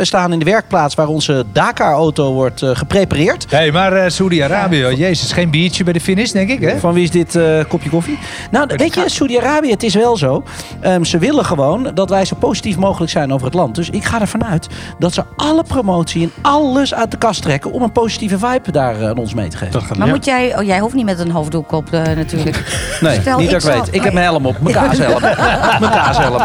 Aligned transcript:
We 0.00 0.06
staan 0.06 0.32
in 0.32 0.38
de 0.38 0.44
werkplaats 0.44 0.94
waar 0.94 1.06
onze 1.06 1.44
Dakar-auto 1.52 2.32
wordt 2.32 2.62
eh, 2.62 2.70
geprepareerd. 2.72 3.46
Hé, 3.50 3.56
hey, 3.56 3.72
maar 3.72 3.96
uh, 3.96 4.02
Saudi-Arabië, 4.06 4.76
ja. 4.76 4.90
jezus, 4.92 5.32
geen 5.32 5.50
biertje 5.50 5.84
bij 5.84 5.92
de 5.92 6.00
finish, 6.00 6.30
denk 6.30 6.50
ik, 6.50 6.60
hè? 6.60 6.78
Van 6.78 6.92
wie 6.92 7.02
is 7.02 7.10
dit 7.10 7.34
uh, 7.34 7.64
kopje 7.68 7.90
koffie? 7.90 8.18
Nou, 8.50 8.68
weet 8.76 8.94
je, 8.94 9.02
Saudi-Arabië, 9.06 9.70
het 9.70 9.82
is 9.82 9.94
wel 9.94 10.16
zo. 10.16 10.42
Um, 10.84 11.04
ze 11.04 11.18
willen 11.18 11.44
gewoon 11.44 11.90
dat 11.94 12.10
wij 12.10 12.24
zo 12.24 12.36
positief 12.36 12.76
mogelijk 12.76 13.10
zijn 13.10 13.32
over 13.32 13.46
het 13.46 13.54
land. 13.54 13.74
Dus 13.74 13.90
ik 13.90 14.04
ga 14.04 14.20
ervan 14.20 14.44
uit 14.44 14.66
dat 14.98 15.14
ze 15.14 15.22
alle 15.36 15.62
promotie 15.62 16.22
en 16.22 16.32
alles 16.42 16.94
uit 16.94 17.10
de 17.10 17.18
kast 17.18 17.42
trekken... 17.42 17.72
om 17.72 17.82
een 17.82 17.92
positieve 17.92 18.38
vibe 18.38 18.70
daar 18.70 19.06
aan 19.06 19.18
ons 19.18 19.34
mee 19.34 19.48
te 19.48 19.56
geven. 19.56 19.98
Maar 19.98 20.08
moet 20.08 20.24
jij... 20.24 20.58
Oh, 20.58 20.64
jij 20.64 20.78
hoeft 20.78 20.94
niet 20.94 21.04
met 21.04 21.18
een 21.18 21.30
hoofddoek 21.30 21.72
op, 21.72 21.90
natuurlijk. 21.90 22.56
nee, 23.00 23.20
Stel, 23.20 23.38
niet 23.38 23.50
dat 23.50 23.64
ik 23.64 23.72
weet. 23.72 23.94
Ik 23.94 24.02
heb 24.02 24.12
mijn 24.12 24.24
helm 24.24 24.46
op. 24.46 24.60
Mijn 24.60 24.74
kaashelm. 24.74 25.20
mijn 25.80 25.92
kaashelm. 25.92 26.42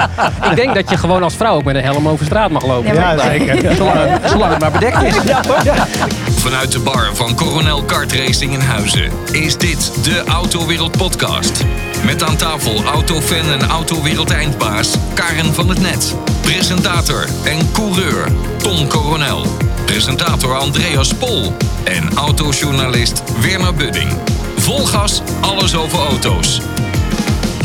Ik 0.49 0.55
denk 0.55 0.75
dat 0.75 0.89
je 0.89 0.97
gewoon 0.97 1.23
als 1.23 1.35
vrouw 1.35 1.55
ook 1.55 1.63
met 1.63 1.75
een 1.75 1.83
helm 1.83 2.07
over 2.07 2.25
straat 2.25 2.51
mag 2.51 2.65
lopen. 2.65 2.93
Ja, 2.93 3.11
ja 3.11 3.44
zeker. 3.45 3.75
Zolang, 3.75 4.19
zolang 4.25 4.51
het 4.51 4.59
maar 4.59 4.71
bedekt 4.71 5.01
is. 5.03 5.15
Ja, 5.63 5.87
Vanuit 6.35 6.71
de 6.71 6.79
bar 6.79 7.09
van 7.13 7.35
Coronel 7.35 7.83
Kart 7.83 8.13
Racing 8.13 8.53
in 8.53 8.59
Huizen 8.59 9.11
is 9.31 9.57
dit 9.57 9.91
de 10.03 10.23
Autowereld 10.27 10.97
Podcast. 10.97 11.63
Met 12.05 12.23
aan 12.23 12.35
tafel 12.35 12.83
autofan 12.83 13.51
en 13.51 13.67
autowereld 13.67 14.31
eindbaas 14.31 14.95
Karen 15.13 15.53
van 15.53 15.69
het 15.69 15.81
Net. 15.81 16.15
Presentator 16.41 17.25
en 17.43 17.71
coureur 17.71 18.27
Tom 18.57 18.87
Coronel. 18.87 19.45
Presentator 19.85 20.57
Andreas 20.57 21.13
Pol. 21.13 21.53
En 21.83 22.09
autojournalist 22.15 23.23
Werner 23.41 23.73
Budding. 23.73 24.17
Vol 24.57 24.85
gas, 24.85 25.21
alles 25.41 25.75
over 25.75 25.99
auto's. 25.99 26.61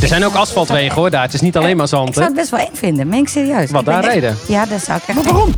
Er 0.00 0.08
zijn 0.08 0.24
ook 0.24 0.34
asfaltwegen 0.34 0.94
hoor 0.94 1.10
daar. 1.10 1.22
Het 1.22 1.34
is 1.34 1.40
niet 1.40 1.56
alleen 1.56 1.76
maar 1.76 1.88
zand. 1.88 2.08
Ik 2.08 2.14
zou 2.14 2.26
het 2.26 2.34
best 2.34 2.50
wel 2.50 2.60
eng 2.60 2.74
vinden, 2.74 3.08
meen 3.08 3.20
ik 3.20 3.28
serieus. 3.28 3.70
Wat, 3.70 3.84
daar 3.84 4.04
rijden? 4.04 4.36
Ja, 4.48 4.66
dat 4.66 4.82
zou 4.84 4.98
ik 4.98 5.08
echt 5.08 5.24
Maar 5.24 5.32
waarom? 5.32 5.54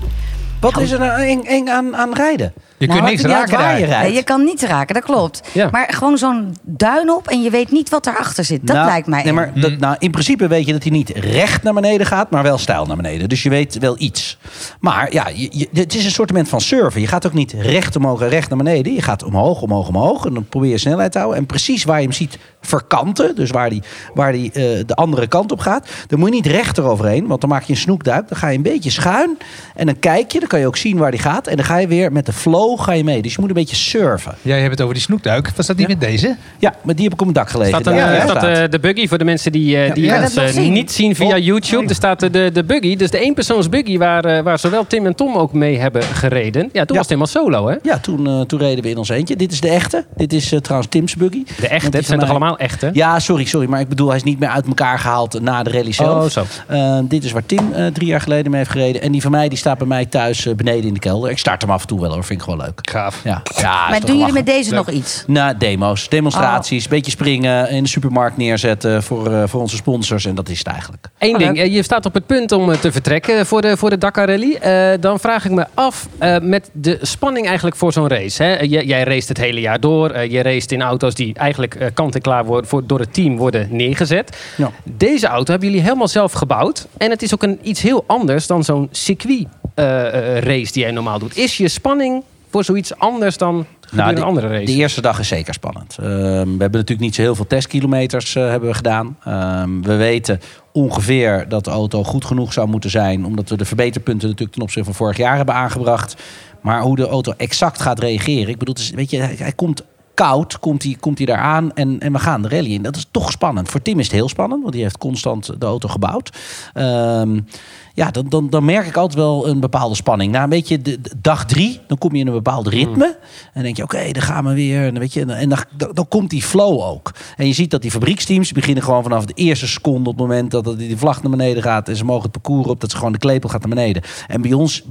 Wat 0.60 0.78
is 0.78 0.90
er 0.90 0.98
nou 0.98 1.22
eng, 1.22 1.42
eng 1.44 1.68
aan, 1.68 1.96
aan 1.96 2.14
rijden? 2.14 2.52
Je 2.86 2.88
kunt 2.88 3.04
niks 3.04 3.22
raken 3.22 3.58
daar. 3.58 3.80
Je, 3.80 3.86
nee, 3.86 4.12
je 4.12 4.22
kan 4.22 4.44
niets 4.44 4.62
raken, 4.62 4.94
dat 4.94 5.04
klopt. 5.04 5.40
Ja. 5.52 5.68
Maar 5.70 5.88
gewoon 5.94 6.18
zo'n 6.18 6.56
duin 6.62 7.10
op 7.10 7.28
en 7.28 7.42
je 7.42 7.50
weet 7.50 7.70
niet 7.70 7.88
wat 7.88 8.06
erachter 8.06 8.44
zit. 8.44 8.66
Dat 8.66 8.76
nou, 8.76 8.88
lijkt 8.88 9.06
mij. 9.06 9.22
Nee, 9.22 9.32
maar 9.32 9.52
dat, 9.54 9.78
nou, 9.78 9.96
in 9.98 10.10
principe 10.10 10.46
weet 10.46 10.66
je 10.66 10.72
dat 10.72 10.82
hij 10.82 10.92
niet 10.92 11.08
recht 11.08 11.62
naar 11.62 11.74
beneden 11.74 12.06
gaat, 12.06 12.30
maar 12.30 12.42
wel 12.42 12.58
stijl 12.58 12.86
naar 12.86 12.96
beneden. 12.96 13.28
Dus 13.28 13.42
je 13.42 13.48
weet 13.48 13.78
wel 13.78 13.94
iets. 13.98 14.38
Maar 14.80 15.12
ja, 15.12 15.28
je, 15.28 15.48
je, 15.50 15.68
het 15.72 15.94
is 15.94 16.04
een 16.04 16.10
soort 16.10 16.30
van 16.48 16.60
surfen. 16.60 17.00
Je 17.00 17.06
gaat 17.06 17.26
ook 17.26 17.32
niet 17.32 17.52
recht 17.52 17.96
omhoog 17.96 18.20
en 18.20 18.28
recht 18.28 18.48
naar 18.48 18.58
beneden. 18.58 18.94
Je 18.94 19.02
gaat 19.02 19.24
omhoog, 19.24 19.62
omhoog, 19.62 19.88
omhoog. 19.88 20.26
En 20.26 20.34
dan 20.34 20.48
probeer 20.48 20.70
je 20.70 20.78
snelheid 20.78 21.12
te 21.12 21.18
houden. 21.18 21.38
En 21.40 21.46
precies 21.46 21.84
waar 21.84 21.96
je 21.96 22.06
hem 22.06 22.12
ziet 22.12 22.38
verkanten, 22.60 23.34
dus 23.34 23.50
waar 23.50 23.70
die, 23.70 23.82
waar 24.14 24.32
die 24.32 24.50
uh, 24.54 24.82
de 24.86 24.94
andere 24.94 25.26
kant 25.26 25.52
op 25.52 25.60
gaat, 25.60 25.88
dan 26.06 26.18
moet 26.18 26.28
je 26.28 26.34
niet 26.34 26.46
recht 26.46 26.78
eroverheen, 26.78 27.26
want 27.26 27.40
dan 27.40 27.50
maak 27.50 27.62
je 27.62 27.72
een 27.72 27.78
snoekduik. 27.78 28.28
Dan 28.28 28.38
ga 28.38 28.48
je 28.48 28.56
een 28.56 28.62
beetje 28.62 28.90
schuin 28.90 29.38
en 29.74 29.86
dan 29.86 29.98
kijk 29.98 30.32
je, 30.32 30.38
dan 30.38 30.48
kan 30.48 30.60
je 30.60 30.66
ook 30.66 30.76
zien 30.76 30.96
waar 30.96 31.10
die 31.10 31.20
gaat. 31.20 31.46
En 31.46 31.56
dan 31.56 31.64
ga 31.64 31.76
je 31.76 31.86
weer 31.86 32.12
met 32.12 32.26
de 32.26 32.32
flow 32.32 32.71
ga 32.80 32.92
je 32.92 33.04
mee. 33.04 33.22
Dus 33.22 33.34
je 33.34 33.40
moet 33.40 33.48
een 33.48 33.54
beetje 33.54 33.76
surfen. 33.76 34.34
Jij 34.42 34.58
hebt 34.60 34.70
het 34.70 34.80
over 34.80 34.94
die 34.94 35.02
snoekduik. 35.02 35.50
Was 35.56 35.66
dat 35.66 35.76
niet 35.76 35.88
ja. 35.88 35.92
met 35.92 36.02
deze? 36.08 36.36
Ja, 36.58 36.74
maar 36.82 36.94
die 36.94 37.04
heb 37.04 37.12
ik 37.12 37.20
op 37.20 37.26
mijn 37.26 37.38
dak 37.38 37.50
gelegen. 37.50 37.80
Staat 37.80 37.92
er, 37.92 37.98
ja, 37.98 38.14
ja, 38.14 38.26
staat 38.28 38.44
uh, 38.44 38.64
de 38.70 38.78
buggy 38.78 39.08
voor 39.08 39.18
de 39.18 39.24
mensen 39.24 39.52
die, 39.52 39.76
uh, 39.76 39.94
die 39.94 40.04
ja, 40.04 40.22
ons 40.22 40.36
uh, 40.36 40.68
niet 40.68 40.92
zien 40.92 41.14
via 41.14 41.36
oh, 41.36 41.44
YouTube. 41.44 41.88
Er 41.88 41.94
staat 41.94 42.20
de, 42.20 42.50
de 42.52 42.64
buggy, 42.64 42.96
dus 42.96 43.10
de 43.10 43.18
eenpersoons 43.18 43.68
buggy 43.68 43.98
waar, 43.98 44.42
waar 44.42 44.58
zowel 44.58 44.86
Tim 44.86 45.06
en 45.06 45.14
Tom 45.14 45.36
ook 45.36 45.52
mee 45.52 45.78
hebben 45.78 46.02
gereden. 46.02 46.68
Ja, 46.72 46.84
toen 46.84 46.96
was 46.96 47.08
het 47.08 47.18
helemaal 47.18 47.26
solo, 47.26 47.68
hè? 47.68 47.76
Ja, 47.82 47.98
toen, 47.98 48.46
toen 48.46 48.58
reden 48.58 48.84
we 48.84 48.90
in 48.90 48.98
ons 48.98 49.08
eentje. 49.08 49.36
Dit 49.36 49.52
is 49.52 49.60
de 49.60 49.68
echte. 49.68 50.04
Dit 50.16 50.32
is 50.32 50.54
trouwens 50.62 50.90
Tim's 50.90 51.16
buggy. 51.16 51.44
De 51.60 51.68
echte? 51.68 51.96
Het 51.96 52.06
zijn 52.06 52.18
toch 52.18 52.30
allemaal 52.30 52.58
echte? 52.58 52.90
Ja, 52.92 53.18
sorry, 53.18 53.44
sorry. 53.44 53.68
Maar 53.68 53.80
ik 53.80 53.88
bedoel, 53.88 54.08
hij 54.08 54.16
is 54.16 54.22
niet 54.22 54.38
meer 54.38 54.48
uit 54.48 54.66
elkaar 54.66 54.98
gehaald 54.98 55.40
na 55.40 55.62
de 55.62 55.70
rally 55.70 55.92
zelf. 55.92 56.36
Oh, 56.36 56.44
zo. 56.68 57.04
dit 57.04 57.24
is 57.24 57.32
waar 57.32 57.46
Tim 57.46 57.72
drie 57.92 58.06
jaar 58.06 58.20
geleden 58.20 58.50
mee 58.50 58.60
heeft 58.60 58.72
gereden. 58.72 59.02
En 59.02 59.12
die 59.12 59.22
van 59.22 59.30
mij, 59.30 59.48
die 59.48 59.58
staat 59.58 59.78
bij 59.78 59.86
mij 59.86 60.06
thuis 60.06 60.48
beneden 60.56 60.84
in 60.84 60.94
de 60.94 61.00
kelder. 61.00 61.30
Ik 61.30 61.38
start 61.38 61.62
hem 61.62 61.70
af 61.70 61.80
en 61.80 61.86
toe 61.86 62.00
wel 62.00 62.12
hoor, 62.12 62.24
vind 62.24 62.38
ik 62.38 62.44
gewoon 62.44 62.61
leuk. 62.62 62.78
Gaaf. 62.90 63.20
Ja. 63.24 63.42
ja 63.56 63.88
maar 63.88 64.00
doen 64.00 64.18
jullie 64.18 64.32
met 64.32 64.46
deze 64.46 64.74
nog 64.74 64.90
iets? 64.90 65.24
Nou, 65.26 65.56
demo's, 65.56 66.08
demonstraties, 66.08 66.84
oh. 66.84 66.90
beetje 66.90 67.10
springen, 67.10 67.70
in 67.70 67.82
de 67.82 67.88
supermarkt 67.88 68.36
neerzetten 68.36 69.02
voor, 69.02 69.30
uh, 69.30 69.42
voor 69.46 69.60
onze 69.60 69.76
sponsors. 69.76 70.24
En 70.24 70.34
dat 70.34 70.48
is 70.48 70.58
het 70.58 70.66
eigenlijk. 70.66 71.08
Eén 71.18 71.38
ding, 71.38 71.72
je 71.72 71.82
staat 71.82 72.06
op 72.06 72.14
het 72.14 72.26
punt 72.26 72.52
om 72.52 72.80
te 72.80 72.92
vertrekken 72.92 73.46
voor 73.46 73.62
de, 73.62 73.76
voor 73.76 73.90
de 73.90 73.98
Dakar 73.98 74.28
Rally. 74.28 74.58
Uh, 74.64 75.00
dan 75.00 75.20
vraag 75.20 75.44
ik 75.44 75.50
me 75.50 75.66
af 75.74 76.08
uh, 76.20 76.36
met 76.42 76.70
de 76.72 76.98
spanning 77.00 77.46
eigenlijk 77.46 77.76
voor 77.76 77.92
zo'n 77.92 78.08
race. 78.08 78.42
Hè? 78.42 78.60
J 78.60 78.80
jij 78.92 79.04
race 79.04 79.28
het 79.28 79.38
hele 79.38 79.60
jaar 79.60 79.80
door. 79.80 80.18
je 80.18 80.42
race 80.42 80.66
in 80.68 80.82
auto's 80.82 81.14
die 81.14 81.34
eigenlijk 81.34 81.90
kant 81.94 82.14
en 82.14 82.20
klaar 82.20 82.44
worden, 82.44 82.70
voor, 82.70 82.86
door 82.86 82.98
het 82.98 83.14
team 83.14 83.36
worden 83.36 83.68
neergezet. 83.70 84.36
Ja. 84.56 84.70
Deze 84.84 85.26
auto 85.26 85.50
hebben 85.50 85.68
jullie 85.68 85.84
helemaal 85.84 86.08
zelf 86.08 86.32
gebouwd. 86.32 86.86
En 86.96 87.10
het 87.10 87.22
is 87.22 87.34
ook 87.34 87.42
een, 87.42 87.58
iets 87.62 87.80
heel 87.80 88.04
anders 88.06 88.46
dan 88.46 88.64
zo'n 88.64 88.88
circuit 88.90 89.46
race 89.74 90.72
die 90.72 90.82
jij 90.82 90.90
normaal 90.90 91.18
doet. 91.18 91.36
Is 91.36 91.56
je 91.56 91.68
spanning 91.68 92.22
voor 92.52 92.64
zoiets 92.64 92.98
anders 92.98 93.36
dan 93.36 93.66
nou, 93.90 94.16
een 94.16 94.22
andere 94.22 94.48
race? 94.48 94.64
De 94.64 94.72
eerste 94.72 95.00
dag 95.00 95.18
is 95.18 95.28
zeker 95.28 95.54
spannend. 95.54 95.96
Uh, 96.00 96.06
we 96.06 96.10
hebben 96.36 96.58
natuurlijk 96.58 97.00
niet 97.00 97.14
zo 97.14 97.22
heel 97.22 97.34
veel 97.34 97.46
testkilometers 97.46 98.34
uh, 98.34 98.48
hebben 98.48 98.68
we 98.68 98.74
gedaan. 98.74 99.16
Uh, 99.28 99.62
we 99.82 99.96
weten 99.96 100.40
ongeveer 100.72 101.48
dat 101.48 101.64
de 101.64 101.70
auto 101.70 102.04
goed 102.04 102.24
genoeg 102.24 102.52
zou 102.52 102.68
moeten 102.68 102.90
zijn... 102.90 103.24
omdat 103.24 103.48
we 103.48 103.56
de 103.56 103.64
verbeterpunten 103.64 104.28
natuurlijk 104.28 104.54
ten 104.54 104.62
opzichte 104.62 104.88
van 104.88 104.98
vorig 104.98 105.16
jaar 105.16 105.36
hebben 105.36 105.54
aangebracht. 105.54 106.22
Maar 106.60 106.80
hoe 106.80 106.96
de 106.96 107.08
auto 107.08 107.32
exact 107.36 107.82
gaat 107.82 107.98
reageren... 107.98 108.48
Ik 108.48 108.58
bedoel, 108.58 108.74
weet 108.94 109.10
je, 109.10 109.18
hij, 109.18 109.34
hij 109.38 109.52
komt 109.52 109.82
koud 110.14 110.58
komt 110.58 110.82
hij, 110.82 110.96
komt 111.00 111.18
hij 111.18 111.26
daar 111.26 111.38
aan 111.38 111.72
en, 111.74 112.00
en 112.00 112.12
we 112.12 112.18
gaan 112.18 112.42
de 112.42 112.48
rally 112.48 112.72
in. 112.72 112.82
Dat 112.82 112.96
is 112.96 113.06
toch 113.10 113.30
spannend. 113.30 113.68
Voor 113.68 113.82
Tim 113.82 113.98
is 113.98 114.06
het 114.06 114.14
heel 114.14 114.28
spannend, 114.28 114.60
want 114.62 114.74
die 114.74 114.82
heeft 114.82 114.98
constant 114.98 115.60
de 115.60 115.66
auto 115.66 115.88
gebouwd. 115.88 116.38
Um, 116.74 117.46
ja, 117.94 118.10
dan, 118.10 118.28
dan, 118.28 118.50
dan 118.50 118.64
merk 118.64 118.86
ik 118.86 118.96
altijd 118.96 119.18
wel 119.18 119.48
een 119.48 119.60
bepaalde 119.60 119.94
spanning. 119.94 120.32
Na 120.32 120.42
een 120.42 120.48
beetje 120.48 120.82
de, 120.82 121.00
de 121.00 121.12
dag 121.20 121.46
drie, 121.46 121.80
dan 121.86 121.98
kom 121.98 122.14
je 122.14 122.20
in 122.20 122.26
een 122.26 122.32
bepaald 122.32 122.66
ritme. 122.66 123.04
En 123.04 123.50
dan 123.54 123.62
denk 123.62 123.76
je, 123.76 123.82
oké, 123.82 123.96
okay, 123.96 124.12
dan 124.12 124.22
gaan 124.22 124.44
we 124.44 124.54
weer. 124.54 124.86
En, 124.86 124.98
weet 124.98 125.12
je, 125.12 125.20
en 125.20 125.48
dan, 125.48 125.58
dan, 125.76 125.90
dan, 125.92 126.08
komt 126.08 126.30
die 126.30 126.42
flow 126.42 126.80
ook. 126.80 127.12
En 127.36 127.46
je 127.46 127.52
ziet 127.52 127.70
dat 127.70 127.82
die 127.82 127.90
fabrieksteams 127.90 128.52
beginnen 128.52 128.84
gewoon 128.84 129.02
vanaf 129.02 129.24
de 129.24 129.32
eerste 129.34 129.66
seconde... 129.66 130.10
op 130.10 130.18
het 130.18 130.26
moment 130.26 130.50
dat 130.50 130.78
die 130.78 130.96
vlag 130.96 131.22
naar 131.22 131.30
beneden 131.30 131.62
gaat... 131.62 131.88
en 131.88 131.96
ze 131.96 132.04
mogen 132.04 132.22
het 132.22 132.32
parcours 132.32 132.66
op, 132.66 132.80
dat 132.80 132.90
ze 132.90 132.96
gewoon 132.96 133.12
de 133.12 133.18
klepel 133.18 133.48
gaat 133.48 133.60
naar 133.60 133.74
beneden. 133.74 134.02
En 134.26 134.42
bij 134.42 134.52
ons, 134.52 134.82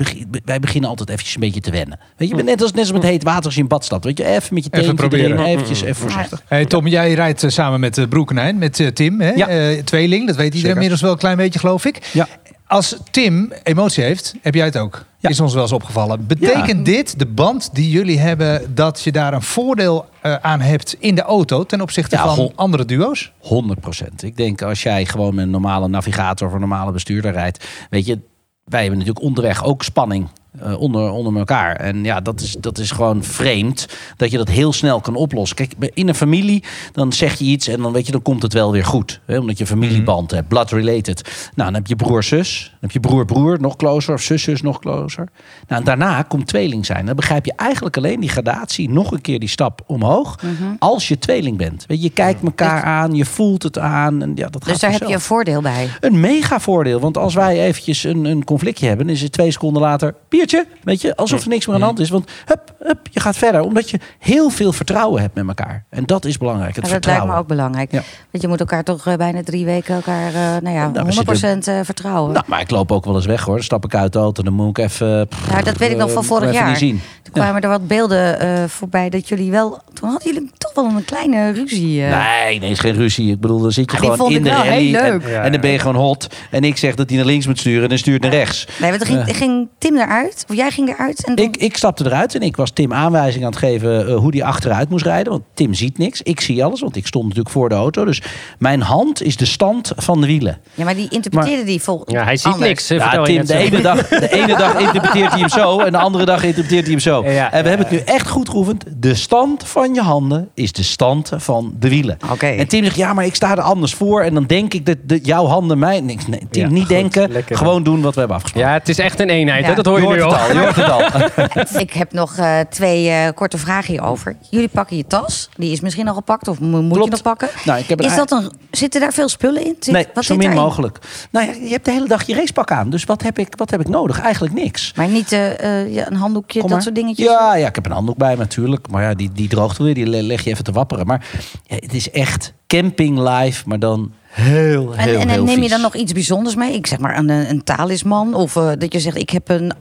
wij 0.45 0.59
beginnen 0.59 0.89
altijd 0.89 1.09
eventjes 1.09 1.35
een 1.35 1.41
beetje 1.41 1.61
te 1.61 1.71
wennen. 1.71 1.99
Weet 2.17 2.29
je, 2.29 2.35
net 2.35 2.61
als, 2.61 2.71
net 2.71 2.81
als 2.81 2.91
met 2.91 3.03
heet 3.03 3.23
water 3.23 3.45
als 3.45 3.55
je 3.55 3.61
in 3.61 3.67
bad 3.67 3.85
staat. 3.85 4.03
Weet 4.03 4.17
je, 4.17 4.25
even 4.25 4.53
met 4.53 4.63
je 4.63 4.69
even 4.71 4.95
proberen. 4.95 5.31
Erin, 5.31 5.45
eventjes, 5.45 5.81
even 5.81 5.95
voorzichtig. 5.95 6.43
Hey, 6.47 6.65
Tom, 6.65 6.87
jij 6.87 7.13
rijdt 7.13 7.43
samen 7.47 7.79
met 7.79 7.97
uh, 7.97 8.07
Broekenijn, 8.07 8.57
met 8.57 8.79
uh, 8.79 8.87
Tim, 8.87 9.21
hè? 9.21 9.31
Ja. 9.31 9.71
Uh, 9.71 9.83
tweeling. 9.83 10.27
Dat 10.27 10.35
weet 10.35 10.53
iedereen 10.53 10.75
inmiddels 10.75 11.01
wel 11.01 11.11
een 11.11 11.17
klein 11.17 11.37
beetje, 11.37 11.59
geloof 11.59 11.85
ik. 11.85 12.09
Ja 12.13 12.27
als 12.71 12.95
Tim 13.11 13.53
emotie 13.63 14.03
heeft, 14.03 14.35
heb 14.41 14.55
jij 14.55 14.65
het 14.65 14.77
ook. 14.77 15.05
Ja. 15.17 15.29
Is 15.29 15.39
ons 15.39 15.53
wel 15.53 15.63
eens 15.63 15.71
opgevallen. 15.71 16.27
Betekent 16.27 16.87
ja. 16.87 16.93
dit, 16.93 17.19
de 17.19 17.25
band 17.25 17.69
die 17.73 17.89
jullie 17.89 18.19
hebben, 18.19 18.75
dat 18.75 19.01
je 19.01 19.11
daar 19.11 19.33
een 19.33 19.41
voordeel 19.41 20.05
uh, 20.25 20.35
aan 20.35 20.61
hebt 20.61 20.95
in 20.99 21.15
de 21.15 21.21
auto 21.21 21.63
ten 21.63 21.81
opzichte 21.81 22.15
ja, 22.15 22.35
van 22.35 22.51
andere 22.55 22.85
duo's? 22.85 23.31
100 23.39 23.79
procent. 23.79 24.23
Ik 24.23 24.37
denk 24.37 24.61
als 24.61 24.83
jij 24.83 25.05
gewoon 25.05 25.35
met 25.35 25.45
een 25.45 25.51
normale 25.51 25.87
navigator 25.87 26.47
of 26.47 26.53
een 26.53 26.59
normale 26.59 26.91
bestuurder 26.91 27.31
rijdt, 27.31 27.65
weet 27.89 28.05
je, 28.05 28.19
wij 28.63 28.81
hebben 28.81 28.99
natuurlijk 28.99 29.25
onderweg 29.25 29.63
ook 29.63 29.83
spanning 29.83 30.27
uh, 30.63 30.79
onder, 30.79 31.11
onder 31.11 31.37
elkaar. 31.37 31.75
En 31.75 32.03
ja, 32.03 32.19
dat 32.19 32.41
is, 32.41 32.55
dat 32.59 32.77
is 32.77 32.91
gewoon 32.91 33.23
vreemd 33.23 33.87
dat 34.17 34.31
je 34.31 34.37
dat 34.37 34.49
heel 34.49 34.73
snel 34.73 34.99
kan 34.99 35.15
oplossen. 35.15 35.55
Kijk, 35.57 35.73
in 35.93 36.07
een 36.07 36.15
familie, 36.15 36.63
dan 36.91 37.13
zeg 37.13 37.39
je 37.39 37.45
iets 37.45 37.67
en 37.67 37.81
dan 37.81 37.91
weet 37.91 38.05
je, 38.05 38.11
dan 38.11 38.21
komt 38.21 38.41
het 38.41 38.53
wel 38.53 38.71
weer 38.71 38.85
goed. 38.85 39.19
Hè? 39.25 39.39
Omdat 39.39 39.57
je 39.57 39.65
familieband 39.65 40.31
mm. 40.31 40.37
hebt, 40.37 40.49
blood 40.49 40.71
related. 40.71 41.21
Nou, 41.55 41.71
dan 41.71 41.73
heb 41.73 41.87
je 41.87 41.95
broer, 41.95 42.23
zus. 42.23 42.67
Dan 42.69 42.77
heb 42.79 42.91
je 42.91 42.99
broer, 42.99 43.25
broer, 43.25 43.61
nog 43.61 43.75
closer. 43.75 44.13
Of 44.13 44.21
zus, 44.21 44.43
zus, 44.43 44.61
nog 44.61 44.79
closer. 44.79 45.27
Nou, 45.67 45.79
en 45.79 45.83
daarna 45.83 46.21
komt 46.21 46.47
tweeling 46.47 46.85
zijn. 46.85 47.05
Dan 47.05 47.15
begrijp 47.15 47.45
je 47.45 47.53
eigenlijk 47.55 47.97
alleen 47.97 48.19
die 48.19 48.29
gradatie, 48.29 48.89
nog 48.89 49.11
een 49.11 49.21
keer 49.21 49.39
die 49.39 49.49
stap 49.49 49.81
omhoog, 49.85 50.41
mm 50.41 50.55
-hmm. 50.55 50.75
als 50.79 51.07
je 51.07 51.19
tweeling 51.19 51.57
bent. 51.57 51.85
Weet 51.87 51.97
je, 51.97 52.03
je 52.03 52.09
kijkt 52.09 52.43
elkaar 52.43 52.83
aan, 52.83 53.15
je 53.15 53.25
voelt 53.25 53.63
het 53.63 53.79
aan. 53.79 54.21
En 54.21 54.31
ja, 54.35 54.47
dat 54.47 54.63
dus 54.63 54.71
gaat 54.71 54.81
daar 54.81 54.89
vanzelf. 54.89 54.99
heb 54.99 55.07
je 55.07 55.13
een 55.13 55.21
voordeel 55.21 55.61
bij? 55.61 55.89
Een 55.99 56.19
mega 56.19 56.59
voordeel. 56.59 56.99
Want 56.99 57.17
als 57.17 57.33
wij 57.33 57.61
eventjes 57.61 58.03
een, 58.03 58.25
een 58.25 58.43
conflictje 58.43 58.87
hebben, 58.87 59.09
is 59.09 59.21
het 59.21 59.31
twee 59.31 59.51
seconden 59.51 59.81
later 59.81 60.15
biertje. 60.41 60.65
Weet 60.83 61.01
je, 61.01 61.15
alsof 61.15 61.41
er 61.41 61.49
niks 61.49 61.65
meer 61.65 61.75
aan 61.75 61.81
de 61.81 61.87
hand 61.87 61.99
is. 61.99 62.09
Want 62.09 62.31
hup, 62.45 62.73
hup, 62.79 62.99
je 63.11 63.19
gaat 63.19 63.37
verder. 63.37 63.61
Omdat 63.61 63.89
je 63.89 63.99
heel 64.19 64.49
veel 64.49 64.73
vertrouwen 64.73 65.21
hebt 65.21 65.35
met 65.35 65.47
elkaar. 65.47 65.85
En 65.89 66.05
dat 66.05 66.25
is 66.25 66.37
belangrijk. 66.37 66.75
Het 66.75 66.87
ja, 66.87 66.93
dat 66.93 67.05
lijkt 67.05 67.25
me 67.25 67.35
ook 67.35 67.47
belangrijk. 67.47 67.91
Ja. 67.91 68.01
Want 68.31 68.43
je 68.43 68.47
moet 68.47 68.59
elkaar 68.59 68.83
toch 68.83 69.07
uh, 69.07 69.13
bijna 69.13 69.43
drie 69.43 69.65
weken 69.65 69.95
elkaar, 69.95 70.27
uh, 70.27 70.61
nou 70.61 70.75
ja, 70.75 70.89
nou, 70.89 71.13
100% 71.13 71.69
uh, 71.69 71.79
vertrouwen. 71.83 72.33
Nou, 72.33 72.45
maar 72.47 72.61
ik 72.61 72.69
loop 72.69 72.91
ook 72.91 73.05
wel 73.05 73.15
eens 73.15 73.25
weg 73.25 73.43
hoor. 73.43 73.55
Dan 73.55 73.63
stap 73.63 73.85
ik 73.85 73.95
uit 73.95 74.13
de 74.13 74.19
auto. 74.19 74.43
Dan 74.43 74.53
moet 74.53 74.77
ik 74.77 74.85
even. 74.85 75.27
Ja, 75.49 75.61
dat 75.61 75.77
weet 75.77 75.91
ik 75.91 75.97
nog 75.97 76.11
van 76.11 76.23
vorig 76.23 76.53
jaar. 76.53 76.77
Zien. 76.77 77.01
Toen 77.23 77.33
kwamen 77.33 77.61
er 77.61 77.69
wat 77.69 77.87
beelden 77.87 78.45
uh, 78.45 78.63
voorbij 78.67 79.09
dat 79.09 79.29
jullie 79.29 79.51
wel... 79.51 79.81
Toen 79.93 80.09
hadden 80.09 80.33
jullie 80.33 80.51
toch 80.57 80.73
wel 80.73 80.85
een 80.85 81.05
kleine 81.05 81.51
ruzie. 81.51 82.01
Uh. 82.01 82.17
Nee, 82.17 82.59
nee, 82.59 82.69
is 82.69 82.79
geen 82.79 82.93
ruzie. 82.93 83.31
Ik 83.31 83.39
bedoel, 83.39 83.59
dan 83.61 83.71
zit 83.71 83.91
je 83.91 83.97
ah, 83.97 84.11
gewoon 84.11 84.31
in 84.31 84.43
de 84.43 84.49
rally 84.49 84.95
en, 84.95 85.43
en, 85.43 85.51
dan 85.51 85.61
ben 85.61 85.71
je 85.71 85.79
gewoon 85.79 85.95
hot. 85.95 86.27
En 86.51 86.63
ik 86.63 86.77
zeg 86.77 86.95
dat 86.95 87.09
hij 87.09 87.17
naar 87.17 87.27
links 87.27 87.47
moet 87.47 87.59
sturen 87.59 87.83
en 87.83 87.89
dan 87.89 87.97
stuurt 87.97 88.21
naar 88.21 88.31
rechts. 88.31 88.67
Nee, 88.79 88.89
want 88.89 89.05
ging, 89.05 89.35
ging 89.35 89.67
Tim 89.77 89.97
eruit? 89.97 90.30
Of 90.49 90.55
jij 90.55 90.71
ging 90.71 90.89
eruit? 90.89 91.25
En 91.25 91.35
ik, 91.35 91.57
ik 91.57 91.77
stapte 91.77 92.05
eruit 92.05 92.35
en 92.35 92.41
ik 92.41 92.55
was 92.55 92.71
Tim 92.71 92.93
aanwijzing 92.93 93.43
aan 93.43 93.49
het 93.49 93.59
geven 93.59 94.09
uh, 94.09 94.15
hoe 94.15 94.31
hij 94.31 94.43
achteruit 94.43 94.89
moest 94.89 95.05
rijden. 95.05 95.31
Want 95.31 95.43
Tim 95.53 95.73
ziet 95.73 95.97
niks. 95.97 96.21
Ik 96.21 96.41
zie 96.41 96.63
alles, 96.63 96.81
want 96.81 96.95
ik 96.95 97.07
stond 97.07 97.23
natuurlijk 97.23 97.53
voor 97.53 97.69
de 97.69 97.75
auto. 97.75 98.05
Dus 98.05 98.21
mijn 98.59 98.81
hand 98.81 99.23
is 99.23 99.37
de 99.37 99.45
stand 99.45 99.91
van 99.95 100.21
de 100.21 100.27
wielen. 100.27 100.59
Ja, 100.73 100.83
maar 100.83 100.95
die 100.95 101.09
interpreteerde 101.09 101.63
die 101.63 101.81
volgens 101.81 102.13
Ja, 102.13 102.23
hij 102.23 102.37
ziet 102.37 102.59
niks. 102.59 102.87
Ja, 102.87 103.23
Tim, 103.23 103.45
de 103.45 103.55
ene, 103.55 103.81
dag, 103.81 104.07
de 104.07 104.31
ene 104.31 104.57
dag 104.57 104.79
interpreteert 104.79 105.31
hij 105.31 105.39
hem 105.39 105.49
zo 105.49 105.79
en 105.79 105.91
de 105.91 105.97
andere 105.97 106.25
dag 106.25 106.43
interpreteert 106.43 106.83
hij 106.83 106.91
hem 106.91 106.99
zo. 106.99 107.21
en 107.21 107.63
we 107.63 107.69
hebben 107.69 107.87
het 107.87 107.91
nu 107.91 107.97
echt 107.97 108.27
goed 108.29 108.49
geoefend. 108.49 108.83
De 108.97 109.15
stand 109.15 109.67
van 109.67 109.93
je 109.93 110.01
handen 110.01 110.49
is 110.53 110.71
de 110.71 110.83
stand 110.83 111.31
van 111.37 111.75
de 111.79 111.89
wielen. 111.89 112.17
Okay. 112.31 112.57
En 112.57 112.67
Tim 112.67 112.83
zegt, 112.83 112.95
ja, 112.95 113.13
maar 113.13 113.25
ik 113.25 113.35
sta 113.35 113.51
er 113.51 113.61
anders 113.61 113.93
voor. 113.93 114.21
En 114.21 114.33
dan 114.33 114.45
denk 114.45 114.73
ik 114.73 114.85
dat 114.85 114.97
de, 115.03 115.19
jouw 115.23 115.45
handen 115.45 115.79
mij... 115.79 115.99
Nee, 116.01 116.17
Tim, 116.51 116.73
niet 116.73 116.87
denken. 116.87 117.29
gewoon 117.45 117.83
doen 117.83 118.01
wat 118.01 118.13
we 118.13 118.19
hebben 118.19 118.37
afgesproken. 118.37 118.69
Ja, 118.69 118.75
het 118.77 118.89
is 118.89 118.99
echt 118.99 119.19
een 119.19 119.29
eenheid. 119.29 119.65
Hè? 119.65 119.73
Dat 119.73 119.85
hoor 119.85 120.01
je, 120.01 120.07
je 120.07 120.13
nu 120.13 120.20
al. 120.21 120.35
al. 120.35 120.51
Je 120.51 120.59
hoort 120.59 120.75
het 120.75 120.89
al. 120.89 121.01
ik 121.85 121.93
heb 121.93 122.13
nog 122.13 122.37
uh, 122.37 122.59
twee 122.59 123.09
uh, 123.09 123.27
korte 123.35 123.57
vragen 123.57 123.91
hierover. 123.91 124.35
Jullie 124.49 124.67
pakken 124.67 124.97
je 124.97 125.05
tas. 125.07 125.49
Die 125.55 125.71
is 125.71 125.79
misschien 125.79 126.07
al 126.07 126.13
gepakt 126.13 126.47
of 126.47 126.59
moet 126.59 126.91
Klopt. 126.91 127.03
je 127.03 127.09
nog 127.09 127.21
pakken? 127.21 127.49
Nou, 127.65 127.79
ik 127.79 127.87
heb 127.87 128.01
is 128.01 128.15
dat 128.15 128.31
een, 128.31 128.51
zitten 128.71 129.01
daar 129.01 129.13
veel 129.13 129.29
spullen 129.29 129.65
in? 129.65 129.75
Zit, 129.79 129.93
nee, 129.93 130.07
wat 130.13 130.25
zo 130.25 130.35
min 130.35 130.53
mogelijk. 130.53 130.99
Nou 131.31 131.45
ja, 131.45 131.53
je 131.53 131.69
hebt 131.69 131.85
de 131.85 131.91
hele 131.91 132.07
dag 132.07 132.27
je 132.27 132.35
racepak 132.35 132.71
aan. 132.71 132.89
Dus 132.89 133.03
wat 133.03 133.21
heb 133.21 133.39
ik, 133.39 133.53
wat 133.55 133.71
heb 133.71 133.79
ik 133.79 133.87
nodig? 133.87 134.19
Eigenlijk 134.21 134.53
niks. 134.53 134.93
Maar 134.95 135.07
niet 135.07 135.31
uh, 135.31 135.93
ja, 135.93 136.07
een 136.07 136.15
handdoekje, 136.15 136.67
dat 136.67 136.83
soort 136.83 136.95
dingetjes? 136.95 137.25
Ja, 137.25 137.55
ja, 137.55 137.67
ik 137.67 137.75
heb 137.75 137.85
een 137.85 137.91
handdoek 137.91 138.17
bij 138.17 138.35
natuurlijk. 138.35 138.87
Maar 138.89 139.03
ja, 139.03 139.13
die, 139.13 139.31
die 139.33 139.47
droogt 139.47 139.77
weer. 139.77 139.93
Die 139.93 140.07
leg 140.07 140.43
je 140.43 140.49
even 140.49 140.63
te 140.63 140.71
wapperen. 140.71 141.05
Maar 141.05 141.25
ja, 141.63 141.75
het 141.75 141.93
is 141.93 142.11
echt 142.11 142.53
camping 142.67 143.19
live, 143.19 143.63
maar 143.67 143.79
dan 143.79 144.11
Heel, 144.31 144.93
heel, 144.93 145.19
en, 145.19 145.29
en 145.29 145.43
neem 145.43 145.61
je 145.61 145.69
dan 145.69 145.81
nog 145.81 145.95
iets 145.95 146.13
bijzonders 146.13 146.55
mee? 146.55 146.73
Ik 146.73 146.87
zeg 146.87 146.99
maar 146.99 147.17
een, 147.17 147.29
een 147.29 147.63
talisman. 147.63 148.33
Of 148.33 148.55
uh, 148.55 148.71
dat 148.77 148.93
je 148.93 148.99
zegt, 148.99 149.17
ik 149.17 149.29
heb 149.29 149.49
een 149.49 149.73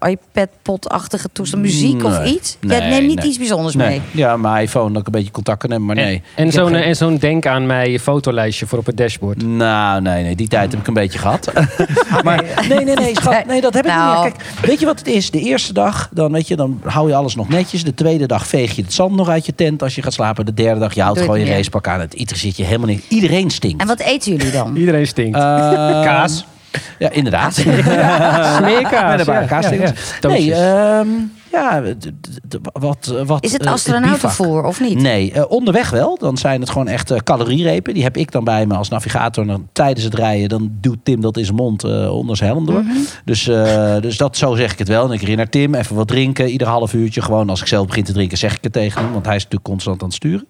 iPad-pot-achtige 0.00 1.28
toestand. 1.32 1.62
Muziek 1.62 2.04
of 2.04 2.24
iets. 2.24 2.56
Nee, 2.60 2.80
ja, 2.80 2.88
neem 2.88 3.06
niet 3.06 3.24
iets 3.24 3.38
bijzonders 3.38 3.76
mee. 3.76 4.00
Ja, 4.10 4.36
mijn 4.36 4.62
iPhone, 4.62 4.92
dat 4.92 5.00
ik 5.00 5.06
een 5.06 5.12
beetje 5.12 5.30
contact 5.30 5.58
kan 5.58 5.70
hebben. 5.70 5.86
Maar 5.86 5.96
nee. 5.96 6.22
En, 6.34 6.52
zo'n 6.52 6.74
en 6.74 6.96
zo'n 6.96 7.16
denk 7.16 7.46
aan 7.46 7.66
mij 7.66 7.98
fotolijstje 7.98 8.66
voor 8.66 8.78
op 8.78 8.86
het 8.86 8.96
dashboard. 8.96 9.42
Nou, 9.42 10.00
nee, 10.00 10.22
nee. 10.22 10.36
Die 10.36 10.48
tijd 10.48 10.70
heb 10.70 10.80
ik 10.80 10.86
een 10.86 10.94
beetje 10.94 11.18
gehad. 11.18 11.52
maar 12.24 12.44
nee, 12.68 12.84
nee, 12.84 12.94
nee, 12.94 13.14
schat. 13.14 13.46
Nee, 13.46 13.60
dat 13.60 13.74
heb 13.74 13.86
ik 13.86 13.90
niet 13.90 14.00
meer. 14.00 14.12
Nou. 14.12 14.30
Kijk, 14.30 14.44
weet 14.66 14.80
je 14.80 14.86
wat 14.86 14.98
het 14.98 15.08
is? 15.08 15.30
De 15.30 15.40
eerste 15.40 15.72
dag, 15.72 16.08
dan, 16.12 16.32
weet 16.32 16.48
je, 16.48 16.56
dan 16.56 16.80
hou 16.84 17.08
je 17.08 17.14
alles 17.14 17.34
nog 17.34 17.48
netjes. 17.48 17.84
De 17.84 17.94
tweede 17.94 18.26
dag 18.26 18.46
veeg 18.46 18.76
je 18.76 18.82
het 18.82 18.92
zand 18.92 19.14
nog 19.14 19.28
uit 19.28 19.46
je 19.46 19.54
tent 19.54 19.82
als 19.82 19.94
je 19.94 20.02
gaat 20.02 20.12
slapen. 20.12 20.46
De 20.46 20.54
derde 20.54 20.80
dag, 20.80 20.94
je 20.94 21.02
houdt 21.02 21.20
gewoon 21.20 21.40
je 21.40 21.46
racepak 21.46 21.88
aan. 21.88 22.00
Het 22.00 22.32
zit 22.34 22.56
je 22.56 22.64
helemaal 22.64 22.88
niet. 22.88 23.04
Iedereen 23.08 23.50
stinkt. 23.72 23.80
En 23.80 23.86
wat 23.86 24.00
eten 24.00 24.32
jullie 24.36 24.52
dan? 24.52 24.76
Iedereen 24.82 25.06
stinkt. 25.06 25.36
Uh, 25.38 25.42
Kaas. 26.02 26.46
Ja, 26.98 27.10
inderdaad. 27.10 27.54
Smeerkaas. 27.54 29.26
Met 29.26 29.46
kaas. 29.46 29.68
Ja, 29.68 29.92
Nee, 30.28 30.54
um, 30.54 31.32
ja, 31.52 31.82
wat, 32.72 33.14
wat... 33.26 33.44
Is 33.44 33.52
het 33.52 33.64
eh, 33.64 33.72
astronautenvoer 33.72 34.64
of 34.64 34.80
niet? 34.80 34.98
Nee, 34.98 35.32
uh, 35.36 35.42
onderweg 35.48 35.90
wel. 35.90 36.18
Dan 36.18 36.36
zijn 36.36 36.60
het 36.60 36.70
gewoon 36.70 36.88
echt 36.88 37.22
calorierepen. 37.22 37.94
Die 37.94 38.02
heb 38.02 38.16
ik 38.16 38.30
dan 38.30 38.44
bij 38.44 38.66
me 38.66 38.74
als 38.74 38.88
navigator. 38.88 39.46
Dan, 39.46 39.68
tijdens 39.72 40.04
het 40.04 40.14
rijden, 40.14 40.48
dan 40.48 40.70
duwt 40.80 40.98
Tim 41.02 41.20
dat 41.20 41.36
in 41.36 41.44
zijn 41.44 41.56
mond 41.56 41.84
onder 42.08 42.36
zijn 42.36 42.50
helm 42.50 42.66
door. 42.66 42.82
Mhm. 42.82 42.96
dus, 43.24 43.44
dus 44.00 44.16
dat, 44.16 44.36
zo 44.36 44.54
zeg 44.54 44.72
ik 44.72 44.78
het 44.78 44.88
wel. 44.88 45.06
En 45.06 45.12
ik 45.12 45.20
herinner 45.20 45.48
Tim, 45.48 45.74
even 45.74 45.96
wat 45.96 46.08
drinken. 46.08 46.48
Ieder 46.48 46.68
half 46.68 46.92
uurtje 46.92 47.22
gewoon. 47.22 47.50
Als 47.50 47.60
ik 47.60 47.66
zelf 47.66 47.86
begin 47.86 48.04
te 48.04 48.12
drinken, 48.12 48.38
zeg 48.38 48.56
ik 48.56 48.64
het 48.64 48.72
tegen 48.72 49.02
hem. 49.02 49.12
Want 49.12 49.26
hij 49.26 49.36
is 49.36 49.42
natuurlijk 49.42 49.70
constant 49.70 50.02
aan 50.02 50.08
het 50.08 50.16
sturen. 50.16 50.46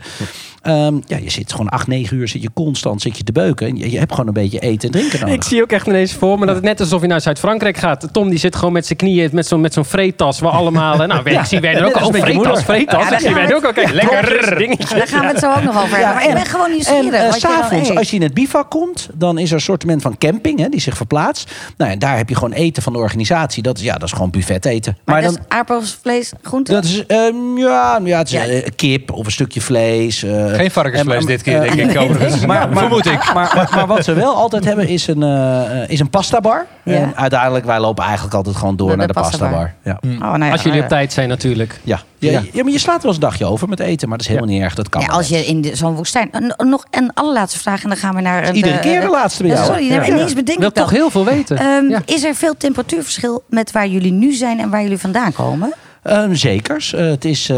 Um, 0.67 1.03
ja, 1.07 1.17
je 1.17 1.31
zit 1.31 1.51
gewoon 1.51 1.69
acht, 1.69 1.87
negen 1.87 2.17
uur 2.17 2.29
zit 2.29 2.43
je 2.43 2.53
constant 2.55 3.03
zit 3.03 3.17
je 3.17 3.25
te 3.25 3.33
beuken. 3.33 3.67
En 3.67 3.77
je, 3.77 3.91
je, 3.91 3.99
hebt 3.99 4.11
gewoon 4.11 4.27
een 4.27 4.33
beetje 4.33 4.59
eten 4.59 4.89
en 4.89 4.99
drinken 4.99 5.21
nodig. 5.21 5.35
Ik 5.35 5.43
zie 5.43 5.63
ook 5.63 5.73
echt 5.73 5.87
ineens 5.87 6.13
voor 6.13 6.39
me 6.39 6.47
dat 6.47 6.55
het 6.55 6.65
net 6.65 6.81
alsof 6.81 7.01
je 7.01 7.07
naar 7.07 7.21
Zuid-Frankrijk 7.21 7.77
gaat. 7.77 8.09
Tom 8.13 8.29
die 8.29 8.39
zit 8.39 8.57
gewoon 8.57 8.73
met 8.73 8.87
zijn 8.87 8.99
knieën 8.99 9.31
met 9.33 9.47
zo'n 9.47 9.61
met 9.61 9.73
zo'n 9.73 9.85
vreetas 9.85 10.41
waar 10.41 10.53
allemaal 10.63 10.92
nou, 10.97 11.31
ik 11.31 11.45
zie 11.45 11.61
wij 11.61 11.75
er 11.75 11.87
ook 11.87 11.97
al. 11.97 12.13
Vreetas, 12.13 12.65
vreetas. 12.65 13.09
Ja, 13.09 13.19
zie 13.19 13.35
wij 13.35 13.55
ook 13.55 13.65
al. 13.65 13.73
Kijk, 13.73 13.91
lekker 13.93 14.57
dingetje. 14.57 14.97
Daar 14.97 15.09
gaan 15.09 15.21
we 15.21 15.27
het 15.27 15.39
zo 15.39 15.51
ook 15.53 15.63
nog 15.63 15.83
over 15.83 15.97
hebben. 15.97 16.15
Maar 16.15 16.29
ik 16.29 16.35
ben 16.35 16.47
gewoon 16.47 16.71
nieuwsgierig. 16.71 17.13
En 17.13 17.27
uh, 17.27 17.33
s'avonds, 17.33 17.97
als 17.97 18.11
je 18.11 18.17
in 18.17 18.23
het 18.23 18.35
bivak 18.35 18.71
komt, 18.71 19.09
dan 19.15 19.39
is 19.39 19.47
er 19.47 19.53
een 19.53 19.59
assortiment 19.59 20.03
van 20.03 20.19
camping 20.19 20.59
hè, 20.59 20.69
die 20.69 20.81
zich 20.81 20.97
verplaatst. 20.97 21.53
Nou, 21.77 21.91
en 21.91 21.99
daar 21.99 22.17
heb 22.17 22.29
je 22.29 22.35
gewoon 22.35 22.53
eten 22.53 22.83
van 22.83 22.93
de 22.93 22.99
organisatie. 22.99 23.63
Dat 23.63 23.77
is, 23.79 23.85
ja, 23.85 23.93
dat 23.93 24.03
is 24.03 24.13
gewoon 24.13 24.31
buffet 24.31 24.65
eten. 24.65 24.97
Maar, 25.05 25.15
maar 25.15 25.25
dan, 25.25 25.33
is 25.33 25.39
aardappels, 25.49 25.99
vlees, 26.03 26.33
groente? 26.43 26.73
Dat 26.73 26.85
is, 26.85 27.05
um, 27.09 27.59
ja, 27.59 28.01
ja, 28.05 28.19
het 28.19 28.33
is 28.33 28.49
uh, 28.49 28.67
kip 28.77 29.13
of 29.13 29.27
een 29.27 29.33
stukje 29.33 29.61
vlees. 29.61 30.25
Uh, 30.25 30.55
Geen 30.55 30.71
varkensvlees 30.71 31.27
dit 31.27 31.43
keer, 31.43 31.61
denk 31.61 31.93
ik. 31.93 31.97
maar, 32.47 32.69
maar, 32.69 32.79
vermoed 32.79 33.07
ik. 33.07 33.33
Maar, 33.35 33.71
maar, 33.75 33.87
wat 33.87 34.05
ze 34.05 34.13
wel 34.13 34.35
altijd 34.35 34.65
hebben, 34.65 34.89
is 34.89 35.07
een, 35.07 35.23
uh, 35.23 35.89
is 35.89 36.01
een 36.01 36.11
pasta 36.11 36.41
bar. 36.41 36.67
En 36.85 37.13
uiteindelijk, 37.17 37.65
wij 37.65 37.81
lopen 37.81 38.05
eigenlijk 38.05 38.35
altijd 38.35 38.57
gewoon 38.57 38.77
door 38.77 38.97
naar 38.97 39.07
de, 39.07 39.13
pasta 39.13 39.51
bar. 39.51 39.75
Ja. 39.85 39.99
Oh, 40.05 40.21
nou 40.21 40.45
ja, 40.45 40.51
Als 40.51 40.63
jullie 40.63 40.82
tijd 40.87 41.13
zijn 41.13 41.29
natuurlijk. 41.29 41.81
Ja. 41.83 42.03
Ja, 42.19 42.43
ja. 42.53 42.63
maar 42.63 42.73
je 42.73 42.79
slaat 42.79 43.03
wel 43.03 43.13
eens 43.13 43.23
een 43.23 43.29
dagje 43.29 43.45
over 43.45 43.69
met 43.69 43.81
eten, 43.81 44.09
maar 44.09 44.19
dat 44.19 44.27
is 44.27 44.33
helemaal 44.33 44.55
niet 44.55 44.63
erg. 44.63 44.75
Dat 44.75 44.89
kan. 44.89 45.01
Ja, 45.01 45.07
als 45.07 45.29
je 45.29 45.47
in 45.47 45.77
zo'n 45.77 45.95
woestijn. 45.95 46.31
Nog 46.57 46.85
een 46.91 47.11
allerlaatste 47.15 47.59
vraag 47.59 47.83
en 47.83 47.89
dan 47.89 47.99
gaan 47.99 48.15
we 48.15 48.21
naar. 48.21 48.49
Een, 48.49 48.55
Iedere 48.55 48.79
keer 48.79 49.01
de 49.01 49.09
laatste 49.09 49.43
bij 49.43 49.53
jou. 49.53 49.65
Sorry, 49.65 49.93
ja. 49.93 50.07
ineens 50.07 50.33
bedenk 50.35 50.63
ik 50.63 50.75
toch 50.75 50.91
heel 50.91 51.11
veel 51.11 51.25
weten. 51.25 51.65
Um, 51.65 52.03
is 52.05 52.25
er 52.25 52.35
veel 52.35 52.57
temperatuurverschil 52.57 53.43
met 53.49 53.73
waar 53.73 53.87
jullie 53.87 54.13
nu 54.13 54.33
zijn 54.33 54.61
en 54.61 54.71
waar 54.71 54.83
jullie 54.83 54.99
vandaan 54.99 55.33
komen? 55.33 55.73
Um, 56.11 56.37
zekers. 56.37 56.95
Uh, 56.95 57.01
het 57.01 57.25
is 57.25 57.51
uh, 57.51 57.57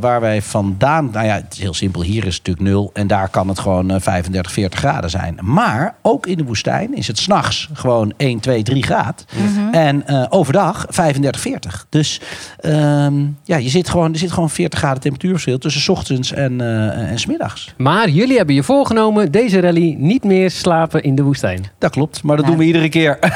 waar 0.00 0.20
wij 0.20 0.42
vandaan. 0.42 1.10
Nou 1.12 1.26
ja, 1.26 1.34
het 1.34 1.52
is 1.52 1.58
heel 1.58 1.74
simpel. 1.74 2.02
Hier 2.02 2.26
is 2.26 2.36
het 2.36 2.46
natuurlijk 2.46 2.74
nul. 2.74 2.90
En 2.92 3.06
daar 3.06 3.28
kan 3.28 3.48
het 3.48 3.58
gewoon 3.58 3.92
uh, 3.92 3.96
35, 4.00 4.52
40 4.52 4.78
graden 4.78 5.10
zijn. 5.10 5.38
Maar 5.42 5.94
ook 6.02 6.26
in 6.26 6.36
de 6.36 6.44
woestijn 6.44 6.94
is 6.96 7.06
het 7.06 7.18
s'nachts 7.18 7.68
gewoon 7.72 8.12
1, 8.16 8.40
2, 8.40 8.62
3 8.62 8.82
graden. 8.82 9.14
Mm 9.36 9.56
-hmm. 9.56 9.74
En 9.74 10.04
uh, 10.06 10.26
overdag 10.28 10.86
35, 10.88 11.40
40. 11.40 11.86
Dus 11.88 12.20
um, 12.64 13.38
ja, 13.44 13.56
je 13.56 13.68
zit 13.68 13.88
gewoon, 13.88 14.12
er 14.12 14.18
zit 14.18 14.32
gewoon 14.32 14.50
40 14.50 14.78
graden 14.78 15.00
temperatuurverschil 15.00 15.58
tussen 15.58 15.82
s 15.82 15.88
ochtends 15.88 16.32
en, 16.32 16.60
en 16.60 17.18
s 17.18 17.26
middags. 17.26 17.74
Maar 17.76 18.08
jullie 18.08 18.36
hebben 18.36 18.54
je 18.54 18.62
voorgenomen 18.62 19.32
deze 19.32 19.60
rally 19.60 19.94
niet 19.98 20.24
meer 20.24 20.50
slapen 20.50 21.02
in 21.02 21.14
de 21.14 21.22
woestijn. 21.22 21.66
Dat 21.78 21.90
klopt, 21.90 22.22
maar 22.22 22.36
dat 22.36 22.44
nou. 22.44 22.56
doen 22.56 22.66
we 22.66 22.72
iedere 22.72 22.88
keer. 22.88 23.18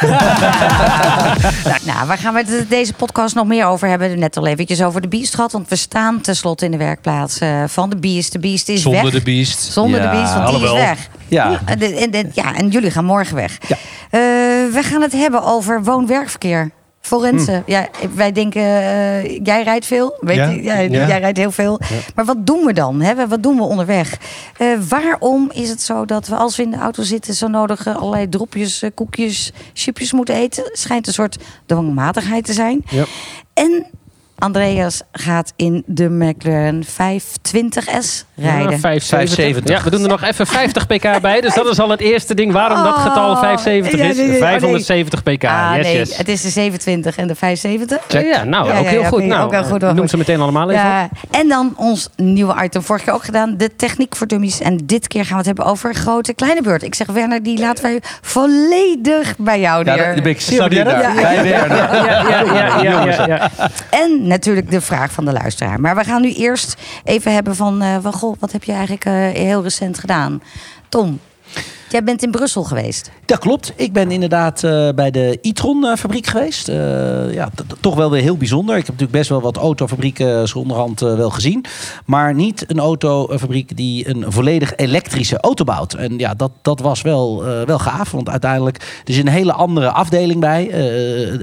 nou, 1.65 1.79
nou, 1.85 2.07
waar 2.07 2.19
gaan 2.19 2.35
we 2.35 2.65
deze 2.69 2.95
podcast 2.95 3.35
nog 3.35 3.47
meer 3.47 3.67
over 3.67 3.89
hebben? 3.89 4.19
Net 4.19 4.34
al 4.37 4.47
eventjes 4.47 4.83
over 4.83 5.01
de 5.01 5.09
Beast 5.09 5.35
gehad. 5.35 5.53
Want 5.53 5.69
we 5.69 5.77
staan 5.77 6.21
tenslotte 6.21 6.65
in 6.65 6.71
de 6.71 6.77
werkplaats 6.77 7.41
uh, 7.41 7.65
van 7.67 7.91
de 7.91 7.97
Beast. 7.97 8.33
De 8.33 8.39
Beast 8.39 8.69
is 8.69 8.83
Zonder 8.83 9.03
weg. 9.03 9.13
de 9.13 9.23
Beast. 9.23 9.61
Zonder 9.61 10.01
de 10.01 10.09
Beast, 10.09 10.35
want 10.35 10.57
die 10.57 10.65
is 10.65 10.73
weg. 10.73 11.09
Ja. 11.29 11.61
En, 11.65 12.13
en, 12.13 12.31
ja, 12.35 12.55
en 12.55 12.69
jullie 12.69 12.91
gaan 12.91 13.05
morgen 13.05 13.37
weg. 13.37 13.59
Ja. 13.69 13.77
Uh, 13.77 14.73
we 14.73 14.81
gaan 14.83 15.03
het 15.03 15.13
hebben 15.13 15.43
over 15.43 15.83
woon-werkverkeer. 15.83 16.71
Forensen. 17.01 17.63
Hm. 17.67 17.71
Ja, 17.71 17.89
wij 18.15 18.33
denken, 18.33 18.63
uh, 18.63 19.39
jij 19.39 19.63
rijdt 19.63 19.87
veel. 19.87 20.17
Weet 20.21 20.37
ja? 20.37 20.49
je, 20.49 20.63
jij, 20.63 20.91
ja. 20.91 21.07
jij, 21.07 21.21
rijdt 21.21 21.39
heel 21.39 21.51
veel. 21.51 21.81
Ja. 21.89 21.97
Maar 22.15 22.25
wat 22.25 22.47
doen 22.47 22.65
we 22.65 22.73
dan? 22.73 23.01
Hè? 23.01 23.27
Wat 23.27 23.43
doen 23.43 23.57
we 23.57 23.63
onderweg? 23.63 24.19
Uh, 24.59 24.79
waarom 24.89 25.51
is 25.53 25.69
het 25.69 25.83
zo 25.83 26.05
dat 26.05 26.27
we 26.27 26.37
als 26.37 26.57
we 26.57 26.63
in 26.63 26.71
de 26.71 26.77
auto 26.77 27.03
zitten... 27.03 27.35
zo 27.35 27.49
nodig 27.49 27.87
uh, 27.87 27.97
allerlei 27.97 28.29
dropjes, 28.29 28.83
koekjes, 28.95 29.53
chipjes 29.73 30.13
moeten 30.13 30.35
eten? 30.35 30.71
Schijnt 30.73 31.07
een 31.07 31.13
soort 31.13 31.39
dwangmatigheid 31.67 32.45
te 32.45 32.53
zijn. 32.53 32.85
En 33.55 33.87
Andreas 34.39 35.03
gaat 35.13 35.53
in 35.57 35.83
de 35.87 36.11
McLaren 36.11 36.85
520S 36.85 38.25
rijden. 38.35 38.71
Ja, 38.71 38.79
570. 38.79 39.69
Ja, 39.69 39.83
we 39.83 39.91
doen 39.91 40.03
er 40.03 40.09
nog 40.09 40.23
even 40.23 40.47
50 40.47 40.87
pk 40.87 41.21
bij. 41.21 41.41
Dus 41.41 41.55
dat 41.55 41.67
is 41.67 41.81
al 41.81 41.91
het 41.91 42.01
eerste 42.01 42.35
ding 42.35 42.53
waarom 42.53 42.83
dat 42.83 42.95
getal 42.95 43.37
570 43.37 44.01
is. 44.01 44.17
Ja, 44.17 44.23
nee, 44.23 44.39
570 44.39 45.23
pk. 45.23 45.45
Ah, 45.45 45.73
yes, 45.77 45.85
nee, 45.85 45.97
yes. 45.97 46.17
Het 46.17 46.29
is 46.29 46.41
de 46.43 46.49
27 46.49 47.17
en 47.17 47.27
de 47.27 47.35
570. 47.35 48.07
Check. 48.09 48.35
Ja, 48.35 48.45
nou, 48.45 48.73
ook 48.73 48.87
heel 48.87 49.05
goed. 49.05 49.25
Nou, 49.25 49.57
ook 49.57 49.67
goed, 49.67 49.95
noem 49.95 50.09
ze 50.09 50.17
meteen 50.17 50.41
allemaal 50.41 50.71
even 50.71 50.85
ja. 50.85 51.09
En 51.31 51.49
dan 51.49 51.73
ons 51.77 52.09
nieuwe 52.17 52.63
item. 52.63 52.83
Vorig 52.83 53.05
jaar 53.05 53.15
ook 53.15 53.25
gedaan. 53.25 53.57
De 53.57 53.77
techniek 53.77 54.17
voor 54.17 54.27
dummies. 54.27 54.61
En 54.61 54.81
dit 54.85 55.09
keer 55.09 55.25
gaan 55.25 55.33
we 55.33 55.37
het 55.37 55.47
hebben 55.47 55.65
over 55.65 55.95
grote 55.95 56.35
kleine 56.35 56.63
beurt. 56.63 56.83
Ik 56.83 56.95
zeg 56.95 57.07
Werner, 57.07 57.43
die 57.43 57.59
laten 57.59 57.85
wij 57.85 58.01
volledig 58.21 59.35
bij 59.39 59.61
jou 59.61 59.85
neer. 59.85 60.15
Ja, 60.15 60.23
ben 60.23 60.27
ik 60.27 60.41
zeer 60.41 60.69
Bij 60.69 60.85
Werner. 60.85 61.21
Ja, 62.55 62.83
ja, 62.83 63.27
ja. 63.27 63.51
En 63.91 64.27
natuurlijk 64.35 64.71
de 64.71 64.81
vraag 64.81 65.13
van 65.13 65.25
de 65.25 65.33
luisteraar. 65.33 65.81
Maar 65.81 65.97
we 65.97 66.05
gaan 66.05 66.23
nu 66.23 66.33
eerst 66.33 66.75
even 67.05 67.33
hebben 67.33 67.57
van, 67.57 67.83
uh, 67.83 68.05
goh, 68.05 68.37
wat 68.39 68.53
heb 68.53 68.65
je 68.65 68.73
eigenlijk 68.73 69.05
uh, 69.05 69.13
heel 69.29 69.63
recent 69.63 69.99
gedaan? 69.99 70.43
Tom, 70.89 71.21
Jij 71.95 72.05
bent 72.05 72.23
in 72.23 72.31
Brussel 72.31 72.65
geweest. 72.65 73.11
Dat 73.25 73.39
klopt. 73.39 73.73
Ik 73.77 73.93
ben 73.93 74.11
inderdaad 74.11 74.63
uh, 74.63 74.89
bij 74.95 75.11
de 75.11 75.39
e-tron 75.43 75.97
fabriek 75.97 76.27
geweest. 76.27 76.69
Uh, 76.69 77.35
ja, 77.35 77.51
toch 77.81 77.95
wel 77.95 78.11
weer 78.11 78.23
heel 78.23 78.37
bijzonder. 78.37 78.77
Ik 78.77 78.87
heb 78.87 78.91
natuurlijk 78.91 79.19
best 79.19 79.29
wel 79.29 79.41
wat 79.41 79.57
autofabrieken 79.57 80.55
onderhand 80.55 81.03
uh, 81.03 81.17
wel 81.17 81.31
gezien. 81.31 81.65
Maar 82.07 82.35
niet 82.35 82.65
een 82.67 82.79
autofabriek 82.79 83.77
die 83.77 84.09
een 84.09 84.25
volledig 84.29 84.77
elektrische 84.77 85.41
auto 85.41 85.65
bouwt. 85.65 85.95
En 85.95 86.19
ja, 86.19 86.35
dat, 86.35 86.51
dat 86.63 86.81
was 86.81 87.03
wel, 87.03 87.45
wel 87.45 87.79
gaaf. 87.79 88.11
Want 88.11 88.29
uiteindelijk, 88.29 88.77
er 88.77 89.11
is 89.11 89.19
een 89.19 89.29
hele 89.29 89.53
andere 89.53 89.91
afdeling 89.91 90.41
bij. 90.41 90.71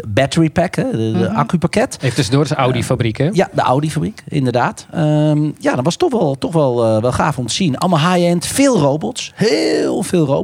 battery 0.08 0.50
pack, 0.50 0.75
hè, 0.75 0.91
de, 0.91 0.98
de 0.98 1.03
mm 1.03 1.24
-hmm. 1.24 1.36
accupakket. 1.36 1.98
Even 2.01 2.15
tussendoor, 2.15 2.48
de 2.48 2.55
Audi-fabriek 2.55 3.17
hè? 3.17 3.29
Ja, 3.31 3.50
de 3.53 3.62
Audi-fabriek, 3.62 4.24
inderdaad. 4.27 4.86
Um, 4.96 5.55
ja, 5.60 5.75
dat 5.75 5.86
was 5.86 5.96
toch 5.96 6.12
wel, 6.12 6.36
toch 6.39 6.53
wel, 6.53 7.01
wel 7.01 7.12
gaaf 7.12 7.38
om 7.38 7.48
te 7.48 7.53
zien. 7.53 7.77
Allemaal 7.77 8.13
high-end, 8.13 8.46
veel 8.46 8.77
robots. 8.77 9.31
Heel 9.36 10.03
veel 10.03 10.25
robots. 10.25 10.39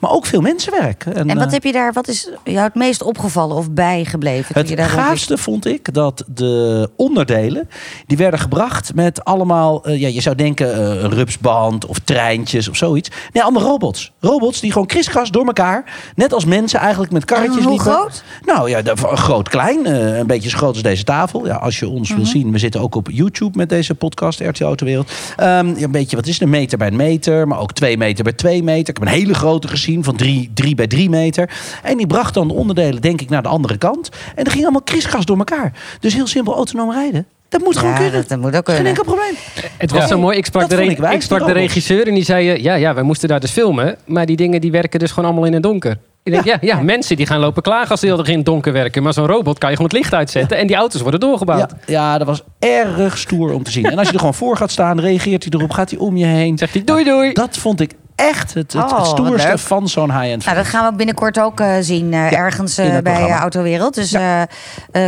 Maar 0.00 0.10
ook 0.10 0.26
veel 0.26 0.40
mensenwerk. 0.40 1.04
En, 1.04 1.30
en 1.30 1.38
wat 1.38 1.52
heb 1.52 1.64
je 1.64 1.72
daar, 1.72 1.92
wat 1.92 2.08
is 2.08 2.30
jou 2.44 2.58
het 2.58 2.74
meest 2.74 3.02
opgevallen 3.02 3.56
of 3.56 3.70
bijgebleven? 3.70 4.54
Het 4.54 4.68
je 4.68 4.76
daar 4.76 4.88
gaafste 4.88 5.38
vond 5.38 5.66
ik 5.66 5.94
dat 5.94 6.24
de 6.26 6.90
onderdelen, 6.96 7.68
die 8.06 8.16
werden 8.16 8.40
gebracht 8.40 8.94
met 8.94 9.24
allemaal, 9.24 9.88
uh, 9.88 10.00
ja, 10.00 10.08
je 10.08 10.20
zou 10.20 10.36
denken 10.36 10.68
uh, 10.68 11.02
een 11.02 11.10
rupsband 11.10 11.86
of 11.86 11.98
treintjes 11.98 12.68
of 12.68 12.76
zoiets. 12.76 13.10
Nee, 13.32 13.42
allemaal 13.42 13.62
robots. 13.62 14.12
Robots 14.20 14.60
die 14.60 14.72
gewoon 14.72 14.86
kriskras 14.86 15.30
door 15.30 15.46
elkaar, 15.46 15.84
net 16.14 16.32
als 16.32 16.44
mensen 16.44 16.80
eigenlijk 16.80 17.12
met 17.12 17.24
karretjes 17.24 17.64
hoe 17.64 17.72
liepen. 17.72 17.92
groot? 17.92 18.22
Nou 18.44 18.70
ja, 18.70 18.82
groot, 18.96 19.48
klein. 19.48 19.86
Uh, 19.86 20.18
een 20.18 20.26
beetje 20.26 20.50
zo 20.50 20.56
groot 20.56 20.72
als 20.72 20.82
deze 20.82 21.04
tafel. 21.04 21.46
Ja, 21.46 21.54
als 21.54 21.78
je 21.78 21.88
ons 21.88 22.08
mm 22.08 22.14
-hmm. 22.14 22.24
wil 22.24 22.32
zien, 22.32 22.52
we 22.52 22.58
zitten 22.58 22.80
ook 22.80 22.94
op 22.94 23.10
YouTube 23.10 23.58
met 23.58 23.68
deze 23.68 23.94
podcast, 23.94 24.40
RTL 24.40 24.64
Autowereld. 24.64 25.10
Um, 25.40 25.46
ja, 25.46 25.84
een 25.84 25.90
beetje, 25.90 26.16
wat 26.16 26.26
is 26.26 26.32
het, 26.32 26.42
een 26.42 26.50
meter 26.50 26.78
bij 26.78 26.86
een 26.86 26.96
meter, 26.96 27.48
maar 27.48 27.60
ook 27.60 27.72
twee 27.72 27.96
meter 27.96 28.24
bij 28.24 28.32
twee 28.32 28.62
meter. 28.62 28.88
Ik 28.88 28.98
heb 28.98 29.00
een 29.00 29.14
hele 29.18 29.34
grote 29.34 29.68
gezien 29.68 30.04
van 30.04 30.16
drie, 30.16 30.50
drie 30.54 30.74
bij 30.74 30.86
drie 30.86 31.10
meter. 31.10 31.50
En 31.82 31.96
die 31.96 32.06
bracht 32.06 32.34
dan 32.34 32.48
de 32.48 32.54
onderdelen, 32.54 33.02
denk 33.02 33.20
ik, 33.20 33.28
naar 33.28 33.42
de 33.42 33.48
andere 33.48 33.78
kant. 33.78 34.08
En 34.34 34.44
er 34.44 34.50
ging 34.50 34.62
allemaal 34.62 34.82
kriskras 34.82 35.24
door 35.24 35.38
elkaar. 35.38 35.72
Dus 36.00 36.14
heel 36.14 36.26
simpel 36.26 36.54
autonoom 36.54 36.92
rijden. 36.92 37.26
Dat 37.48 37.60
moet 37.60 37.76
gewoon 37.76 37.92
ja, 37.92 37.98
kunnen. 37.98 38.14
Dat, 38.20 38.28
dat 38.28 38.38
moet 38.38 38.56
ook 38.56 38.64
kunnen. 38.64 38.82
Geen 38.82 38.90
enkel 38.90 39.04
probleem. 39.04 39.34
Het 39.78 39.90
was 39.90 40.00
Ja. 40.00 40.06
zo 40.06 40.18
mooi. 40.18 40.36
Ik 40.36 40.44
sprak, 40.46 40.68
de, 40.68 40.84
ik 41.12 41.22
sprak 41.22 41.46
de 41.46 41.52
regisseur 41.52 42.06
en 42.08 42.14
die 42.14 42.24
zei... 42.24 42.62
Ja, 42.62 42.74
ja, 42.74 42.94
wij 42.94 43.02
moesten 43.02 43.28
daar 43.28 43.40
dus 43.40 43.50
filmen. 43.50 43.96
Maar 44.06 44.26
die 44.26 44.36
dingen 44.36 44.60
die 44.60 44.70
werken 44.70 44.98
dus 44.98 45.10
gewoon 45.10 45.24
allemaal 45.24 45.46
in 45.46 45.52
het 45.52 45.62
donker. 45.62 45.98
Ik 46.22 46.32
denk, 46.32 46.44
ja, 46.44 46.58
ja, 46.60 46.80
mensen 46.82 47.16
die 47.16 47.26
gaan 47.26 47.40
lopen 47.40 47.62
klagen 47.62 47.90
als 47.90 48.00
ze 48.00 48.06
heel 48.06 48.18
erg 48.18 48.28
in 48.28 48.36
het 48.36 48.46
donker 48.46 48.72
werken. 48.72 49.02
Maar 49.02 49.12
zo'n 49.12 49.26
robot 49.26 49.58
kan 49.58 49.70
je 49.70 49.76
gewoon 49.76 49.90
het 49.90 50.00
licht 50.00 50.14
uitzetten. 50.14 50.56
En 50.58 50.66
die 50.66 50.76
auto's 50.76 51.00
worden 51.00 51.20
doorgebouwd. 51.20 51.70
Ja, 51.70 51.76
ja, 51.86 52.18
dat 52.18 52.26
was 52.26 52.42
erg 52.58 53.18
stoer 53.18 53.52
om 53.52 53.62
te 53.62 53.70
zien. 53.70 53.84
En 53.84 53.98
als 53.98 54.06
je 54.06 54.12
er 54.12 54.18
gewoon 54.18 54.34
voor 54.34 54.56
gaat 54.56 54.70
staan, 54.70 55.00
reageert 55.00 55.44
hij 55.44 55.52
erop, 55.52 55.70
gaat 55.70 55.90
hij 55.90 55.98
om 55.98 56.16
je 56.16 56.26
heen. 56.26 56.58
Zegt 56.58 56.74
hij 56.74 56.84
doei 56.84 57.04
doei. 57.04 57.32
Dat 57.32 57.56
vond 57.56 57.80
ik 57.80 57.92
echt 58.18 58.54
het, 58.54 58.72
het, 58.72 58.82
Oh, 58.92 58.96
het 58.98 59.06
stoerste 59.06 59.58
van 59.58 59.88
zo'n 59.88 60.12
high-end. 60.20 60.44
Nou, 60.44 60.56
dat 60.56 60.66
gaan 60.66 60.90
we 60.90 60.96
binnenkort 60.96 61.40
ook 61.40 61.60
eh, 61.60 61.74
zien 61.80 62.12
eh, 62.12 62.32
ergens 62.32 62.78
eh, 62.78 62.90
bij 62.90 63.02
programma. 63.02 63.38
Autowereld. 63.40 63.94
Dus 63.94 64.12
eh, 64.12 64.42
eh, 64.42 64.46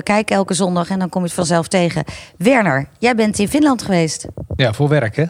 kijk 0.03 0.31
elke 0.31 0.55
zondag 0.55 0.91
en 0.91 0.99
dan 0.99 1.09
kom 1.09 1.21
je 1.21 1.27
het 1.27 1.37
vanzelf 1.37 1.69
tegen. 1.69 2.05
Werner, 2.37 2.87
jij 2.99 3.15
bent 3.15 3.39
in 3.39 3.49
Finland 3.49 3.83
geweest. 3.83 4.27
Ja, 4.57 4.73
voor 4.73 4.89
werk, 4.89 5.17
hè? 5.17 5.25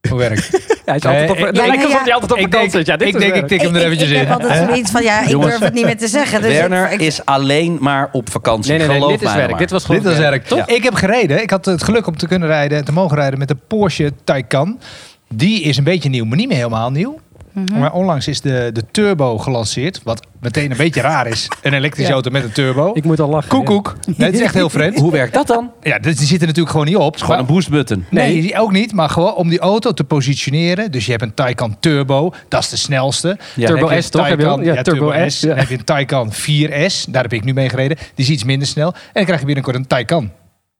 Voor 0.00 0.18
werk. 0.18 0.48
Hij 0.86 0.96
is 0.96 1.04
altijd 1.04 1.30
op, 1.30 1.36
Nee, 1.36 1.46
het 1.46 1.56
ik- 1.56 1.66
lijkt 1.66 1.76
ja, 1.82 1.84
alsof 1.88 2.02
hij 2.02 2.12
altijd 2.14 2.32
op 2.32 2.38
ik 2.38 2.52
vakantie 2.52 2.80
is. 2.80 2.86
Ja, 2.86 2.96
dit 2.96 3.08
ik, 3.08 3.14
is 3.14 3.20
denk 3.20 3.34
ik 3.34 3.48
tik 3.48 3.60
hem 3.60 3.70
er 3.74 3.80
ik, 3.80 3.84
eventjes 3.86 4.08
ik 4.10 4.14
in. 4.16 4.26
heb 4.26 4.40
altijd 4.40 4.68
zoiets 4.68 4.90
van, 4.90 5.02
ja, 5.02 5.22
ik 5.22 5.28
Jongens. 5.28 5.50
durf 5.50 5.62
het 5.62 5.74
niet 5.74 5.84
meer 5.84 5.96
te 5.98 6.08
zeggen. 6.08 6.42
Dus 6.42 6.52
Werner 6.52 6.90
ik- 6.92 7.00
is 7.00 7.24
alleen 7.24 7.76
maar 7.80 8.08
op 8.12 8.30
vakantie. 8.30 8.70
Nee, 8.70 8.78
nee, 8.78 8.88
nee, 8.88 8.96
Geloof 8.96 9.18
dit 9.18 9.28
is 9.28 9.34
werk. 9.34 9.50
maar. 9.50 9.58
Dit 9.58 9.70
was 9.70 9.84
gewoon 9.84 10.00
Dit 10.02 10.10
was 10.10 10.18
werk. 10.20 10.48
Ja. 10.48 10.66
Ik 10.66 10.82
heb 10.82 10.94
gereden. 10.94 11.42
Ik 11.42 11.50
had 11.50 11.64
het 11.64 11.82
geluk 11.82 12.06
om 12.06 12.16
te 12.16 12.26
kunnen 12.26 12.48
rijden, 12.48 12.84
te 12.84 12.92
mogen 12.92 13.16
rijden 13.16 13.38
met 13.38 13.48
de 13.48 13.56
Porsche 13.66 14.12
Taycan. 14.24 14.78
Die 15.28 15.62
is 15.62 15.76
een 15.76 15.84
beetje 15.84 16.08
nieuw, 16.08 16.24
maar 16.24 16.36
niet 16.36 16.48
meer 16.48 16.56
helemaal 16.56 16.90
nieuw. 16.90 17.18
Mhm. 17.64 17.78
Maar 17.78 17.92
onlangs 17.92 18.28
is 18.28 18.40
de, 18.40 18.70
de 18.72 18.82
Turbo 18.90 19.38
gelanceerd. 19.38 20.00
Wat 20.04 20.26
meteen 20.40 20.70
een 20.70 20.76
beetje 20.76 21.00
raar 21.00 21.26
is. 21.26 21.48
Een 21.62 21.72
elektrische 21.72 22.08
Ja. 22.08 22.14
auto 22.14 22.30
met 22.30 22.44
een 22.44 22.52
turbo. 22.52 22.90
Ik 22.94 23.04
moet 23.04 23.20
al 23.20 23.28
lachen. 23.28 23.48
Koekoek. 23.50 23.96
Nee, 24.06 24.26
het 24.26 24.34
is 24.34 24.40
echt 24.44 24.54
heel 24.54 24.70
vreemd. 24.70 24.98
Hoe 24.98 25.12
werkt 25.12 25.34
dat 25.34 25.46
dan? 25.46 25.70
Ja, 25.82 25.98
dus 25.98 26.16
die 26.16 26.26
zit 26.26 26.40
er 26.40 26.46
natuurlijk 26.46 26.70
gewoon 26.70 26.86
niet 26.86 26.96
op. 26.96 27.16
Gewoon 27.16 27.38
een 27.38 27.46
boost 27.46 27.70
button. 27.70 28.04
Nee, 28.10 28.58
ook 28.58 28.72
niet. 28.72 28.92
Maar 28.92 29.08
gewoon 29.10 29.34
om 29.34 29.48
die 29.48 29.58
auto 29.58 29.92
te 29.92 30.04
positioneren. 30.04 30.90
Dus 30.90 31.04
je 31.04 31.10
hebt 31.10 31.22
een 31.22 31.34
Taycan 31.34 31.76
Turbo. 31.80 32.32
Dat 32.48 32.62
is 32.62 32.68
de 32.68 32.76
snelste. 32.76 33.38
Ja. 33.54 33.66
Turbo 33.66 34.00
S 34.00 34.08
toch? 34.08 34.28
Heb 34.28 34.38
je 34.38 34.44
Taycan-? 34.44 34.64
Ja, 34.64 34.82
Turbo 34.82 35.10
Turbo 35.10 35.28
S, 35.28 35.38
S. 35.38 35.40
ja. 35.40 35.48
Dan 35.48 35.58
heb 35.58 35.68
je 35.68 35.78
een 35.78 35.84
Taycan 35.84 36.32
4S. 36.32 37.04
Daar 37.10 37.22
heb 37.22 37.32
ik 37.32 37.44
nu 37.44 37.52
mee 37.52 37.68
gereden. 37.68 37.96
Die 38.14 38.24
is 38.24 38.30
iets 38.30 38.44
minder 38.44 38.68
snel. 38.68 38.92
En 38.92 38.98
dan 39.12 39.24
krijg 39.24 39.40
je 39.40 39.46
binnenkort 39.46 39.76
een 39.76 39.86
Taycan. 39.86 40.30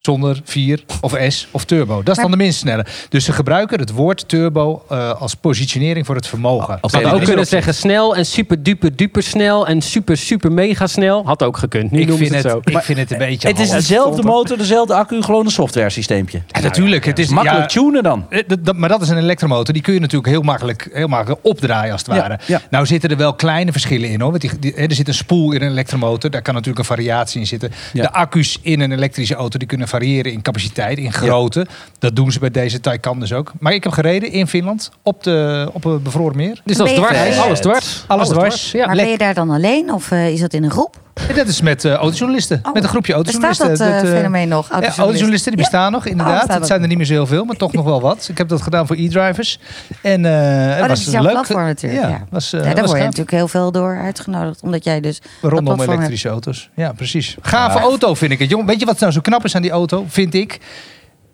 Zonder 0.06 0.40
4 0.44 0.84
of 1.00 1.16
S 1.28 1.48
of 1.50 1.64
turbo. 1.64 1.96
Dat 1.96 2.08
is 2.08 2.14
Maar- 2.14 2.28
dan 2.28 2.30
de 2.30 2.44
minst 2.44 2.58
snelle. 2.58 2.86
Dus 3.08 3.24
ze 3.24 3.32
gebruiken 3.32 3.78
het 3.78 3.90
woord 3.90 4.28
turbo 4.28 4.82
eh, 4.88 5.20
als 5.20 5.34
positionering 5.34 6.06
voor 6.06 6.14
het 6.14 6.26
vermogen. 6.26 6.74
Oké, 6.80 6.88
Ze 6.88 6.96
hadden 6.96 7.20
ook 7.20 7.26
kunnen 7.26 7.46
zeggen 7.46 7.74
snel 7.74 8.16
en 8.16 8.26
super 8.26 8.62
duper 8.62 8.96
duper 8.96 9.22
snel 9.22 9.66
en 9.66 9.82
super 9.82 10.16
super 10.16 10.52
mega 10.52 10.86
snel. 10.86 11.24
Had 11.24 11.42
ook 11.42 11.56
gekund. 11.56 11.90
Nu 11.90 12.00
ik 12.00 12.06
noemen 12.08 12.26
vind, 12.28 12.40
ze 12.40 12.48
het, 12.48 12.56
het 12.56 12.72
zo. 12.72 12.78
ik 12.78 12.84
vind 12.84 12.98
het 12.98 13.10
een 13.10 13.18
beetje 13.18 13.48
Het 13.48 13.58
is 13.58 13.70
dezelfde 13.70 14.22
motor, 14.22 14.56
dezelfde 14.58 14.94
accu, 14.94 15.22
gewoon 15.22 15.44
een 15.44 15.50
software 15.50 15.90
systeempje. 15.90 16.42
Ja, 16.46 16.60
natuurlijk. 16.60 17.04
Het 17.04 17.18
is 17.18 17.28
Makkelijk 17.28 17.70
ja, 17.70 17.80
tunen 17.80 18.02
dan. 18.02 18.26
Eh, 18.28 18.40
maar 18.76 18.88
dat 18.88 19.02
is 19.02 19.08
een 19.08 19.18
elektromotor. 19.18 19.74
Die 19.74 19.82
kun 19.82 19.94
je 19.94 20.00
natuurlijk 20.00 20.28
heel 20.28 20.42
makkelijk, 20.42 20.88
heel 20.92 21.08
makkelijk 21.08 21.40
opdraaien 21.42 21.92
als 21.92 22.02
het 22.06 22.14
Ja, 22.14 22.20
ware. 22.20 22.38
ja. 22.46 22.60
Nou 22.70 22.86
zitten 22.86 23.10
er 23.10 23.16
wel 23.16 23.34
kleine 23.34 23.72
verschillen 23.72 24.08
in 24.08 24.20
hoor. 24.20 24.30
Want 24.30 24.60
die, 24.60 24.74
er 24.74 24.94
zit 24.94 25.08
een 25.08 25.14
spoel 25.14 25.52
in 25.52 25.62
een 25.62 25.70
elektromotor. 25.70 26.30
Daar 26.30 26.42
kan 26.42 26.54
natuurlijk 26.54 26.78
een 26.80 26.94
variatie 26.96 27.40
in 27.40 27.46
zitten. 27.46 27.72
Ja. 27.92 28.02
De 28.02 28.12
accu's 28.12 28.58
in 28.62 28.80
een 28.80 28.92
elektrische 28.92 29.34
auto 29.34 29.58
die 29.58 29.68
kunnen 29.68 29.88
variëren 29.96 30.32
in 30.32 30.42
capaciteit, 30.42 30.98
in 30.98 31.12
grootte. 31.12 31.66
Dat 31.98 32.16
doen 32.16 32.32
ze 32.32 32.38
bij 32.38 32.50
deze 32.50 32.80
Taycan 32.80 33.20
dus 33.20 33.32
ook. 33.32 33.52
Maar 33.58 33.72
ik 33.72 33.84
heb 33.84 33.92
gereden 33.92 34.30
in 34.30 34.46
Finland 34.46 34.90
op, 35.02 35.22
de, 35.22 35.68
op 35.72 35.84
een 35.84 36.02
bevroren 36.02 36.36
meer. 36.36 36.60
Dus 36.64 36.76
dat 36.76 36.86
is 36.86 36.94
dwars. 36.94 37.38
Alles 37.38 37.60
dwars. 37.60 38.04
Alles 38.06 38.28
dwars. 38.28 38.72
Ja. 38.72 38.86
maar 38.86 38.96
ben 38.96 39.08
je 39.08 39.18
daar 39.18 39.34
dan 39.34 39.50
alleen 39.50 39.92
of 39.92 40.10
eh, 40.10 40.28
is 40.28 40.40
dat 40.40 40.52
in 40.52 40.64
een 40.64 40.70
groep? 40.70 41.05
En 41.28 41.34
dat 41.34 41.46
is 41.46 41.60
met 41.60 41.84
eh, 41.84 41.92
autojournalisten. 41.92 42.60
Oh, 42.62 42.72
met 42.72 42.82
een 42.82 42.88
groepje 42.88 43.22
Bestaat 43.22 43.34
autojournalisten. 43.34 43.92
dat 43.94 44.02
eh, 44.04 44.10
eh, 44.10 44.16
fenomeen 44.16 44.48
nog? 44.48 44.64
Ja, 44.68 44.72
Autojournalist? 44.72 44.98
autojournalisten 44.98 45.52
die 45.52 45.60
bestaan 45.60 45.92
nog, 45.92 46.04
Oh, 46.04 46.10
inderdaad. 46.10 46.38
bestaat 46.38 46.58
het 46.58 46.66
zijn 46.66 46.82
er 46.82 46.88
niet 46.88 46.96
meer 46.96 47.06
zo 47.06 47.12
heel 47.12 47.26
veel, 47.26 47.44
maar 47.44 47.56
toch 47.56 47.72
nog 47.72 47.84
wel 47.84 48.00
wat. 48.00 48.28
Ik 48.30 48.38
heb 48.38 48.48
dat 48.48 48.62
gedaan 48.62 48.86
voor 48.86 48.96
e-drivers. 48.96 49.58
En 50.02 50.24
eh 50.24 50.32
het 50.66 50.72
Oh, 50.74 50.78
dat 50.80 50.88
was 50.88 51.06
is 51.06 51.12
jouw 51.12 51.22
leuk. 51.22 51.32
platform 51.32 51.64
natuurlijk. 51.64 52.02
Ja, 52.02 52.08
Ja, 52.08 52.24
was, 52.30 52.52
eh, 52.52 52.60
Ja, 52.60 52.66
daar 52.66 52.74
was 52.74 52.84
word 52.86 52.96
je 52.98 53.04
natuurlijk 53.04 53.30
heel 53.30 53.48
veel 53.48 53.72
door 53.72 53.98
uitgenodigd. 54.02 54.62
Omdat 54.62 54.84
jij 54.84 55.00
dus 55.00 55.20
dat 55.40 55.50
Rondom 55.52 55.78
hebt. 55.78 55.90
elektrische 55.92 56.28
auto's. 56.28 56.70
Ja, 56.74 56.92
precies. 56.92 57.36
Gave 57.40 57.78
auto 57.78 58.14
vind 58.14 58.32
ik 58.32 58.38
het. 58.38 58.50
Jong, 58.50 58.66
weet 58.66 58.80
je 58.80 58.86
wat 58.86 59.00
nou 59.00 59.12
zo 59.12 59.20
knap 59.20 59.44
is 59.44 59.54
aan 59.54 59.62
die 59.62 59.70
auto? 59.70 60.04
Vind 60.08 60.34
ik. 60.34 60.58